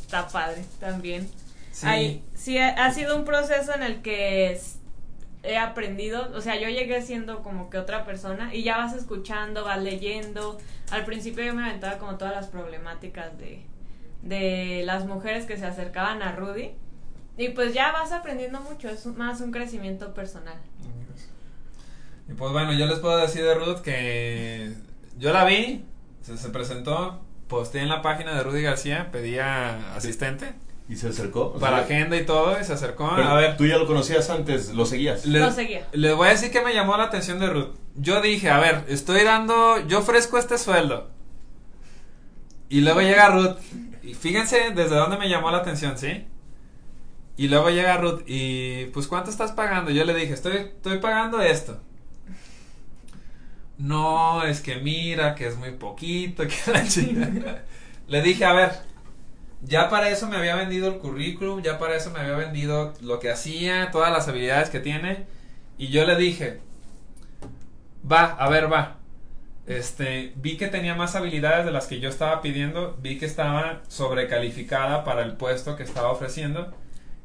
[0.00, 1.28] Está padre también.
[1.72, 2.22] Sí.
[2.34, 4.60] Sí, ha sido un proceso en el que
[5.44, 9.64] he aprendido, o sea, yo llegué siendo como que otra persona y ya vas escuchando,
[9.64, 10.58] vas leyendo.
[10.90, 13.62] Al principio yo me aventaba como todas las problemáticas de,
[14.22, 16.72] de las mujeres que se acercaban a Rudy
[17.36, 20.56] y pues ya vas aprendiendo mucho, es más un crecimiento personal.
[22.28, 24.72] Y pues bueno, yo les puedo decir de Ruth que
[25.18, 25.84] yo la vi,
[26.22, 30.54] se, se presentó, posté en la página de Rudy García, pedía asistente
[30.90, 31.48] ¿Y se acercó?
[31.48, 33.12] O para sea, agenda y todo, y se acercó.
[33.14, 35.26] pero a ver, Tú ya lo conocías antes, lo seguías.
[35.26, 35.86] les, Lo seguía.
[35.92, 37.74] les voy a decir que me llamó la atención de Ruth.
[37.96, 41.10] Yo dije, a ver, estoy dando, yo ofrezco este sueldo.
[42.70, 43.56] Y luego llega Ruth.
[44.08, 46.24] Y fíjense desde dónde me llamó la atención, ¿sí?
[47.36, 49.90] Y luego llega Ruth y pues ¿cuánto estás pagando?
[49.90, 51.78] Yo le dije, estoy, estoy pagando esto.
[53.76, 57.62] No, es que mira, que es muy poquito, que la
[58.08, 58.72] le dije, a ver,
[59.62, 63.20] ya para eso me había vendido el currículum, ya para eso me había vendido lo
[63.20, 65.26] que hacía, todas las habilidades que tiene.
[65.76, 66.60] Y yo le dije,
[68.10, 68.97] va, a ver, va.
[69.68, 73.82] Este, vi que tenía más habilidades de las que yo estaba pidiendo, vi que estaba
[73.88, 76.74] sobrecalificada para el puesto que estaba ofreciendo.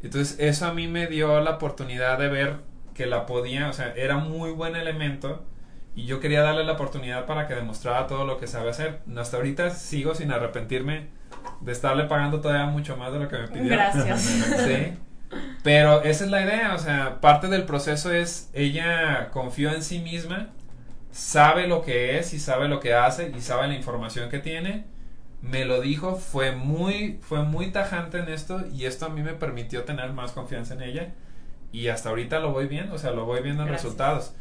[0.02, 2.58] Entonces, eso a mí me dio la oportunidad de ver
[2.94, 5.46] que la podía, o sea, era muy buen elemento
[5.96, 9.00] y yo quería darle la oportunidad para que demostrara todo lo que sabe hacer.
[9.18, 11.08] Hasta ahorita sigo sin arrepentirme
[11.62, 13.70] de estarle pagando todavía mucho más de lo que me pidió.
[13.70, 14.22] Gracias.
[14.66, 14.98] Sí.
[15.64, 19.98] Pero esa es la idea, o sea, parte del proceso es ella confió en sí
[19.98, 20.50] misma,
[21.14, 24.86] sabe lo que es y sabe lo que hace y sabe la información que tiene.
[25.42, 29.34] Me lo dijo, fue muy fue muy tajante en esto y esto a mí me
[29.34, 31.14] permitió tener más confianza en ella
[31.72, 33.84] y hasta ahorita lo voy viendo, o sea, lo voy viendo en Gracias.
[33.86, 34.34] resultados.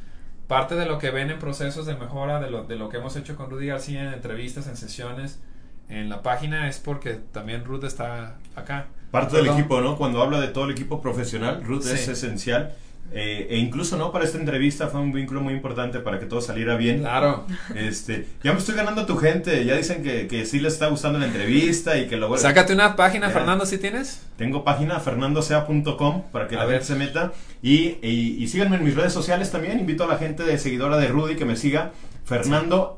[0.49, 3.16] Parte de lo que ven en procesos de mejora, de lo, de lo que hemos
[3.16, 5.41] hecho con Rudy García en entrevistas, en sesiones,
[5.89, 8.87] en la página, es porque también Ruth está acá.
[9.11, 9.97] Parte del equipo, ¿no?
[9.97, 12.75] Cuando habla de todo el equipo profesional, Ruth es esencial.
[13.15, 14.11] Eh, e incluso, ¿no?
[14.11, 17.01] Para esta entrevista fue un vínculo muy importante para que todo saliera bien.
[17.01, 17.47] Claro.
[17.75, 19.65] Este, ya me estoy ganando a tu gente.
[19.67, 22.41] Ya dicen que, que sí les está gustando la entrevista y que lo bueno.
[22.43, 23.35] Sácate una página, Ya.
[23.35, 24.23] Fernando, si tienes.
[24.37, 26.77] Tengo página fernandosea.com para que A la ver.
[26.81, 27.33] gente se meta.
[27.63, 29.79] Y, y, y síganme en mis redes sociales también.
[29.79, 31.93] Invito a la gente de seguidora de Rudy que me siga.
[32.25, 32.97] Fernando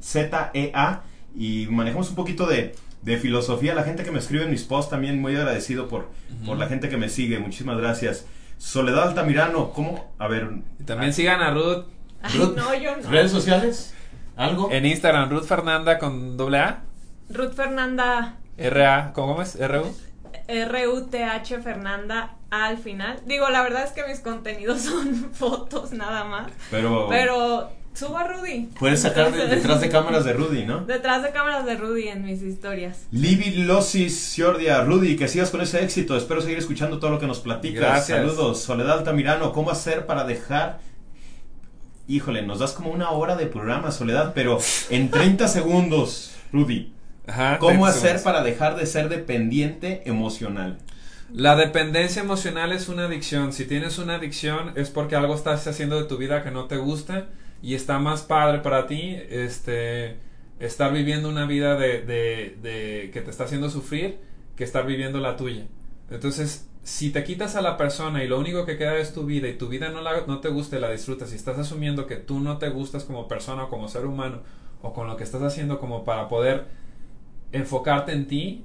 [0.00, 1.02] SZEA.
[1.36, 3.74] Y manejamos un poquito de, de filosofía.
[3.74, 6.08] La gente que me escribe en mis posts también muy agradecido por,
[6.46, 7.38] por la gente que me sigue.
[7.38, 8.26] Muchísimas gracias.
[8.60, 10.12] Soledad Altamirano, ¿cómo?
[10.18, 10.50] A ver.
[10.84, 11.86] También sigan a Ruth
[12.20, 13.08] Ay, Ruth, no, yo no.
[13.10, 13.94] ¿Redes sociales?
[14.36, 14.70] ¿Algo?
[14.70, 16.82] en Instagram, Ruth Fernanda con doble A,
[17.30, 19.56] Ruth Fernanda R A, ¿cómo es?
[19.56, 19.96] R U.
[20.46, 23.20] R-U-T-H Fernanda al final.
[23.24, 26.52] Digo, la verdad es que mis contenidos son fotos nada más.
[26.70, 28.68] Pero, Pero subo a Rudy.
[28.78, 30.80] puedes sacar de- detrás de cámaras de Rudy, ¿no?
[30.84, 33.06] Detrás de cámaras de Rudy en mis historias.
[33.12, 36.16] Livi Losis Ciordia, Rudy, que sigas con ese éxito.
[36.16, 37.80] Espero seguir escuchando todo lo que nos platicas.
[37.80, 38.18] Gracias.
[38.18, 38.60] Saludos.
[38.62, 40.80] Soledad Altamirano, ¿cómo hacer para dejar
[42.08, 46.92] híjole, nos das como una hora de programa, Soledad, pero en 30 segundos, Rudy,
[47.28, 48.22] Ajá, ¿cómo 30 hacer segundos.
[48.24, 50.78] para dejar de ser dependiente emocional?
[51.32, 53.52] La dependencia emocional es una adicción.
[53.52, 56.76] Si tienes una adicción es porque algo estás haciendo de tu vida que no te
[56.78, 57.28] gusta
[57.62, 60.16] y está más padre para ti este
[60.58, 64.18] estar viviendo una vida de, de- de- que te está haciendo sufrir
[64.56, 65.66] que estar viviendo la tuya.
[66.10, 69.48] Entonces, si te quitas a la persona y lo único que queda es tu vida
[69.48, 72.16] y tu vida no, la, no te gusta y la disfrutas y estás asumiendo que
[72.16, 74.40] tú no te gustas como persona o como ser humano
[74.82, 76.64] o con lo que estás haciendo como para poder
[77.52, 78.64] enfocarte en ti,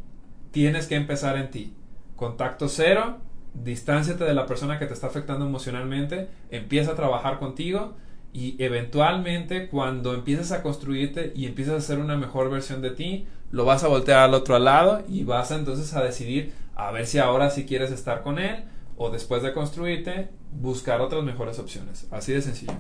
[0.52, 1.74] tienes que empezar en ti.
[2.16, 3.18] Contacto cero,
[3.54, 7.96] distánciate de la persona que te está afectando emocionalmente, empieza a trabajar contigo
[8.36, 13.26] y eventualmente cuando empieces a construirte y empiezas a ser una mejor versión de ti,
[13.52, 17.08] lo vas a voltear al otro lado y vas a, entonces a decidir a ver
[17.08, 18.66] si ahora sí quieres estar con él
[18.98, 22.08] o después de construirte buscar otras mejores opciones.
[22.12, 22.74] Así de sencillo.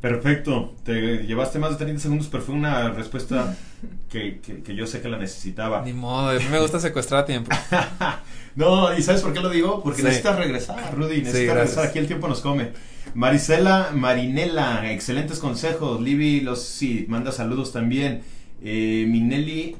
[0.00, 3.56] Perfecto, te llevaste más de 30 segundos, pero fue una respuesta
[4.08, 5.82] que, que- que yo sé que la necesitaba.
[5.82, 7.50] Ni modo, a mí me gusta secuestrar tiempo.
[8.56, 9.84] No, ¿y sabes por qué lo digo?
[9.84, 10.04] Porque Sí.
[10.04, 12.72] necesitas regresar, Rudy, necesitas regresar, aquí el tiempo nos come.
[13.18, 16.00] Marisela Marinela, excelentes consejos.
[16.00, 18.22] Libby los sí, manda saludos también.
[18.62, 19.74] Eh, Minelli,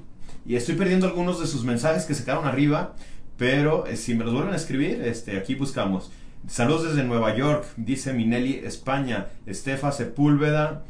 [0.44, 2.96] y estoy perdiendo algunos de sus mensajes que se quedaron arriba,
[3.36, 6.10] pero eh, si me los vuelven a escribir, este, aquí buscamos.
[6.48, 9.28] Saludos desde Nueva York, dice Minelli, España.
[9.46, 10.82] Estefa Sepúlveda.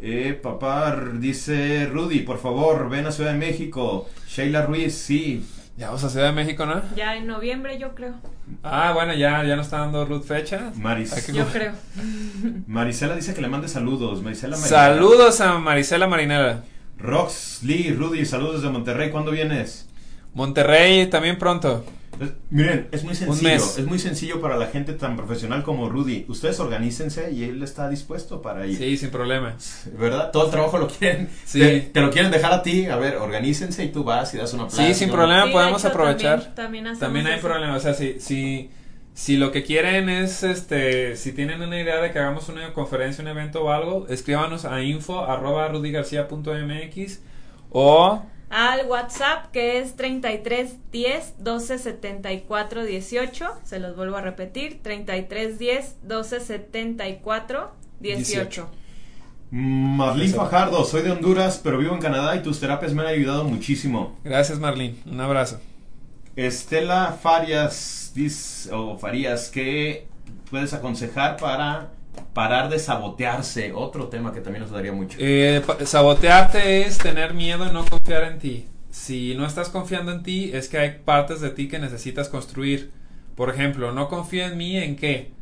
[0.00, 4.08] Eh, papá, dice Rudy, por favor, ven a Ciudad de México.
[4.26, 5.44] Sheila Ruiz, sí.
[5.76, 6.82] Ya vamos a Ciudad de México, ¿no?
[6.94, 8.14] Ya en noviembre, yo creo.
[8.62, 10.70] Ah, bueno, ya, ya nos está dando Ruth fecha.
[10.76, 11.32] Maris.
[11.32, 11.72] Yo creo.
[12.66, 14.22] Marisela dice que le mande saludos.
[14.22, 14.84] Marisela Marinela.
[14.84, 16.62] Saludos a Marisela Marinera.
[16.98, 19.10] Rox Lee, Rudy, saludos desde Monterrey.
[19.10, 19.88] ¿Cuándo vienes?
[20.34, 21.84] Monterrey también pronto.
[22.20, 23.48] Es- miren, es muy sencillo.
[23.48, 23.78] mes.
[23.78, 26.26] Es muy sencillo para la gente tan profesional como Rudy.
[26.28, 28.76] Ustedes organícense y él está dispuesto para ir.
[28.78, 29.56] Sí, sin problema.
[29.98, 30.30] ¿Verdad?
[30.30, 31.28] Todo el trabajo lo quieren.
[31.44, 31.58] Sí.
[31.60, 32.86] Te, te lo quieren dejar a ti.
[32.86, 36.54] A ver, organícense y tú vas y das una Sí, sin problema, Sí, podemos aprovechar.
[36.54, 37.48] También, También hay eso.
[37.48, 38.70] problema, o sea, si, si,
[39.14, 43.22] si lo que quieren es, este, si tienen una idea de que hagamos una conferencia,
[43.22, 47.20] un evento o algo, escríbanos a info arroba rudygarcia.mx
[47.70, 48.22] o
[48.52, 53.46] Al WhatsApp que es 33 10 12 74 18.
[53.64, 58.68] Se los vuelvo a repetir: 33 10 12 74 18.
[59.50, 60.36] Marlene Eso.
[60.36, 64.18] Fajardo, soy de Honduras, pero vivo en Canadá y tus terapias me han ayudado muchísimo.
[64.22, 65.58] gracias Marlene, un abrazo.
[66.36, 68.12] Estela Farias,
[68.70, 70.06] o Farías, ¿qué
[70.50, 71.88] puedes aconsejar para
[72.32, 73.72] parar de sabotearse?
[73.72, 75.18] Otro tema que también nos daría mucho.
[75.20, 78.66] Eh, sabotearte es tener miedo y no confiar en ti.
[78.90, 82.90] Si no estás confiando en ti, es que hay partes de ti que necesitas construir.
[83.36, 85.32] Por ejemplo, no confío en mí en qué?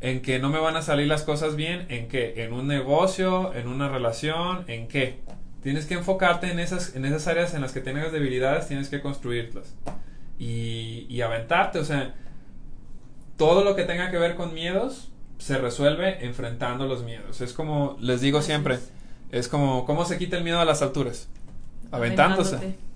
[0.00, 2.44] En que no me van a salir las cosas bien, en qué?
[2.44, 5.20] En un negocio, en una relación, en qué?
[5.62, 9.00] Tienes que enfocarte en esas, en esas áreas en las que tengas debilidades, tienes que
[9.00, 9.74] construirlas.
[10.38, 12.14] Y, y aventarte, o sea,
[13.36, 17.40] todo lo que tenga que ver con miedos se resuelve enfrentando los miedos.
[17.40, 18.90] Es como les digo Así siempre, es.
[19.32, 21.28] es como cómo se quita el miedo a las alturas.
[21.90, 22.56] Aventándose.
[22.56, 22.86] Aventándote.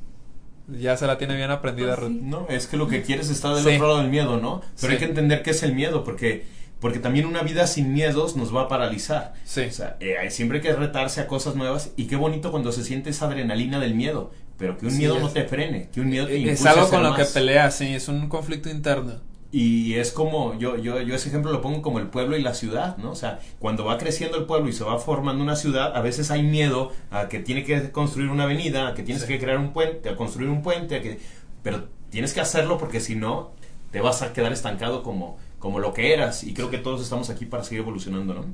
[0.78, 2.20] Ya se la tiene bien aprendida Pues sí.
[2.22, 3.70] No, es que lo que quieres está del Sí.
[3.74, 4.60] otro lado del miedo, ¿no?
[4.80, 4.92] Pero Sí.
[4.92, 6.44] hay que entender qué es el miedo, porque,
[6.78, 9.34] porque también una vida sin miedos nos va a paralizar.
[9.44, 9.62] Sí.
[9.62, 12.70] O sea, eh, hay- siempre hay que retarse a cosas nuevas y qué bonito cuando
[12.70, 15.88] se siente esa adrenalina del miedo, pero que un Sí, miedo es- no te frene,
[15.92, 19.14] que un miedo te es algo con lo que peleas, sí, es un conflicto interno.
[19.52, 22.54] Y es como, yo, yo, yo ese ejemplo lo pongo como el pueblo y la
[22.54, 23.10] ciudad, ¿no?
[23.10, 26.30] O sea, cuando va creciendo el pueblo y se va formando una ciudad, a veces
[26.30, 29.28] hay miedo a que tiene que construir una avenida, a que tienes Sí.
[29.28, 31.18] que crear un puente, a construir un puente, a que,
[31.64, 33.50] pero tienes que hacerlo porque si no,
[33.90, 36.44] te vas a quedar estancado como, como lo que eras.
[36.44, 38.44] Y creo que todos estamos aquí para seguir evolucionando, ¿no?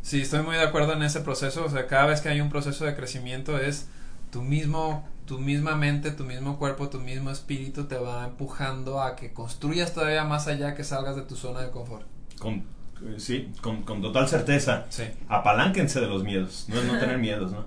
[0.00, 1.64] Sí, estoy muy de acuerdo en ese proceso.
[1.66, 3.88] O sea, cada vez que hay un proceso de crecimiento es
[4.30, 9.16] tu mismo, tu misma mente, tu mismo cuerpo, tu mismo espíritu te va empujando a
[9.16, 12.06] que construyas todavía más allá, que salgas de tu zona de confort.
[12.38, 12.64] Con,
[13.04, 14.86] eh, sí, con, con total certeza.
[14.88, 15.04] Sí.
[15.28, 17.66] apalánquense de los miedos, no es no tener miedos, ¿no?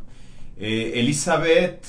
[0.57, 1.86] Eh, Elizabeth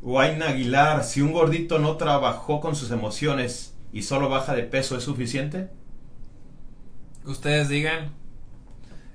[0.00, 4.96] Guaina Aguilar, si un gordito no trabajó con sus emociones y solo baja de peso,
[4.96, 5.68] ¿es suficiente?
[7.24, 8.10] Ustedes digan.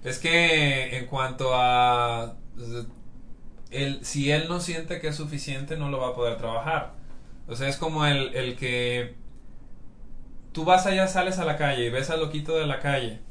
[0.04, 2.36] Es que en cuanto a
[4.02, 6.94] si él no siente que es suficiente, no lo va a poder trabajar.
[7.48, 9.16] O sea, es como el, el que
[10.52, 13.22] tú vas allá, sales a la calle y ves al loquito de la calle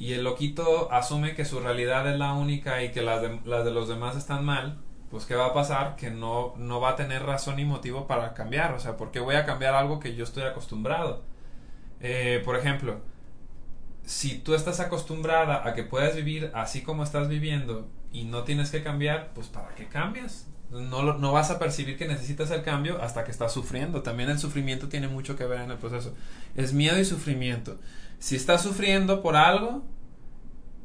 [0.00, 3.66] y el loquito asume que su realidad es la única y que las de, las
[3.66, 4.78] de los demás están mal,
[5.10, 5.96] pues ¿qué va a pasar?
[5.96, 8.72] Que no, no va a tener razón ni motivo para cambiar.
[8.72, 11.22] O sea, ¿por qué voy a cambiar algo que yo estoy acostumbrado?
[12.00, 13.00] Eh, por ejemplo,
[14.04, 18.70] si tú estás acostumbrada a que puedas vivir así como estás viviendo y no tienes
[18.70, 20.46] que cambiar, pues ¿para qué cambias?
[20.70, 24.02] No, no vas a percibir que necesitas el cambio hasta que estás sufriendo.
[24.02, 26.14] También el sufrimiento tiene mucho que ver en el proceso.
[26.54, 27.78] Es miedo y sufrimiento.
[28.20, 29.82] Si estás sufriendo por algo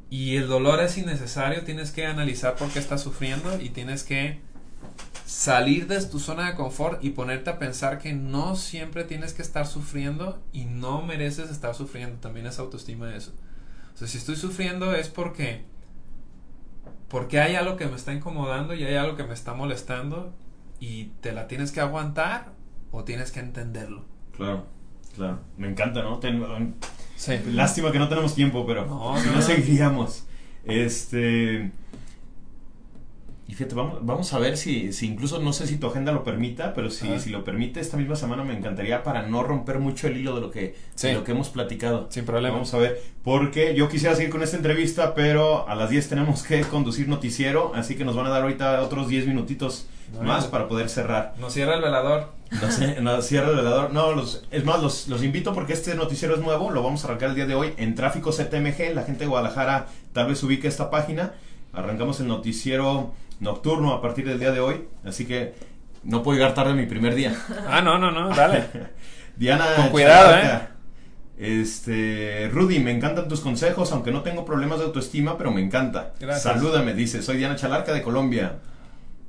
[0.10, 4.40] y el dolor es innecesario, tienes que analizar por qué estás sufriendo y tienes que
[5.26, 9.42] salir de tu zona de confort y ponerte a pensar que no siempre tienes que
[9.42, 12.18] estar sufriendo y no mereces estar sufriendo.
[12.20, 13.34] También es autoestima eso.
[14.02, 15.66] O si estoy sufriendo es porque
[17.08, 20.34] porque hay algo que me está incomodando y hay algo que me está molestando
[20.80, 22.52] y te la tienes que aguantar
[22.92, 24.04] o tienes que entenderlo.
[24.36, 24.66] Claro,
[25.16, 25.40] claro.
[25.58, 26.20] Me encanta, ¿no?
[26.20, 26.76] Ten-
[27.16, 27.34] Sí.
[27.54, 29.36] Lástima que no tenemos tiempo, pero No, si no.
[29.36, 30.28] no seguiríamos.
[30.66, 31.72] Este.
[33.48, 36.24] Y fíjate, vamos, vamos a ver si, si incluso no sé si tu agenda lo
[36.24, 40.08] permita, pero si, si lo permite, esta misma semana me encantaría para no romper mucho
[40.08, 41.10] el hilo de lo que, Sí.
[41.10, 42.08] de lo que hemos platicado.
[42.10, 42.56] Sin problema.
[42.56, 46.42] Vamos a ver, porque yo quisiera seguir con esta entrevista, pero a las 10 tenemos
[46.42, 50.46] que conducir noticiero, así que nos van a dar ahorita otros 10 minutitos No, más
[50.46, 50.50] no.
[50.52, 51.36] para poder cerrar.
[51.40, 52.34] Nos cierra el velador.
[52.52, 53.94] No sé, no, cierra el velador.
[53.94, 57.10] No, los, es más, los, los invito porque este noticiero es nuevo, lo vamos a
[57.10, 58.96] arrancar el día de hoy en Tráfico ZMG.
[58.96, 61.34] La gente de Guadalajara tal vez ubique esta página.
[61.74, 65.54] Arrancamos el noticiero nocturno a partir del día de hoy, así que
[66.04, 67.36] no puedo llegar tarde a mi primer día.
[67.68, 68.66] Ah, no, no, no, dale.
[69.36, 70.72] Diana Con cuidado, Chalarca.
[71.38, 76.14] Este, Rudy, me encantan tus consejos, aunque no tengo problemas de autoestima, pero me encanta.
[76.20, 76.44] Gracias.
[76.44, 78.60] Salúdame, dice, soy Diana Chalarca de Colombia.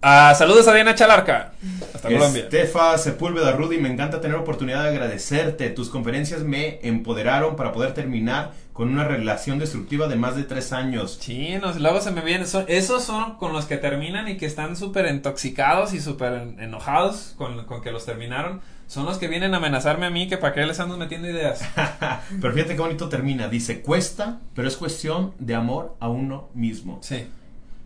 [0.03, 1.55] Ah, saludos a Diana Chalarca.
[1.93, 2.45] Hasta Colombia.
[2.45, 5.71] Estefa Sepúlveda, Rudy, me encanta tener oportunidad de agradecerte.
[5.71, 10.73] Tus conferencias me empoderaron para poder terminar con una relación destructiva de más de tres
[10.75, 11.19] años.
[11.21, 12.47] Sí, nos- luego se me vienen.
[12.47, 16.61] son- esos son con los que terminan y que están súper intoxicados y súper en-
[16.61, 18.61] enojados con, con que los terminaron.
[18.87, 21.61] Son los que vienen a amenazarme a mí que para qué les ando metiendo ideas.
[22.41, 23.49] Pero fíjate qué bonito termina.
[23.49, 26.99] Dice, cuesta, pero es cuestión de amor a uno mismo.
[27.03, 27.27] Sí,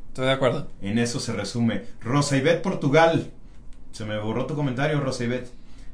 [0.09, 0.69] estoy de acuerdo.
[0.83, 1.85] En eso se resume.
[2.01, 3.31] Rosa Ivette Portugal.
[3.93, 5.51] Se me borró tu comentario, Rosa Ivette.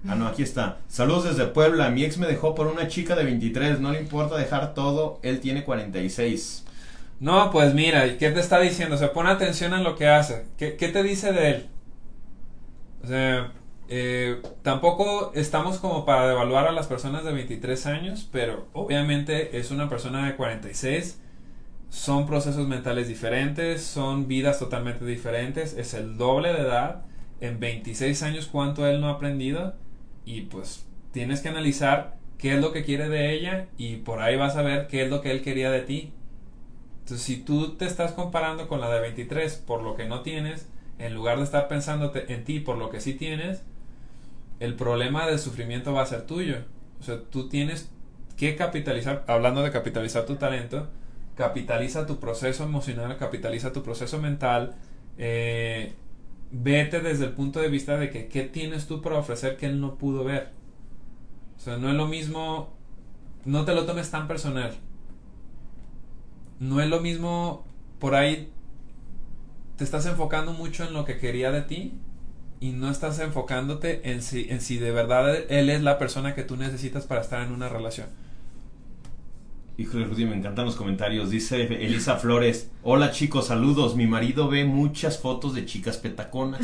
[0.09, 0.79] Ah, no, aquí está.
[0.89, 1.91] Saludos desde Puebla.
[1.91, 3.81] Mi ex me dejó por una chica de 23.
[3.81, 5.19] No le importa dejar todo.
[5.23, 6.65] Él tiene 46.
[7.19, 8.95] No, pues mira, ¿y ¿qué te está diciendo?
[8.97, 10.47] O sea, pon atención en lo que hace.
[10.59, 11.67] ¿Qué, qué te dice de él?
[13.03, 13.53] O sea,
[13.89, 19.71] eh, tampoco estamos como para devaluar a las personas de 23 años, pero obviamente es
[19.71, 21.21] una persona de 46.
[21.89, 27.05] Son procesos mentales diferentes, son vidas totalmente diferentes, es el doble de edad.
[27.41, 29.75] En 26 años, ¿cuánto él no ha aprendido?
[30.27, 34.37] Y pues tienes que analizar qué es lo que quiere de ella y por ahí
[34.37, 36.13] vas a ver qué es lo que él quería de ti.
[37.01, 40.69] Entonces, si tú te estás comparando con la de 23 por lo que no tienes,
[40.99, 43.63] en lugar de estar pensando en ti por lo que sí tienes,
[44.61, 46.57] el problema del sufrimiento va a ser tuyo.
[47.01, 47.91] O sea, tú tienes
[48.37, 50.89] que capitalizar, hablando de capitalizar tu talento,
[51.37, 54.75] capitaliza tu proceso emocional, capitaliza tu proceso mental,
[55.19, 55.95] eh,
[56.51, 59.81] vete desde el punto de vista de que qué tienes tú para ofrecer que él
[59.81, 60.53] no pudo ver.
[61.57, 62.75] O sea, no es lo mismo,
[63.45, 64.77] no te lo tomes tan personal.
[66.59, 67.67] No es lo mismo,
[67.99, 68.53] por ahí
[69.77, 71.93] te estás enfocando mucho en lo que quería de ti
[72.61, 76.43] y no estás enfocándote en si, en si de verdad él es la persona que
[76.43, 78.09] tú necesitas para estar en una relación.
[79.79, 81.29] Híjole, Rudy, me encantan los comentarios.
[81.29, 83.95] Dice Elisa Flores: Hola chicos, saludos.
[83.95, 86.63] Mi marido ve muchas fotos de chicas petaconas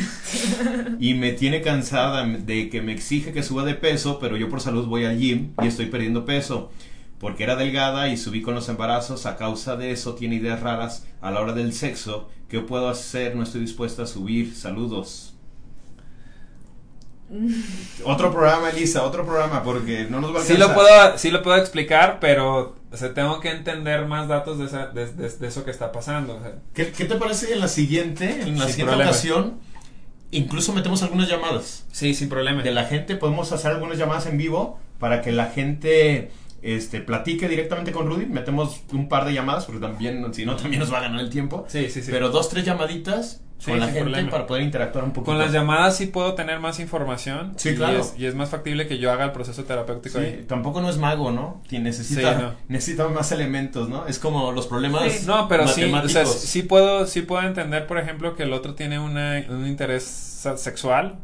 [0.98, 4.62] y me tiene cansada de que me exige que suba de peso, pero yo por
[4.62, 6.70] salud voy al gym y estoy perdiendo peso.
[7.18, 9.26] Porque era delgada y subí con los embarazos.
[9.26, 12.30] A causa de eso, tiene ideas raras a la hora del sexo.
[12.48, 13.36] ¿Qué puedo hacer?
[13.36, 14.54] No estoy dispuesta a subir.
[14.54, 15.31] Saludos.
[18.04, 21.42] Otro programa, Elisa, otro programa, porque no nos va a Sí lo puedo, sí lo
[21.42, 25.46] puedo explicar, pero o sea, tengo que entender más datos de, esa- de- de- de
[25.46, 26.36] eso que está pasando.
[26.36, 26.52] o sea.
[26.74, 29.10] ¿Qué, qué te parece en la siguiente, en la Sin siguiente problema.
[29.10, 29.54] ocasión?
[30.30, 32.62] Incluso metemos algunas llamadas Sí, sin problema.
[32.62, 33.16] de la gente.
[33.16, 36.30] Podemos hacer algunas llamadas en vivo para que la gente
[36.62, 38.26] este, platique directamente con Rudy.
[38.26, 41.28] Metemos un par de llamadas, porque también, si no, también nos va a ganar el
[41.30, 41.64] tiempo.
[41.68, 42.10] Sí, sí, sí.
[42.10, 44.30] Pero dos, tres llamaditas Sí, con la gente problema.
[44.30, 45.30] para poder interactuar un poquito.
[45.30, 47.52] Con las llamadas sí puedo tener más información.
[47.56, 48.00] Sí, y claro.
[48.00, 50.44] es- y es más factible que yo haga el proceso terapéutico Sí, ahí.
[50.48, 51.62] tampoco no es mago, ¿no?
[51.68, 52.54] Tiene- necesita, Sí, no.
[52.68, 54.06] necesita más elementos, ¿no?
[54.08, 55.26] Es como los problemas Sí.
[55.26, 58.74] No, pero sí, o sea, sí puedo, sí puedo entender, por ejemplo, que el otro
[58.74, 60.02] tiene una, un interés
[60.56, 61.20] sexual,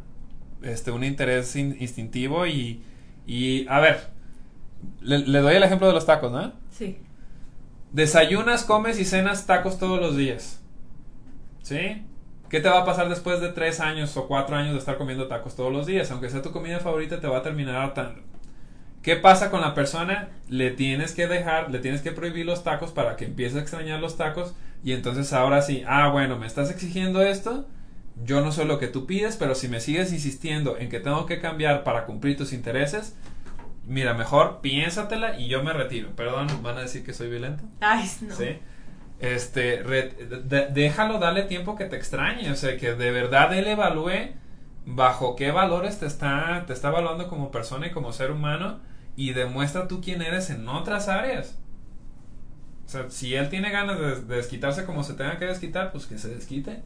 [0.63, 2.83] este, un interés in- instintivo y,
[3.27, 4.11] y, a ver,
[5.01, 6.53] le, le doy el ejemplo de los tacos, ¿no?
[6.71, 6.99] Sí.
[7.93, 10.61] Desayunas, comes y cenas tacos todos los días,
[11.63, 12.05] ¿sí?
[12.49, 15.29] ¿Qué te va a pasar después de tres años o cuatro años de estar comiendo
[15.29, 16.11] tacos todos los días?
[16.11, 18.23] Aunque sea tu comida favorita, te va a terminar hartando.
[19.03, 20.29] ¿Qué ¿Qué pasa con la persona?
[20.49, 24.01] Le tienes que dejar, le tienes que prohibir los tacos para que empiece a extrañar
[24.01, 27.67] los tacos y entonces ahora sí, ah, bueno, me estás exigiendo esto,
[28.25, 31.27] yo no soy lo que tú pides, pero si me sigues insistiendo en que tengo
[31.27, 33.17] que cambiar para cumplir tus intereses,
[33.87, 36.11] mira, mejor piénsatela y yo me retiro.
[36.17, 37.65] Perdón, van a decir que soy violento.
[37.81, 38.35] Ay, no.
[38.35, 38.59] Sí.
[39.21, 39.83] Este,
[40.73, 44.35] déjalo, dale tiempo que te extrañe, o sea, que de verdad él evalúe
[44.87, 48.79] bajo qué valores te está, te está evaluando como persona y como ser humano
[49.17, 51.59] y demuestra tú quién eres en otras áreas.
[52.87, 56.17] O sea, si él tiene ganas de, desquitarse como se tenga que desquitar, pues que
[56.17, 56.83] se desquite.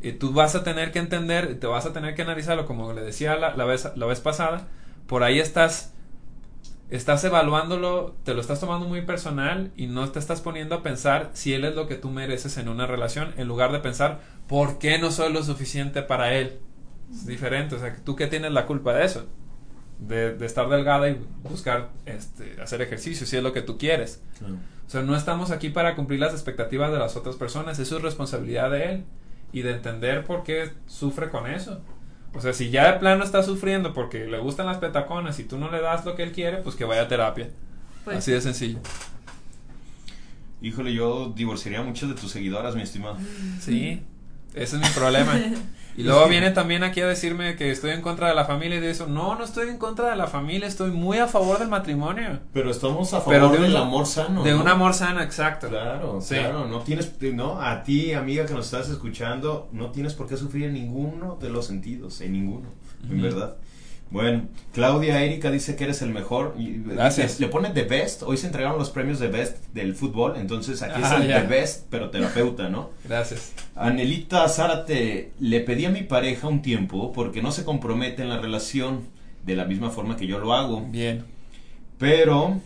[0.00, 3.02] Y tú vas a tener que entender, te vas a tener que analizarlo, como le
[3.02, 4.68] decía la, la, vez, la vez pasada.
[5.08, 5.92] Por ahí estás,
[6.90, 11.30] estás evaluándolo, te lo estás tomando muy personal y no te estás poniendo a pensar
[11.32, 14.78] si él es lo que tú mereces en una relación, en lugar de pensar por
[14.78, 16.58] qué no soy lo suficiente para él.
[17.10, 19.26] Es diferente, o sea, tú qué tienes la culpa de eso.
[19.98, 24.22] De, de, estar delgada y buscar este, hacer ejercicio si es lo que tú quieres.
[24.86, 28.02] O sea, no estamos aquí para cumplir las expectativas de las otras personas, eso es
[28.02, 29.04] responsabilidad de él
[29.52, 31.80] y de entender por qué sufre con eso.
[32.36, 35.56] O sea, si ya de plano está sufriendo porque le gustan las petaconas y tú
[35.56, 37.48] no le das lo que él quiere, pues que vaya a terapia.
[38.04, 38.78] Pues Así de sencillo.
[40.60, 43.16] Híjole, yo divorciaría a muchas de tus seguidoras, mi estimado.
[43.60, 44.02] Sí,
[44.54, 45.34] ese es mi problema.
[45.96, 48.80] Y luego viene también aquí a decirme que estoy en contra de la familia y
[48.80, 49.06] de eso.
[49.06, 52.40] No, no estoy en contra de la familia, estoy muy a favor del matrimonio.
[52.52, 54.42] Pero estamos a favor de del amor sano.
[54.42, 55.68] De un amor sano, exacto.
[55.68, 56.66] Claro, claro.
[56.66, 60.64] No tienes, no, a ti, amiga que nos estás escuchando, no tienes por qué sufrir
[60.64, 62.68] en ninguno de los sentidos, en ninguno,
[63.08, 63.56] en verdad.
[64.10, 66.54] Bueno, Claudia Erika dice que eres el mejor.
[66.58, 67.40] Gracias.
[67.40, 68.22] Le, pone The Best.
[68.22, 70.34] Hoy se entregaron los premios de Best del fútbol.
[70.36, 72.90] Entonces aquí es el The Best, pero terapeuta, ¿no?
[73.04, 73.52] Gracias.
[73.74, 78.38] Anelita Zárate, le pedí a mi pareja un tiempo porque no se compromete en la
[78.38, 79.00] relación
[79.44, 80.82] de la misma forma que yo lo hago.
[80.82, 81.24] Bien.
[81.98, 82.60] Pero,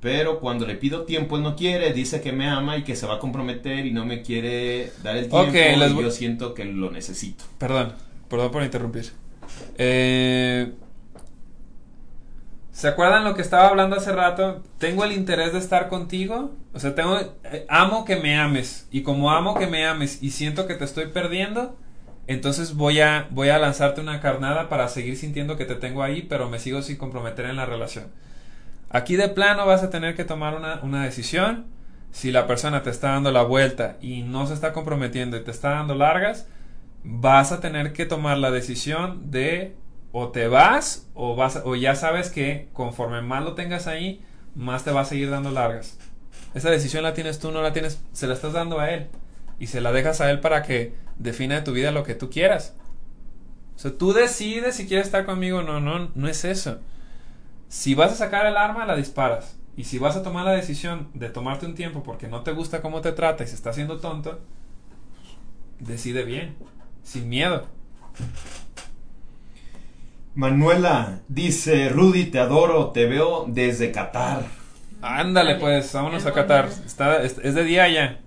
[0.00, 3.06] pero cuando le pido tiempo él no quiere, dice que me ama y que se
[3.06, 5.52] va a comprometer y no me quiere dar el tiempo.
[5.54, 7.44] y yo siento que lo necesito.
[7.58, 7.92] Perdón,
[8.28, 9.12] perdón por interrumpir.
[9.76, 10.72] Eh,
[12.72, 14.62] ¿Se acuerdan lo que estaba hablando hace rato?
[14.78, 16.52] Tengo el interés de estar contigo.
[16.72, 18.88] O sea, tengo, eh, amo que me ames.
[18.90, 21.76] Y como amo que me ames y siento que te estoy perdiendo,
[22.26, 26.22] entonces voy a, voy a lanzarte una carnada para seguir sintiendo que te tengo ahí,
[26.22, 28.06] pero me sigo sin comprometer en la relación.
[28.90, 31.66] Aquí de plano vas a tener que tomar una, una decisión.
[32.10, 35.50] Si la persona te está dando la vuelta y no se está comprometiendo y te
[35.50, 36.46] está dando largas,
[37.04, 39.74] vas a tener que tomar la decisión de
[40.12, 44.24] o te vas o vas o ya sabes que conforme más lo tengas ahí,
[44.54, 45.98] más te va a seguir dando largas.
[46.54, 49.08] Esa decisión la tienes tú, no la tienes, se la estás dando a él
[49.58, 52.30] y se la dejas a él para que defina de tu vida lo que tú
[52.30, 52.74] quieras.
[53.74, 56.78] O sea, tú decides si quieres estar conmigo no, no, no es eso.
[57.68, 59.56] Si vas a sacar el arma, la disparas.
[59.78, 62.82] Y si vas a tomar la decisión de tomarte un tiempo porque no te gusta
[62.82, 64.40] cómo te trata y se está haciendo tonto,
[65.80, 66.54] decide bien
[67.02, 67.66] sin miedo.
[70.34, 74.44] Manuela dice, Rudy, te adoro, te veo desde Qatar.
[75.02, 76.70] Ándale, pues, vámonos a Qatar.
[76.86, 78.20] Está, es, de día ya.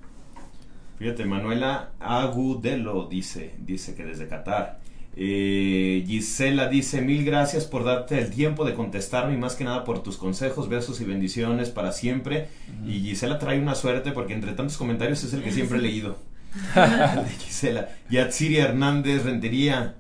[0.99, 4.80] Fíjate, Manuela Agudelo dice, dice que desde Qatar.
[5.18, 9.85] Eh, Gisela dice, mil gracias por darte el tiempo de contestarme y más que nada
[9.85, 12.49] por tus consejos, besos y bendiciones para siempre.
[12.85, 16.18] Y Gisela trae una suerte porque entre tantos comentarios es el que siempre he leído.
[16.76, 17.90] de Gisela.
[18.10, 19.95] Yatsiri Hernández Rentería.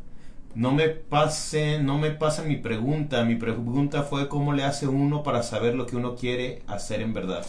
[0.53, 3.23] No me pase, no me pasa mi pregunta.
[3.25, 7.13] Mi pregunta fue cómo le hace uno para saber lo que uno quiere hacer en
[7.13, 7.45] verdad.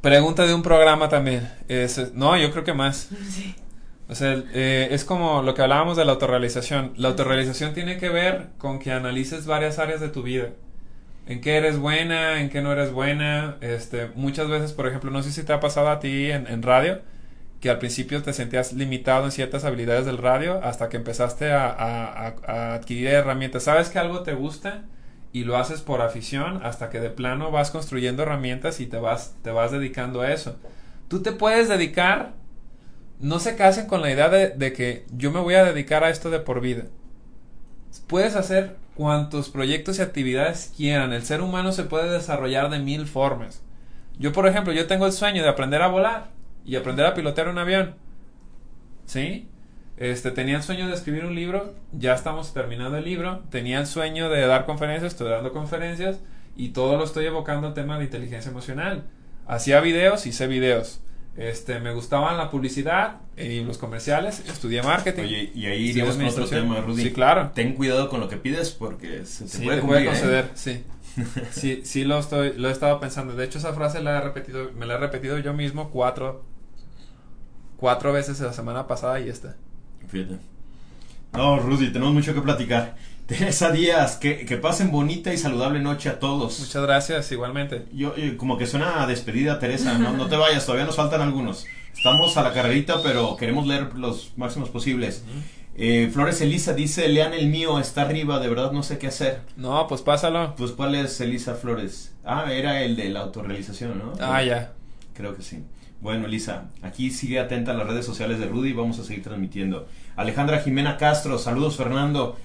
[0.00, 1.48] Pregunta de un programa también.
[2.14, 3.10] no, yo creo que más.
[4.08, 6.94] O sea, eh, es como lo que hablábamos de la autorrealización.
[6.96, 10.48] La autorrealización tiene que ver con que analices varias áreas de tu vida.
[11.26, 13.56] En qué eres buena, en qué no eres buena.
[13.60, 16.62] Este, muchas veces, por ejemplo, no sé si te ha pasado a ti en, en
[16.62, 17.02] radio
[17.60, 22.34] que al principio te sentías limitado en ciertas habilidades del radio hasta que empezaste a,
[22.74, 23.64] adquirir herramientas.
[23.64, 24.84] Sabes que algo te gusta
[25.32, 29.34] y lo haces por afición hasta que de plano vas construyendo herramientas y te vas,
[29.42, 30.56] te vas dedicando a eso.
[31.08, 32.32] Tú te puedes dedicar,
[33.20, 36.08] no se casen con la idea de, de que yo me voy a dedicar a
[36.10, 36.84] esto de por vida.
[38.06, 41.12] Puedes hacer cuantos proyectos y actividades quieran.
[41.12, 43.62] El ser humano se puede desarrollar de mil formas.
[44.18, 46.39] Yo, por ejemplo, yo tengo el sueño de aprender a volar
[46.70, 47.96] y aprender a pilotear un avión.
[49.04, 49.48] ¿Sí?
[49.96, 53.42] Este, tenía el sueño de escribir un libro, ya estamos terminando el libro.
[53.50, 56.20] Tenía el sueño de dar conferencias, estoy dando conferencias
[56.56, 59.02] y todo lo estoy evocando al tema de inteligencia emocional.
[59.48, 61.00] Hacía videos, hice videos.
[61.36, 65.24] Este, me gustaban la publicidad y los comerciales, estudié marketing.
[65.24, 67.02] Oye, y ahí otro tema, Rudy.
[67.02, 67.50] Sí, claro.
[67.52, 70.06] Ten cuidado con lo que pides porque se te sí, puede, te puede ¿eh?
[70.06, 70.84] conceder, sí.
[71.50, 73.34] Sí, sí lo estoy, lo he estado pensando.
[73.34, 76.44] De hecho, esa frase la he repetido, me la he repetido yo mismo cuatro,
[77.80, 79.56] cuatro veces la semana pasada y esta.
[80.06, 80.36] Fíjate.
[81.32, 82.96] No, Rudy, tenemos mucho que platicar.
[83.26, 86.58] Teresa Díaz, que, que pasen bonita y saludable noche a todos.
[86.60, 87.86] Muchas gracias, igualmente.
[87.92, 89.96] Yo, eh, como que suena a despedida, Teresa.
[89.98, 91.64] No, no te vayas, todavía nos faltan algunos.
[91.96, 95.24] Estamos a la carrerita, pero queremos leer los máximos posibles.
[95.76, 99.40] Eh, Flores Elisa dice, lean el mío, está arriba, de verdad no sé qué hacer.
[99.56, 100.54] No, pues pásalo.
[100.56, 102.12] Pues, ¿cuál es Elisa Flores?
[102.24, 104.12] Ah, era el de la autorrealización, ¿no?
[104.20, 104.72] Ah, ya.
[105.14, 105.62] Creo que sí.
[106.00, 109.86] Bueno, Elisa, aquí sigue atenta a las redes sociales de Rudy, vamos a seguir transmitiendo.
[110.16, 112.38] Alejandra Jimena Castro, saludos Fernando.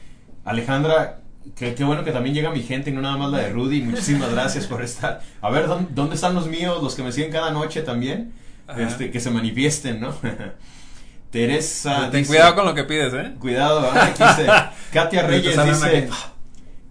[0.44, 1.19] Alejandra,
[1.56, 3.82] qué, qué bueno que también llega mi gente y no nada más la de Rudy.
[3.82, 5.22] Muchísimas gracias por estar.
[5.41, 8.34] A ver, ¿dónde, dónde están los míos, los que me siguen cada noche también?
[8.77, 10.14] Este, que se manifiesten, ¿no?
[11.32, 12.10] Teresa.
[12.11, 13.34] Ten dice- cuidado con lo que pides, ¿eh?
[13.40, 14.48] Cuidado, ah, aquí dice,
[14.94, 16.10] Katia Reyes dice.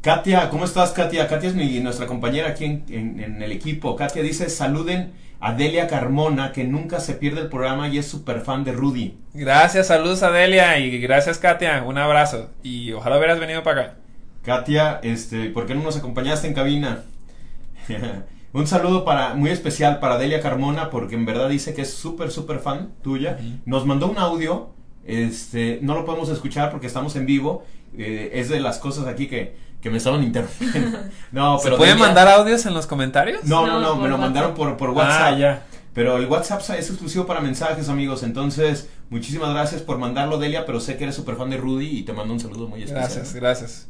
[0.04, 1.26] Katia, ¿cómo estás Katia?
[1.28, 3.96] Katia es mi, nuestra compañera aquí en, en- en el equipo.
[3.96, 8.42] Katia dice, saluden a Delia Carmona, que nunca se pierde el programa y es súper
[8.42, 9.16] fan de Rudy.
[9.32, 12.50] Gracias, saludos Adelia y gracias Katia, un abrazo.
[12.62, 13.94] Y ojalá hubieras venido para acá.
[14.44, 17.02] Katia, este, ¿por qué no nos acompañaste en cabina?
[18.52, 22.30] Un saludo para, muy especial para Delia Carmona, porque en verdad dice que es súper,
[22.30, 23.36] súper fan tuya.
[23.66, 24.68] Nos mandó un audio,
[25.04, 27.64] este, no lo podemos escuchar porque estamos en vivo.
[27.98, 30.98] eh, es de las cosas aquí que, que me estaban interrumpiendo.
[31.30, 33.44] No, ¿Se pero pueden Delia- mandar audios en los comentarios?
[33.44, 34.56] No, no, No, no, me lo mandaron WhatsApp.
[34.68, 35.32] por, por WhatsApp.
[35.34, 35.66] Ah, ya.
[35.92, 38.22] Pero el WhatsApp es exclusivo para mensajes, amigos.
[38.22, 40.64] Entonces, muchísimas gracias por mandarlo, Delia.
[40.64, 43.02] Pero sé que eres súper fan de Rudy y te mando un saludo muy especial.
[43.10, 43.88] Gracias, gracias.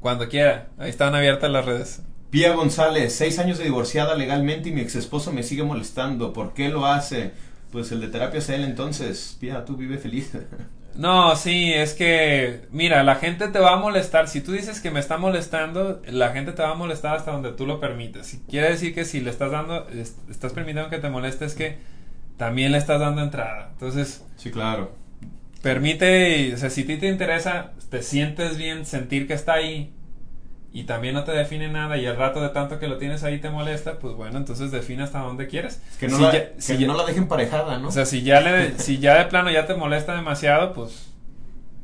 [0.00, 2.00] Cuando quiera, ahí están abiertas las redes.
[2.30, 6.32] Pía González, seis años de divorciada legalmente y mi ex esposo me sigue molestando.
[6.32, 7.32] ¿Por qué lo hace?
[7.70, 9.36] Pues el de terapia es él, entonces.
[9.38, 10.30] Pía, tú vive feliz.
[10.94, 14.28] No, sí, es que, mira, la gente te va a molestar.
[14.28, 17.50] Si tú dices que me está molestando, la gente te va a molestar hasta donde
[17.52, 18.28] tú lo permites.
[18.28, 21.54] Si quiere decir que si le estás dando, es- estás permitiendo que te moleste, es
[21.54, 21.78] que
[22.38, 23.70] también le estás dando entrada.
[23.72, 24.92] Entonces, sí, claro.
[25.62, 29.93] permite, o sea, si a ti te interesa, te sientes bien sentir que está ahí
[30.74, 33.38] y también no te define nada y el rato de tanto que lo tienes ahí
[33.40, 35.80] te molesta, pues bueno, entonces define hasta donde quieres.
[35.92, 37.88] Es que no, Si la, ya- que si ya- no la dejen parejada, ¿no?
[37.88, 41.06] o sea, si ya le, si ya de plano ya te molesta demasiado, pues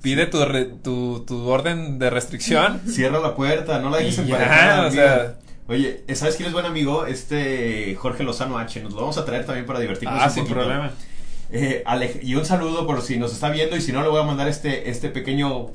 [0.02, 2.80] pide tu, re- tu, tu orden de restricción.
[2.86, 4.88] Cierra la puerta, no la dejes emparejada.
[4.88, 5.02] o mira.
[5.16, 5.34] sea-
[5.68, 7.06] Oye, ¿sabes quién es buen amigo?
[7.06, 8.82] Este Jorge Lozano H.
[8.82, 10.58] Nos lo vamos a traer también para divertirnos Ah, un sin poquito.
[10.58, 10.90] problema.
[11.52, 11.84] Eh,
[12.22, 14.48] y un saludo por si nos está viendo y si no le voy a mandar
[14.48, 15.68] este este pequeño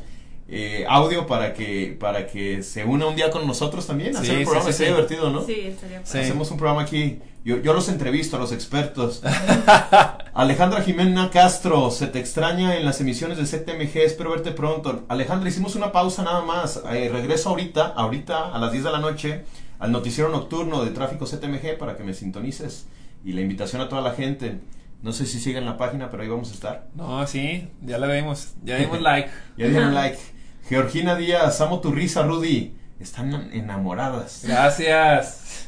[0.48, 4.32] eh, audio para que para que se una un día con nosotros también Sí, hacer
[4.36, 4.86] el sí, programa sí, sí.
[4.86, 6.20] divertido no Sí, estaría Sí.
[6.20, 9.22] hacemos un programa aquí yo, yo los entrevisto a los expertos
[10.34, 15.50] Alejandra Jimena Castro se te extraña en las emisiones de ZMG espero verte pronto Alejandra
[15.50, 19.46] hicimos una pausa nada más Eh, regreso ahorita ahorita a las 10 de la noche
[19.80, 22.88] al noticiero nocturno de tráfico ZMG para que me sintonices
[23.24, 24.60] y la invitación a toda la gente
[25.02, 28.14] no sé si siguen la página pero ahí vamos a estar No, sí, ya le
[28.16, 29.30] dimos, ya dimos like.
[29.58, 30.18] ya dieron like.
[30.70, 32.74] Georgina Díaz, amo tu risa, Rudy.
[33.00, 34.42] Están enamoradas.
[34.48, 35.66] Gracias.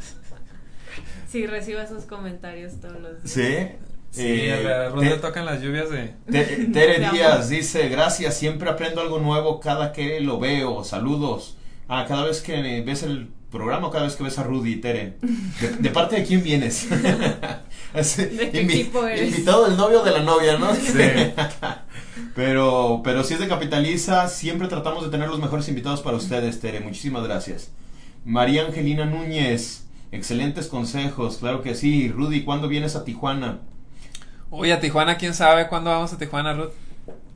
[1.30, 3.32] Sí, recibo esos comentarios todos los días.
[3.32, 3.68] ¿Sí?
[4.10, 6.14] Sí, Eh, a la ronda Te- tocan las lluvias de...
[6.32, 7.18] Te- Tere De amor.
[7.20, 10.84] Díaz dice, gracias, siempre aprendo algo nuevo cada que lo veo.
[10.84, 11.58] Saludos.
[11.90, 15.18] Ah, cada vez que ves el programa o cada vez que ves a Rudy, Tere.
[15.62, 16.88] ¿De, de parte de quién vienes?
[17.94, 19.30] Así, ¿De qué equipo eres?
[19.30, 20.74] Invitado del novio o de la novia, ¿no?
[20.74, 20.94] Sí.
[22.36, 26.60] Pero, pero si es de Capitaliza, siempre tratamos de tener los mejores invitados para ustedes,
[26.60, 26.80] Tere.
[26.80, 27.72] Muchísimas gracias.
[28.26, 32.10] María Angelina Núñez, excelentes consejos, claro que sí.
[32.10, 33.60] Rudy, ¿cuándo vienes a Tijuana?
[34.50, 36.72] Oye, a Tijuana, ¿quién sabe cuándo vamos a Tijuana, Ruth?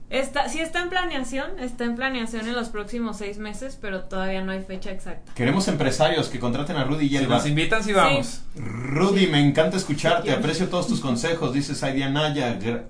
[0.09, 4.41] Está, sí está en planeación, está en planeación en los próximos seis meses, pero todavía
[4.43, 5.31] no hay fecha exacta.
[5.33, 8.41] Queremos empresarios que contraten a Rudy y Si él nos invitan, sí vamos.
[8.57, 10.35] Rudy, me encanta escucharte, Sí.
[10.35, 12.83] aprecio todos tus consejos, dice Saidi Anaya, Gra-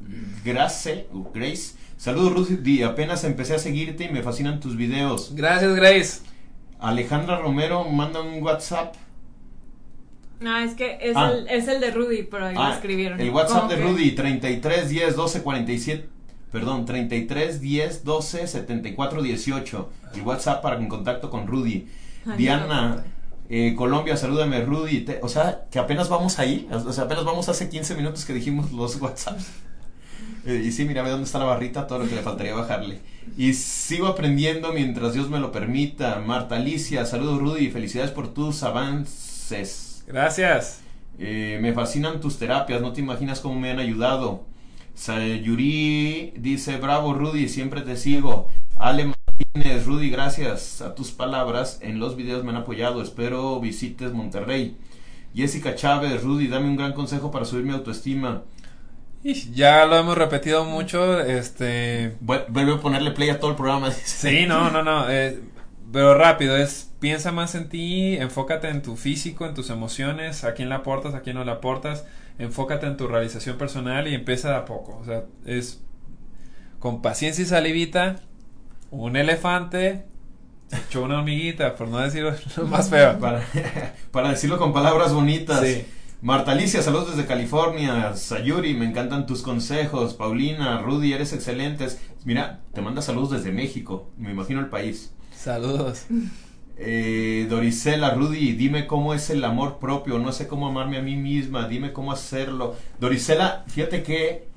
[0.44, 1.76] Grace, o Grace.
[1.98, 5.34] Saludos Rudy, apenas empecé a seguirte y me fascinan tus videos.
[5.36, 6.22] Gracias, Grace.
[6.80, 8.96] Alejandra Romero manda un WhatsApp.
[10.40, 11.32] No, es que es, Ah.
[11.32, 13.20] el, es el de Rudy, pero ahí lo Ah, escribieron.
[13.22, 16.10] El WhatsApp de que- Rudy, 33 10 12 47.
[16.52, 19.90] Perdón, 33 10 12 74 18.
[20.16, 21.88] El WhatsApp para en contacto con Rudy.
[22.26, 23.04] Ay, Diana,
[23.50, 25.02] eh, Colombia, salúdame Rudy.
[25.02, 26.68] Te- o sea, que apenas vamos ahí.
[26.72, 29.46] O sea, apenas vamos hace 15 minutos que dijimos los WhatsApps.
[30.46, 33.00] Eh, y sí, mira, ve dónde está la barrita, todo lo que le faltaría bajarle.
[33.38, 36.20] Y sigo aprendiendo mientras Dios me lo permita.
[36.26, 40.04] Marta Alicia, saludos Rudy, felicidades por tus avances.
[40.08, 40.82] Gracias.
[41.20, 44.46] Eh, me fascinan tus terapias, no te imaginas cómo me han ayudado.
[44.96, 48.50] Sayuri dice, bravo Rudy, siempre te sigo.
[48.76, 51.80] Ale Martínez, Rudy, gracias a tus palabras.
[51.82, 53.02] En los videos me han apoyado.
[53.02, 54.76] Espero visites Monterrey.
[55.34, 58.42] Jessica Chávez, Rudy, dame un gran consejo para subir mi autoestima.
[59.24, 62.16] Ya lo hemos repetido mucho, este...
[62.22, 63.92] Vuelve a ponerle play a todo el programa.
[63.92, 65.10] Sí, no, no, no.
[65.10, 65.40] Eh,
[65.92, 70.54] pero rápido, es piensa más en ti, enfócate en tu físico, en tus emociones, a
[70.54, 72.06] quién le aportas, a quién no le aportas,
[72.38, 74.98] enfócate en tu realización personal y empieza de a poco.
[75.02, 75.82] O sea, es
[76.80, 78.18] con paciencia y salivita,
[78.92, 80.06] un elefante
[80.72, 82.34] echó una hormiguita, por no decirlo
[82.68, 83.18] más feo.
[83.20, 83.44] Para,
[84.12, 85.60] para decirlo con palabras bonitas.
[85.62, 85.86] Sí.
[86.22, 88.16] Marta Alicia, saludos desde California.
[88.16, 90.14] Sayuri, me encantan tus consejos.
[90.14, 92.00] Paulina, Rudy, eres excelentes.
[92.26, 94.12] Mira, te manda saludos desde México.
[94.20, 95.12] Me imagino el país.
[95.36, 96.06] Saludos.
[96.78, 100.20] Eh, Dorisela, Rudy, dime cómo es el amor propio.
[100.20, 101.68] No sé cómo amarme a mí misma.
[101.68, 102.76] Dime cómo hacerlo.
[103.00, 104.48] Dorisela, fíjate que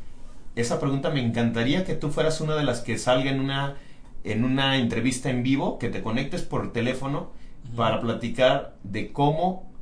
[0.56, 3.76] esa pregunta me encantaría que tú fueras una de las que salga en una,
[4.22, 7.30] en una entrevista en vivo, que te conectes por teléfono
[7.74, 9.73] para platicar de cómo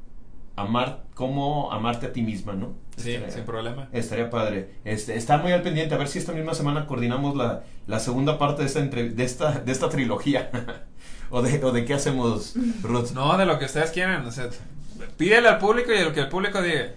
[0.56, 2.74] amar, cómo amarte a ti misma, ¿no?
[2.96, 3.88] Sí, sin problema.
[3.92, 4.70] Estaría padre.
[4.84, 8.38] Este, está muy al pendiente, a ver si esta misma semana coordinamos la, la segunda
[8.38, 10.50] parte de esta, de esta, de esta trilogía.
[11.30, 13.10] o, de, o de qué hacemos, Ruth.
[13.12, 14.26] No, de lo que ustedes quieran.
[14.26, 14.48] O sea,
[15.16, 16.90] pídele al público y de lo que el público diga.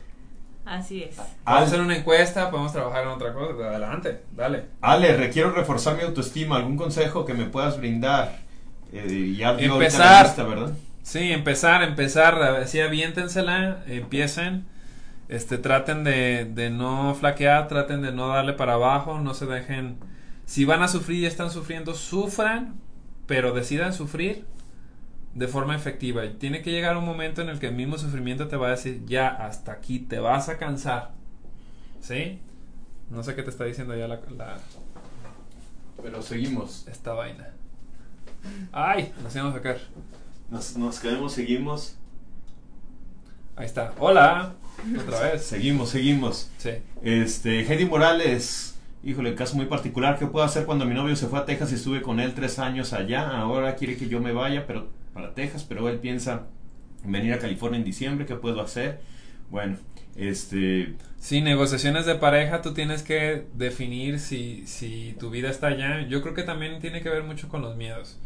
[0.65, 1.15] Así es.
[1.15, 3.69] Podemos hacer una encuesta, podemos trabajar en otra cosa.
[3.69, 4.65] Adelante, dale.
[4.81, 6.57] Ale, requiero reforzar mi autoestima.
[6.57, 8.39] ¿Algún consejo que me puedas brindar?
[8.91, 10.25] Eh, ya Empezar.
[10.25, 10.73] Lista, ¿verdad?
[11.05, 14.65] Sí, empezar, empezar, así aviéntensela, empiecen,
[15.29, 19.99] este, traten de, de no flaquear, traten de no darle para abajo, no se dejen,
[20.47, 22.81] si van a sufrir y están sufriendo, sufran,
[23.27, 24.47] pero decidan sufrir
[25.35, 26.25] de forma efectiva.
[26.25, 28.71] Y tiene que llegar un momento en el que el mismo sufrimiento te va a
[28.71, 31.11] decir, ya, hasta aquí, te vas a cansar.
[32.01, 32.39] ¿Sí?
[33.11, 34.21] No sé qué te está diciendo ya la...
[34.35, 34.57] la
[36.01, 36.87] pero seguimos.
[36.87, 37.51] Esta vaina.
[38.71, 39.77] Ay, nos íbamos a sacar.
[40.49, 41.97] Nos, nos quedamos, seguimos.
[43.55, 43.93] Ahí está.
[43.99, 44.53] Hola.
[44.99, 45.43] Otra vez.
[45.43, 46.51] Seguimos, seguimos.
[46.57, 46.71] Sí.
[47.01, 48.77] Este, Heidi Morales.
[49.03, 50.17] Híjole, caso muy particular.
[50.19, 52.59] ¿Qué puedo hacer cuando mi novio se fue a Texas y estuve con él tres
[52.59, 53.29] años allá?
[53.37, 56.47] Ahora quiere que yo me vaya pero para Texas, pero él piensa
[57.03, 58.25] venir a California en diciembre.
[58.25, 58.99] ¿Qué puedo hacer?
[59.49, 59.77] Bueno,
[60.15, 60.95] este...
[61.19, 66.01] Sí, negociaciones de pareja, tú tienes que definir si, si tu vida está allá.
[66.07, 68.19] Yo creo que también tiene que ver mucho con los miedos.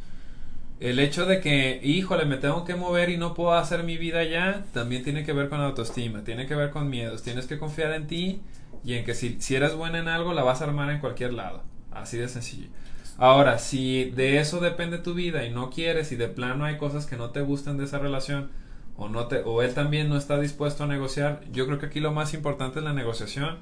[0.80, 4.24] El hecho de que, híjole, me tengo que mover y no puedo hacer mi vida
[4.24, 7.22] ya, también tiene que ver con autoestima, tiene que ver con miedos.
[7.22, 8.42] Tienes que confiar en ti
[8.86, 11.34] y en que si, si eres buena en algo, la vas a armar en cualquier
[11.34, 11.64] lado.
[11.92, 12.70] Así de sencillo.
[13.18, 17.06] Ahora, si de eso depende tu vida y no quieres y de plano hay cosas
[17.06, 18.50] que no te gustan de esa relación
[18.96, 22.00] o no te o él también no está dispuesto a negociar, yo creo que aquí
[22.00, 23.58] lo más importante es la negociación.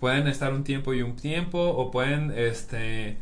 [0.00, 3.18] Pueden estar un tiempo y un tiempo o pueden este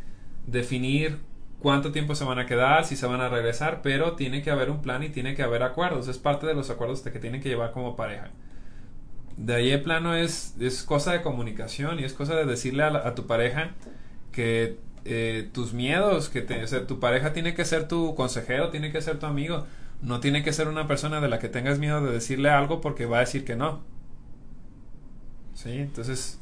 [0.46, 1.18] definir
[1.66, 4.70] cuánto tiempo se van a quedar, si se van a regresar, pero tiene que haber
[4.70, 6.06] un plan y tiene que haber acuerdos.
[6.06, 8.30] Es parte de los acuerdos que tienen que llevar como pareja.
[9.36, 13.16] De ahí el plano es, es cosa de comunicación y es cosa de decirle a,
[13.16, 13.72] tu pareja
[14.30, 19.18] que eh, tus miedos, que tu pareja tiene que ser tu consejero, tiene que ser
[19.18, 19.66] tu amigo,
[20.02, 23.06] no tiene que ser una persona de la que tengas miedo de decirle algo porque
[23.06, 23.80] va a decir que no.
[25.54, 26.38] Sí, entonces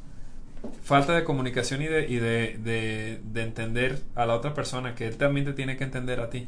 [0.82, 5.16] falta de comunicación y, de, y de, de, entender a la otra persona, que él
[5.16, 6.46] también te tiene que entender a ti.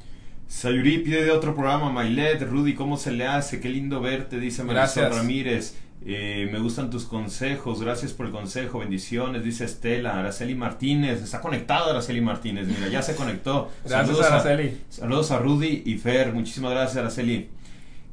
[0.49, 3.61] Sayuri pide de otro programa, Mailet, Rudy, ¿cómo se le hace?
[3.61, 5.77] Qué lindo verte, dice Marisol Ramírez.
[6.05, 11.41] Eh, me gustan tus consejos, gracias por el consejo, bendiciones, dice Estela, Araceli Martínez, está
[11.41, 13.73] conectado Araceli Martínez, mira, ya se conectó.
[13.85, 14.79] Gracias Araceli.
[14.89, 17.49] saludos a Rudy y Fer, muchísimas gracias Araceli.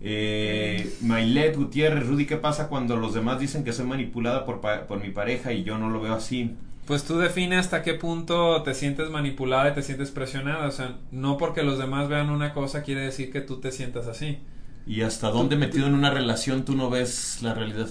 [0.05, 5.01] Eh, Mailet Gutiérrez, Rudy, ¿qué pasa cuando los demás dicen que soy manipulada por, por
[5.01, 6.55] mi pareja y yo no lo veo así?
[6.85, 10.67] Pues tú define hasta qué punto te sientes manipulada y te sientes presionada.
[10.67, 14.07] O sea, no porque los demás vean una cosa quiere decir que tú te sientas
[14.07, 14.39] así.
[14.85, 17.87] ¿Y hasta dónde metido en una relación tú no ves la realidad?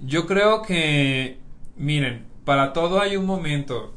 [0.00, 1.38] Yo creo que,
[1.76, 3.94] miren, para todo hay un momento.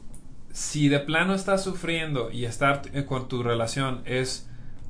[0.53, 4.48] Si de plano estás sufriendo y estar con tu relación es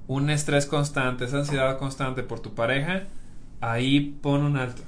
[0.10, 3.04] un estrés constante, esa ansiedad constante por tu pareja,
[3.62, 4.82] ahí pon un alto.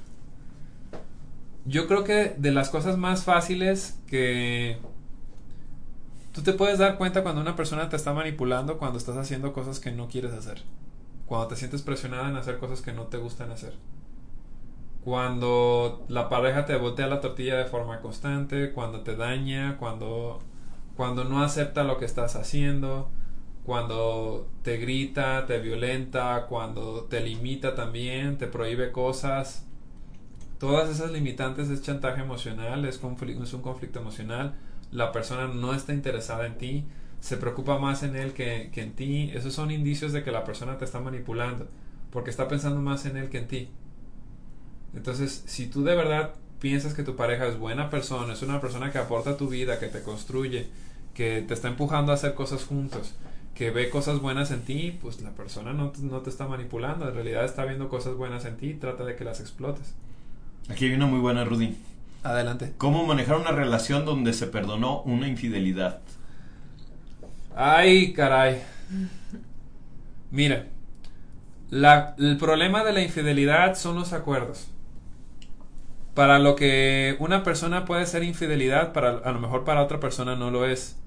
[1.63, 4.79] Yo creo que de las cosas más fáciles que
[6.31, 9.79] tú te puedes dar cuenta cuando una persona te está manipulando cuando estás haciendo cosas
[9.79, 10.63] que no quieres hacer.
[11.27, 13.75] Cuando te sientes presionada en hacer cosas que no te gustan hacer.
[15.03, 20.39] Cuando la pareja te voltea la tortilla de forma constante, cuando te daña, cuando
[20.97, 23.11] cuando no acepta lo que estás haciendo,
[23.65, 29.65] cuando te grita, te violenta, cuando te limita también, te prohíbe cosas.
[30.59, 34.55] Todas esas limitantes es chantaje emocional, es, un conflicto emocional.
[34.91, 36.85] La persona no está interesada en ti.
[37.19, 40.43] se preocupa más en él que, que en ti, esos son indicios de que la
[40.43, 41.67] persona te está manipulando,
[42.09, 43.69] porque está pensando más en él que en ti.
[44.95, 48.91] Entonces, si tú de verdad piensas que tu pareja es buena persona, es una persona
[48.91, 50.67] que aporta tu vida, que te construye,
[51.13, 53.13] que te está empujando a hacer cosas juntos,
[53.61, 57.13] que ve cosas buenas en ti, pues la persona no, no te está manipulando, en
[57.13, 59.93] realidad está viendo cosas buenas en ti y trata de que las explotes.
[60.67, 61.77] Aquí hay una muy buena, Rudy.
[62.23, 62.73] Adelante.
[62.79, 65.99] ¿Cómo manejar una relación donde se perdonó una infidelidad?
[67.55, 68.63] Ay, caray.
[70.31, 70.65] Mira,
[71.69, 74.69] la, el problema de la infidelidad son los acuerdos.
[76.15, 80.35] Para lo que una persona puede ser infidelidad, para, a lo mejor para otra persona
[80.35, 80.97] no lo es.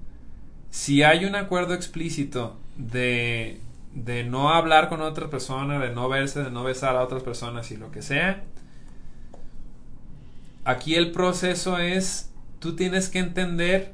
[0.75, 3.61] Si hay un acuerdo explícito de,
[3.93, 7.71] de no hablar con otra persona, de no verse, de no besar a otras personas
[7.71, 8.43] y lo que sea,
[10.65, 12.29] aquí el proceso es,
[12.59, 13.93] tú tienes que entender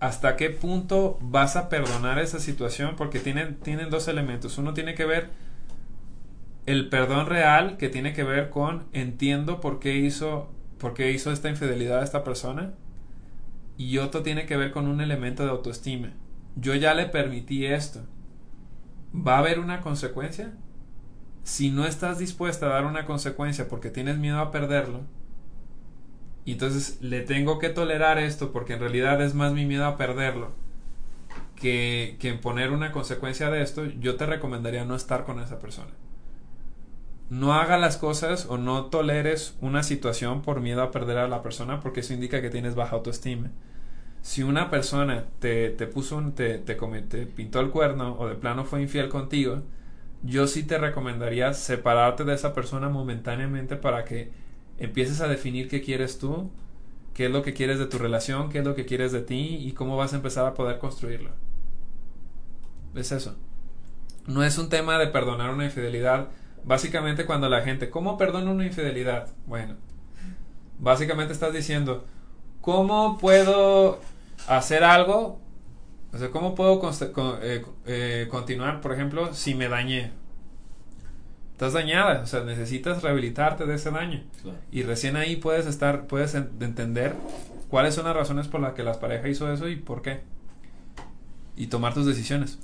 [0.00, 4.56] hasta qué punto vas a perdonar esa situación, porque tienen, tienen dos elementos.
[4.56, 5.28] Uno tiene que ver
[6.64, 11.30] el perdón real, que tiene que ver con entiendo por qué hizo, por qué hizo
[11.30, 12.72] esta infidelidad a esta persona,
[13.76, 16.12] y otro tiene que ver con un elemento de autoestima.
[16.56, 18.00] Yo ya le permití esto.
[19.14, 20.52] ¿Va a haber una consecuencia?
[21.44, 25.02] Si no estás dispuesta a dar una consecuencia porque tienes miedo a perderlo,
[26.46, 30.52] entonces le tengo que tolerar esto porque en realidad es más mi miedo a perderlo
[31.56, 35.90] que, que poner una consecuencia de esto, yo te recomendaría no estar con esa persona.
[37.32, 41.40] No haga las cosas o no toleres una situación por miedo a perder a la
[41.40, 43.50] persona porque eso indica que tienes baja autoestima.
[44.20, 48.34] Si una persona te, te puso un, te, te, te pintó el cuerno o de
[48.34, 49.62] plano fue infiel contigo,
[50.22, 54.30] yo sí te recomendaría separarte de esa persona momentáneamente para que
[54.76, 56.50] empieces a definir qué quieres tú,
[57.14, 59.56] qué es lo que quieres de tu relación, qué es lo que quieres de ti
[59.58, 61.30] y cómo vas a empezar a poder construirlo.
[62.94, 63.36] Es eso.
[64.26, 66.28] No es un tema de perdonar una infidelidad.
[66.64, 69.28] Básicamente cuando la gente, ¿cómo perdono una infidelidad?
[69.46, 69.74] Bueno,
[70.78, 72.04] básicamente estás diciendo,
[72.60, 74.00] ¿cómo puedo
[74.46, 75.40] hacer algo?
[76.12, 76.80] O sea, ¿cómo puedo
[77.42, 80.12] eh, eh, continuar, por ejemplo, si me dañé?
[81.52, 84.24] estás dañada, o sea, necesitas rehabilitarte de ese daño.
[84.42, 84.58] Claro.
[84.72, 87.14] Y recién ahí puedes estar, puedes entender
[87.68, 90.22] cuáles son las razones por las que las parejas hizo eso y por qué.
[91.56, 92.58] Y tomar tus decisiones.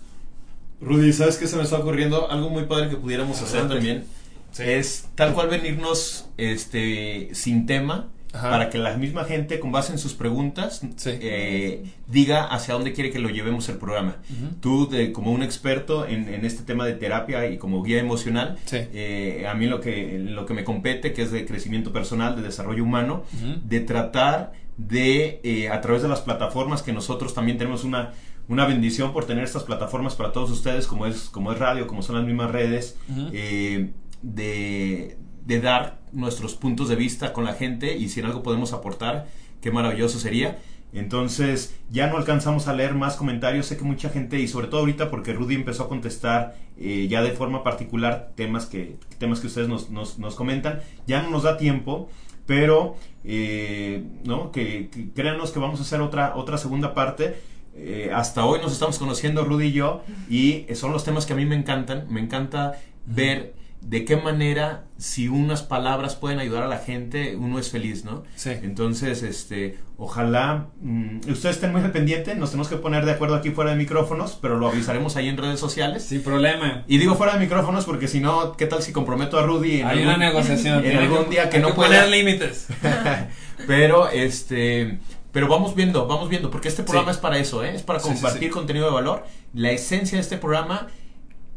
[0.80, 2.30] Rudy, ¿sabes qué se me está ocurriendo?
[2.30, 4.04] Algo muy padre que pudiéramos hacer también
[4.52, 4.62] sí.
[4.66, 8.50] es tal cual venirnos este sin tema Ajá.
[8.50, 11.10] para que la misma gente, con base en sus preguntas, sí.
[11.14, 14.18] eh, diga hacia dónde quiere que lo llevemos el programa.
[14.30, 14.60] Uh -huh.
[14.60, 18.58] Tú, de, como un experto en, en, este tema de terapia y como guía emocional,
[18.66, 18.76] sí.
[18.92, 22.42] eh, a mí lo que, lo que me compete, que es de crecimiento personal, de
[22.42, 23.62] desarrollo humano, uh -huh.
[23.62, 28.12] de tratar de, eh, a través de las plataformas que nosotros también tenemos una,
[28.48, 32.02] una bendición por tener estas plataformas para todos ustedes, como es, como es radio, como
[32.02, 33.92] son las mismas redes, uh -huh.
[34.22, 35.18] de
[35.48, 39.26] de dar nuestros puntos de vista con la gente y si en algo podemos aportar,
[39.62, 40.58] qué maravilloso sería.
[40.92, 43.64] Entonces, ya no alcanzamos a leer más comentarios.
[43.64, 47.22] Sé que mucha gente, y sobre todo ahorita porque Rudy empezó a contestar eh, ya
[47.22, 51.44] de forma particular temas que, temas que ustedes nos, nos, nos comentan, ya no nos
[51.44, 52.10] da tiempo,
[52.44, 54.52] pero eh, ¿no?
[54.52, 57.36] que, que, créanos que vamos a hacer otra, otra segunda parte.
[57.80, 61.36] Eh, hasta hoy nos estamos conociendo Rudy y yo, y son los temas que a
[61.36, 62.06] mí me encantan.
[62.08, 67.60] Me encanta ver de qué manera si unas palabras pueden ayudar a la gente uno
[67.60, 68.50] es feliz no sí.
[68.62, 73.36] entonces este ojalá mmm, ustedes estén muy al pendiente nos tenemos que poner de acuerdo
[73.36, 76.04] aquí fuera de micrófonos pero lo avisaremos ahí en redes sociales.
[76.04, 76.84] Sin problema.
[76.88, 79.86] Y digo fuera de micrófonos porque si no qué tal si comprometo a Rudy en
[79.86, 80.84] hay algún, una negociación.
[80.84, 82.66] en algún que, día que no que pueda poner límites.
[83.66, 84.98] Pero este
[85.38, 87.18] pero vamos viendo, vamos viendo, porque este programa sí.
[87.18, 87.72] es para eso, ¿eh?
[87.72, 89.24] es para compartir sí, sí, contenido de valor.
[89.54, 90.88] La esencia de este programa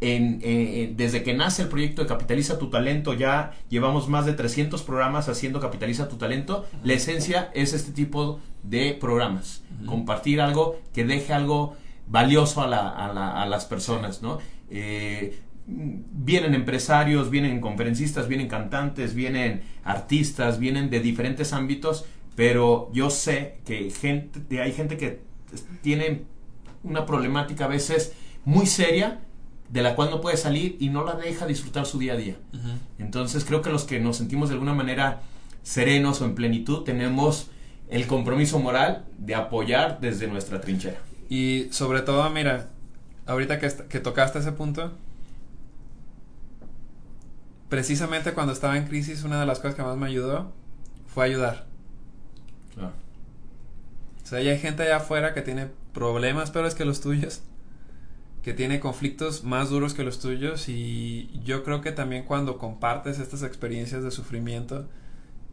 [0.02, 4.34] en, eh, desde que nace el proyecto de Capitaliza tu Talento, ya llevamos más de
[4.34, 6.60] 300 programas haciendo Capitaliza tu Talento.
[6.60, 6.80] Uh -huh.
[6.84, 9.64] La esencia es este tipo de programas.
[9.72, 9.86] Uh -huh.
[9.88, 11.76] Compartir algo que deje algo
[12.06, 14.38] valioso a, la, a, la, a las personas, ¿no?
[14.70, 22.06] Eh, vienen empresarios, vienen conferencistas, vienen cantantes, vienen artistas, vienen de diferentes ámbitos,
[22.36, 25.22] pero yo sé que gente, hay gente que
[25.82, 26.24] tiene
[26.84, 28.14] una problemática a veces
[28.45, 29.22] muy seria
[29.70, 32.38] de la cual no puede salir y no la deja disfrutar su día a día.
[32.53, 32.78] Uh -huh.
[32.99, 35.22] Entonces creo que los que nos sentimos de alguna manera
[35.64, 37.49] serenos o en plenitud tenemos
[37.90, 40.99] el compromiso moral de apoyar desde nuestra trinchera.
[41.30, 42.70] Y sobre todo, mira,
[43.26, 44.91] ahorita que, que tocaste ese punto,
[47.70, 50.52] precisamente cuando estaba en crisis, una de las cosas que más me ayudó
[51.08, 51.70] fue ayudar.
[52.73, 52.93] Claro.
[54.23, 57.41] O sea, hay gente allá afuera que tiene problemas peores que los tuyos,
[58.43, 63.19] que tiene conflictos más duros que los tuyos y yo creo que también cuando compartes
[63.19, 64.88] estas experiencias de sufrimiento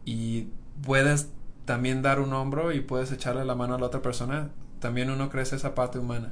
[0.05, 0.47] y
[0.83, 1.29] puedes
[1.65, 5.29] también dar un hombro y puedes echarle la mano a la otra persona, también uno
[5.29, 6.31] crece esa parte humana.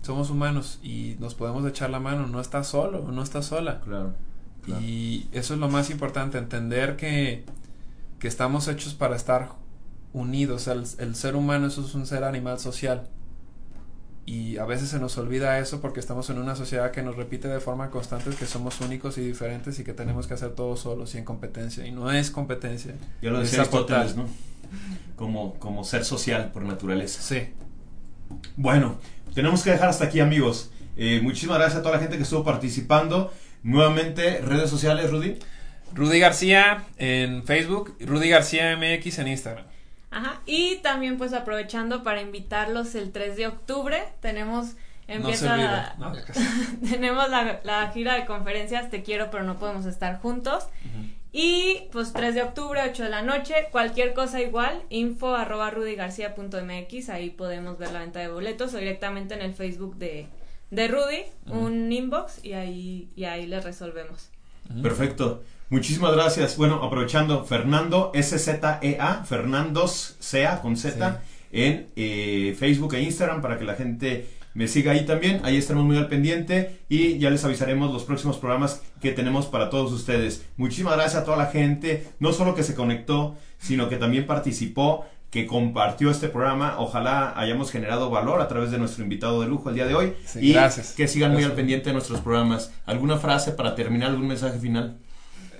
[0.00, 3.80] Somos humanos y nos podemos echar la mano, no estás solo, no estás sola.
[3.80, 4.14] Claro.
[4.80, 7.44] Y eso es lo más importante, entender que,
[8.20, 9.48] que estamos hechos para estar
[10.12, 10.68] unidos.
[10.68, 13.08] El, el, ser humano eso es un ser animal social.
[14.26, 17.48] Y a veces se nos olvida eso porque estamos en una sociedad que nos repite
[17.48, 21.14] de forma constante que somos únicos y diferentes y que tenemos que hacer todo solos
[21.14, 21.84] y en competencia.
[21.84, 22.94] Y no es competencia.
[23.22, 24.26] Ya lo decía Aristóteles, ¿no?
[25.16, 27.20] Como, como ser social por naturaleza.
[27.22, 27.48] Sí.
[28.56, 29.00] Bueno,
[29.34, 30.70] tenemos que dejar hasta aquí, amigos.
[30.96, 33.32] Eh, muchísimas gracias a toda la gente que estuvo participando.
[33.62, 35.38] Nuevamente, redes sociales, Rudy.
[35.94, 39.64] Rudy García en Facebook, Rudy García MX en Instagram.
[40.10, 44.74] Ajá, y también pues aprovechando para invitarlos el 3 de octubre, tenemos
[45.06, 45.56] empieza
[45.98, 46.16] no no,
[46.90, 50.64] tenemos la, la, gira de conferencias Te quiero pero no podemos estar juntos.
[50.84, 51.10] Uh -huh.
[51.32, 57.08] Y pues 3 de octubre, 8 de la noche, cualquier cosa igual, info arroba rudygarcia.mx,
[57.08, 60.26] ahí podemos ver la venta de boletos o directamente en el Facebook de,
[60.72, 61.58] de Rudy, uh -huh.
[61.58, 64.30] un inbox y ahí, y ahí les resolvemos.
[64.68, 64.82] Uh -huh.
[64.82, 65.44] Perfecto.
[65.70, 66.56] Muchísimas gracias.
[66.56, 71.28] Bueno, aprovechando, Fernando S-Z-E-A, Fernandos Sea con Z, sí.
[71.52, 75.40] en eh, Facebook e Instagram para que la gente me siga ahí también.
[75.44, 79.70] Ahí estaremos muy al pendiente y ya les avisaremos los próximos programas que tenemos para
[79.70, 80.44] todos ustedes.
[80.56, 85.06] Muchísimas gracias a toda la gente, no solo que se conectó, sino que también participó
[85.30, 86.80] que compartió este programa.
[86.80, 90.14] Ojalá hayamos generado valor a través de nuestro invitado de lujo el día de hoy.
[90.26, 90.94] Sí, y gracias.
[90.94, 91.46] que sigan gracias.
[91.46, 92.72] muy al pendiente de nuestros programas.
[92.86, 94.10] ¿Alguna frase para terminar?
[94.10, 94.98] ¿Algún mensaje final?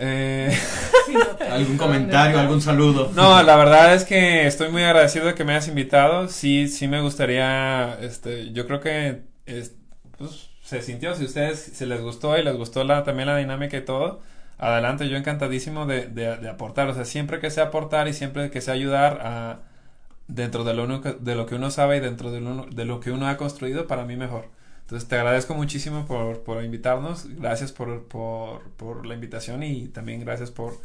[0.01, 0.59] Eh...
[1.51, 2.39] ¿Algún comentario?
[2.39, 3.13] ¿Algún saludo?
[3.15, 6.29] No, la verdad es que estoy muy agradecido de que me hayas invitado.
[6.29, 9.77] Sí, sí me gustaría, este, yo creo que es,
[10.17, 13.37] pues, se sintió, si a ustedes se les gustó y les gustó la, también la
[13.37, 14.21] dinámica y todo,
[14.59, 16.89] adelante, yo encantadísimo de, de, de aportar.
[16.89, 19.61] O sea, siempre que sea aportar y siempre que sea ayudar a,
[20.29, 23.01] dentro de lo, uno, de lo que uno sabe y dentro de lo, de lo
[23.01, 24.49] que uno ha construido, para mí mejor.
[24.91, 30.19] Entonces te agradezco muchísimo por, por invitarnos, gracias por, por, por, la invitación y también
[30.19, 30.81] gracias por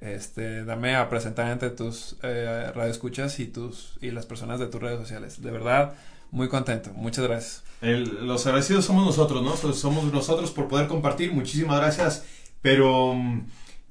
[0.00, 4.82] este, darme a presentar ante tus eh, radioescuchas y, tus, y las personas de tus
[4.82, 5.42] redes sociales.
[5.42, 5.94] De verdad,
[6.32, 6.90] muy contento.
[6.94, 7.62] Muchas gracias.
[7.82, 9.56] Los agradecidos somos nosotros, ¿no?
[9.74, 11.32] Somos nosotros por poder compartir.
[11.32, 12.24] Muchísimas gracias,
[12.62, 13.14] pero,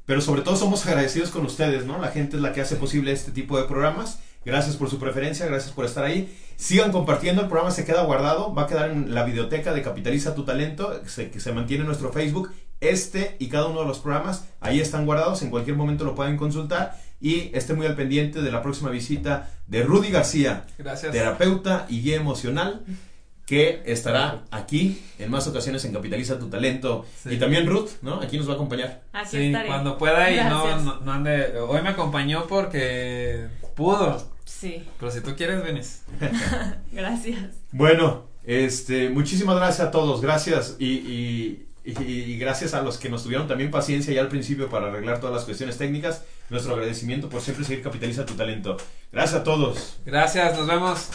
[0.05, 1.97] pero sobre todo somos agradecidos con ustedes, ¿no?
[1.97, 4.19] La gente es la que hace posible este tipo de programas.
[4.45, 6.33] Gracias por su preferencia, gracias por estar ahí.
[6.55, 10.35] Sigan compartiendo, el programa se queda guardado, va a quedar en la videoteca de Capitaliza
[10.35, 12.51] tu Talento, que se, que se mantiene en nuestro Facebook.
[12.79, 16.37] Este y cada uno de los programas ahí están guardados, en cualquier momento lo pueden
[16.37, 16.97] consultar.
[17.19, 21.11] Y esté muy al pendiente de la próxima visita de Rudy García, gracias.
[21.11, 22.83] terapeuta y guía emocional,
[23.45, 27.05] que estará aquí en más ocasiones en Capitaliza tu Talento.
[27.23, 27.29] Sí.
[27.33, 28.21] Y también Ruth, ¿no?
[28.21, 29.01] Aquí nos va a acompañar.
[29.13, 29.67] Aquí sí, estaré.
[29.67, 31.57] cuando pueda y no, no, no ande.
[31.59, 34.34] Hoy me acompañó porque pudo.
[34.59, 34.83] Sí.
[34.99, 36.03] Pero si tú quieres, vienes.
[36.91, 37.55] gracias.
[37.71, 40.21] Bueno, este, muchísimas gracias a todos.
[40.21, 44.29] Gracias y, y, y, y, gracias a los que nos tuvieron también paciencia ya al
[44.29, 46.23] principio para arreglar todas las cuestiones técnicas.
[46.49, 48.77] Nuestro agradecimiento por siempre seguir Capitaliza tu Talento.
[49.11, 49.97] Gracias a todos.
[50.05, 51.09] Gracias, nos vemos.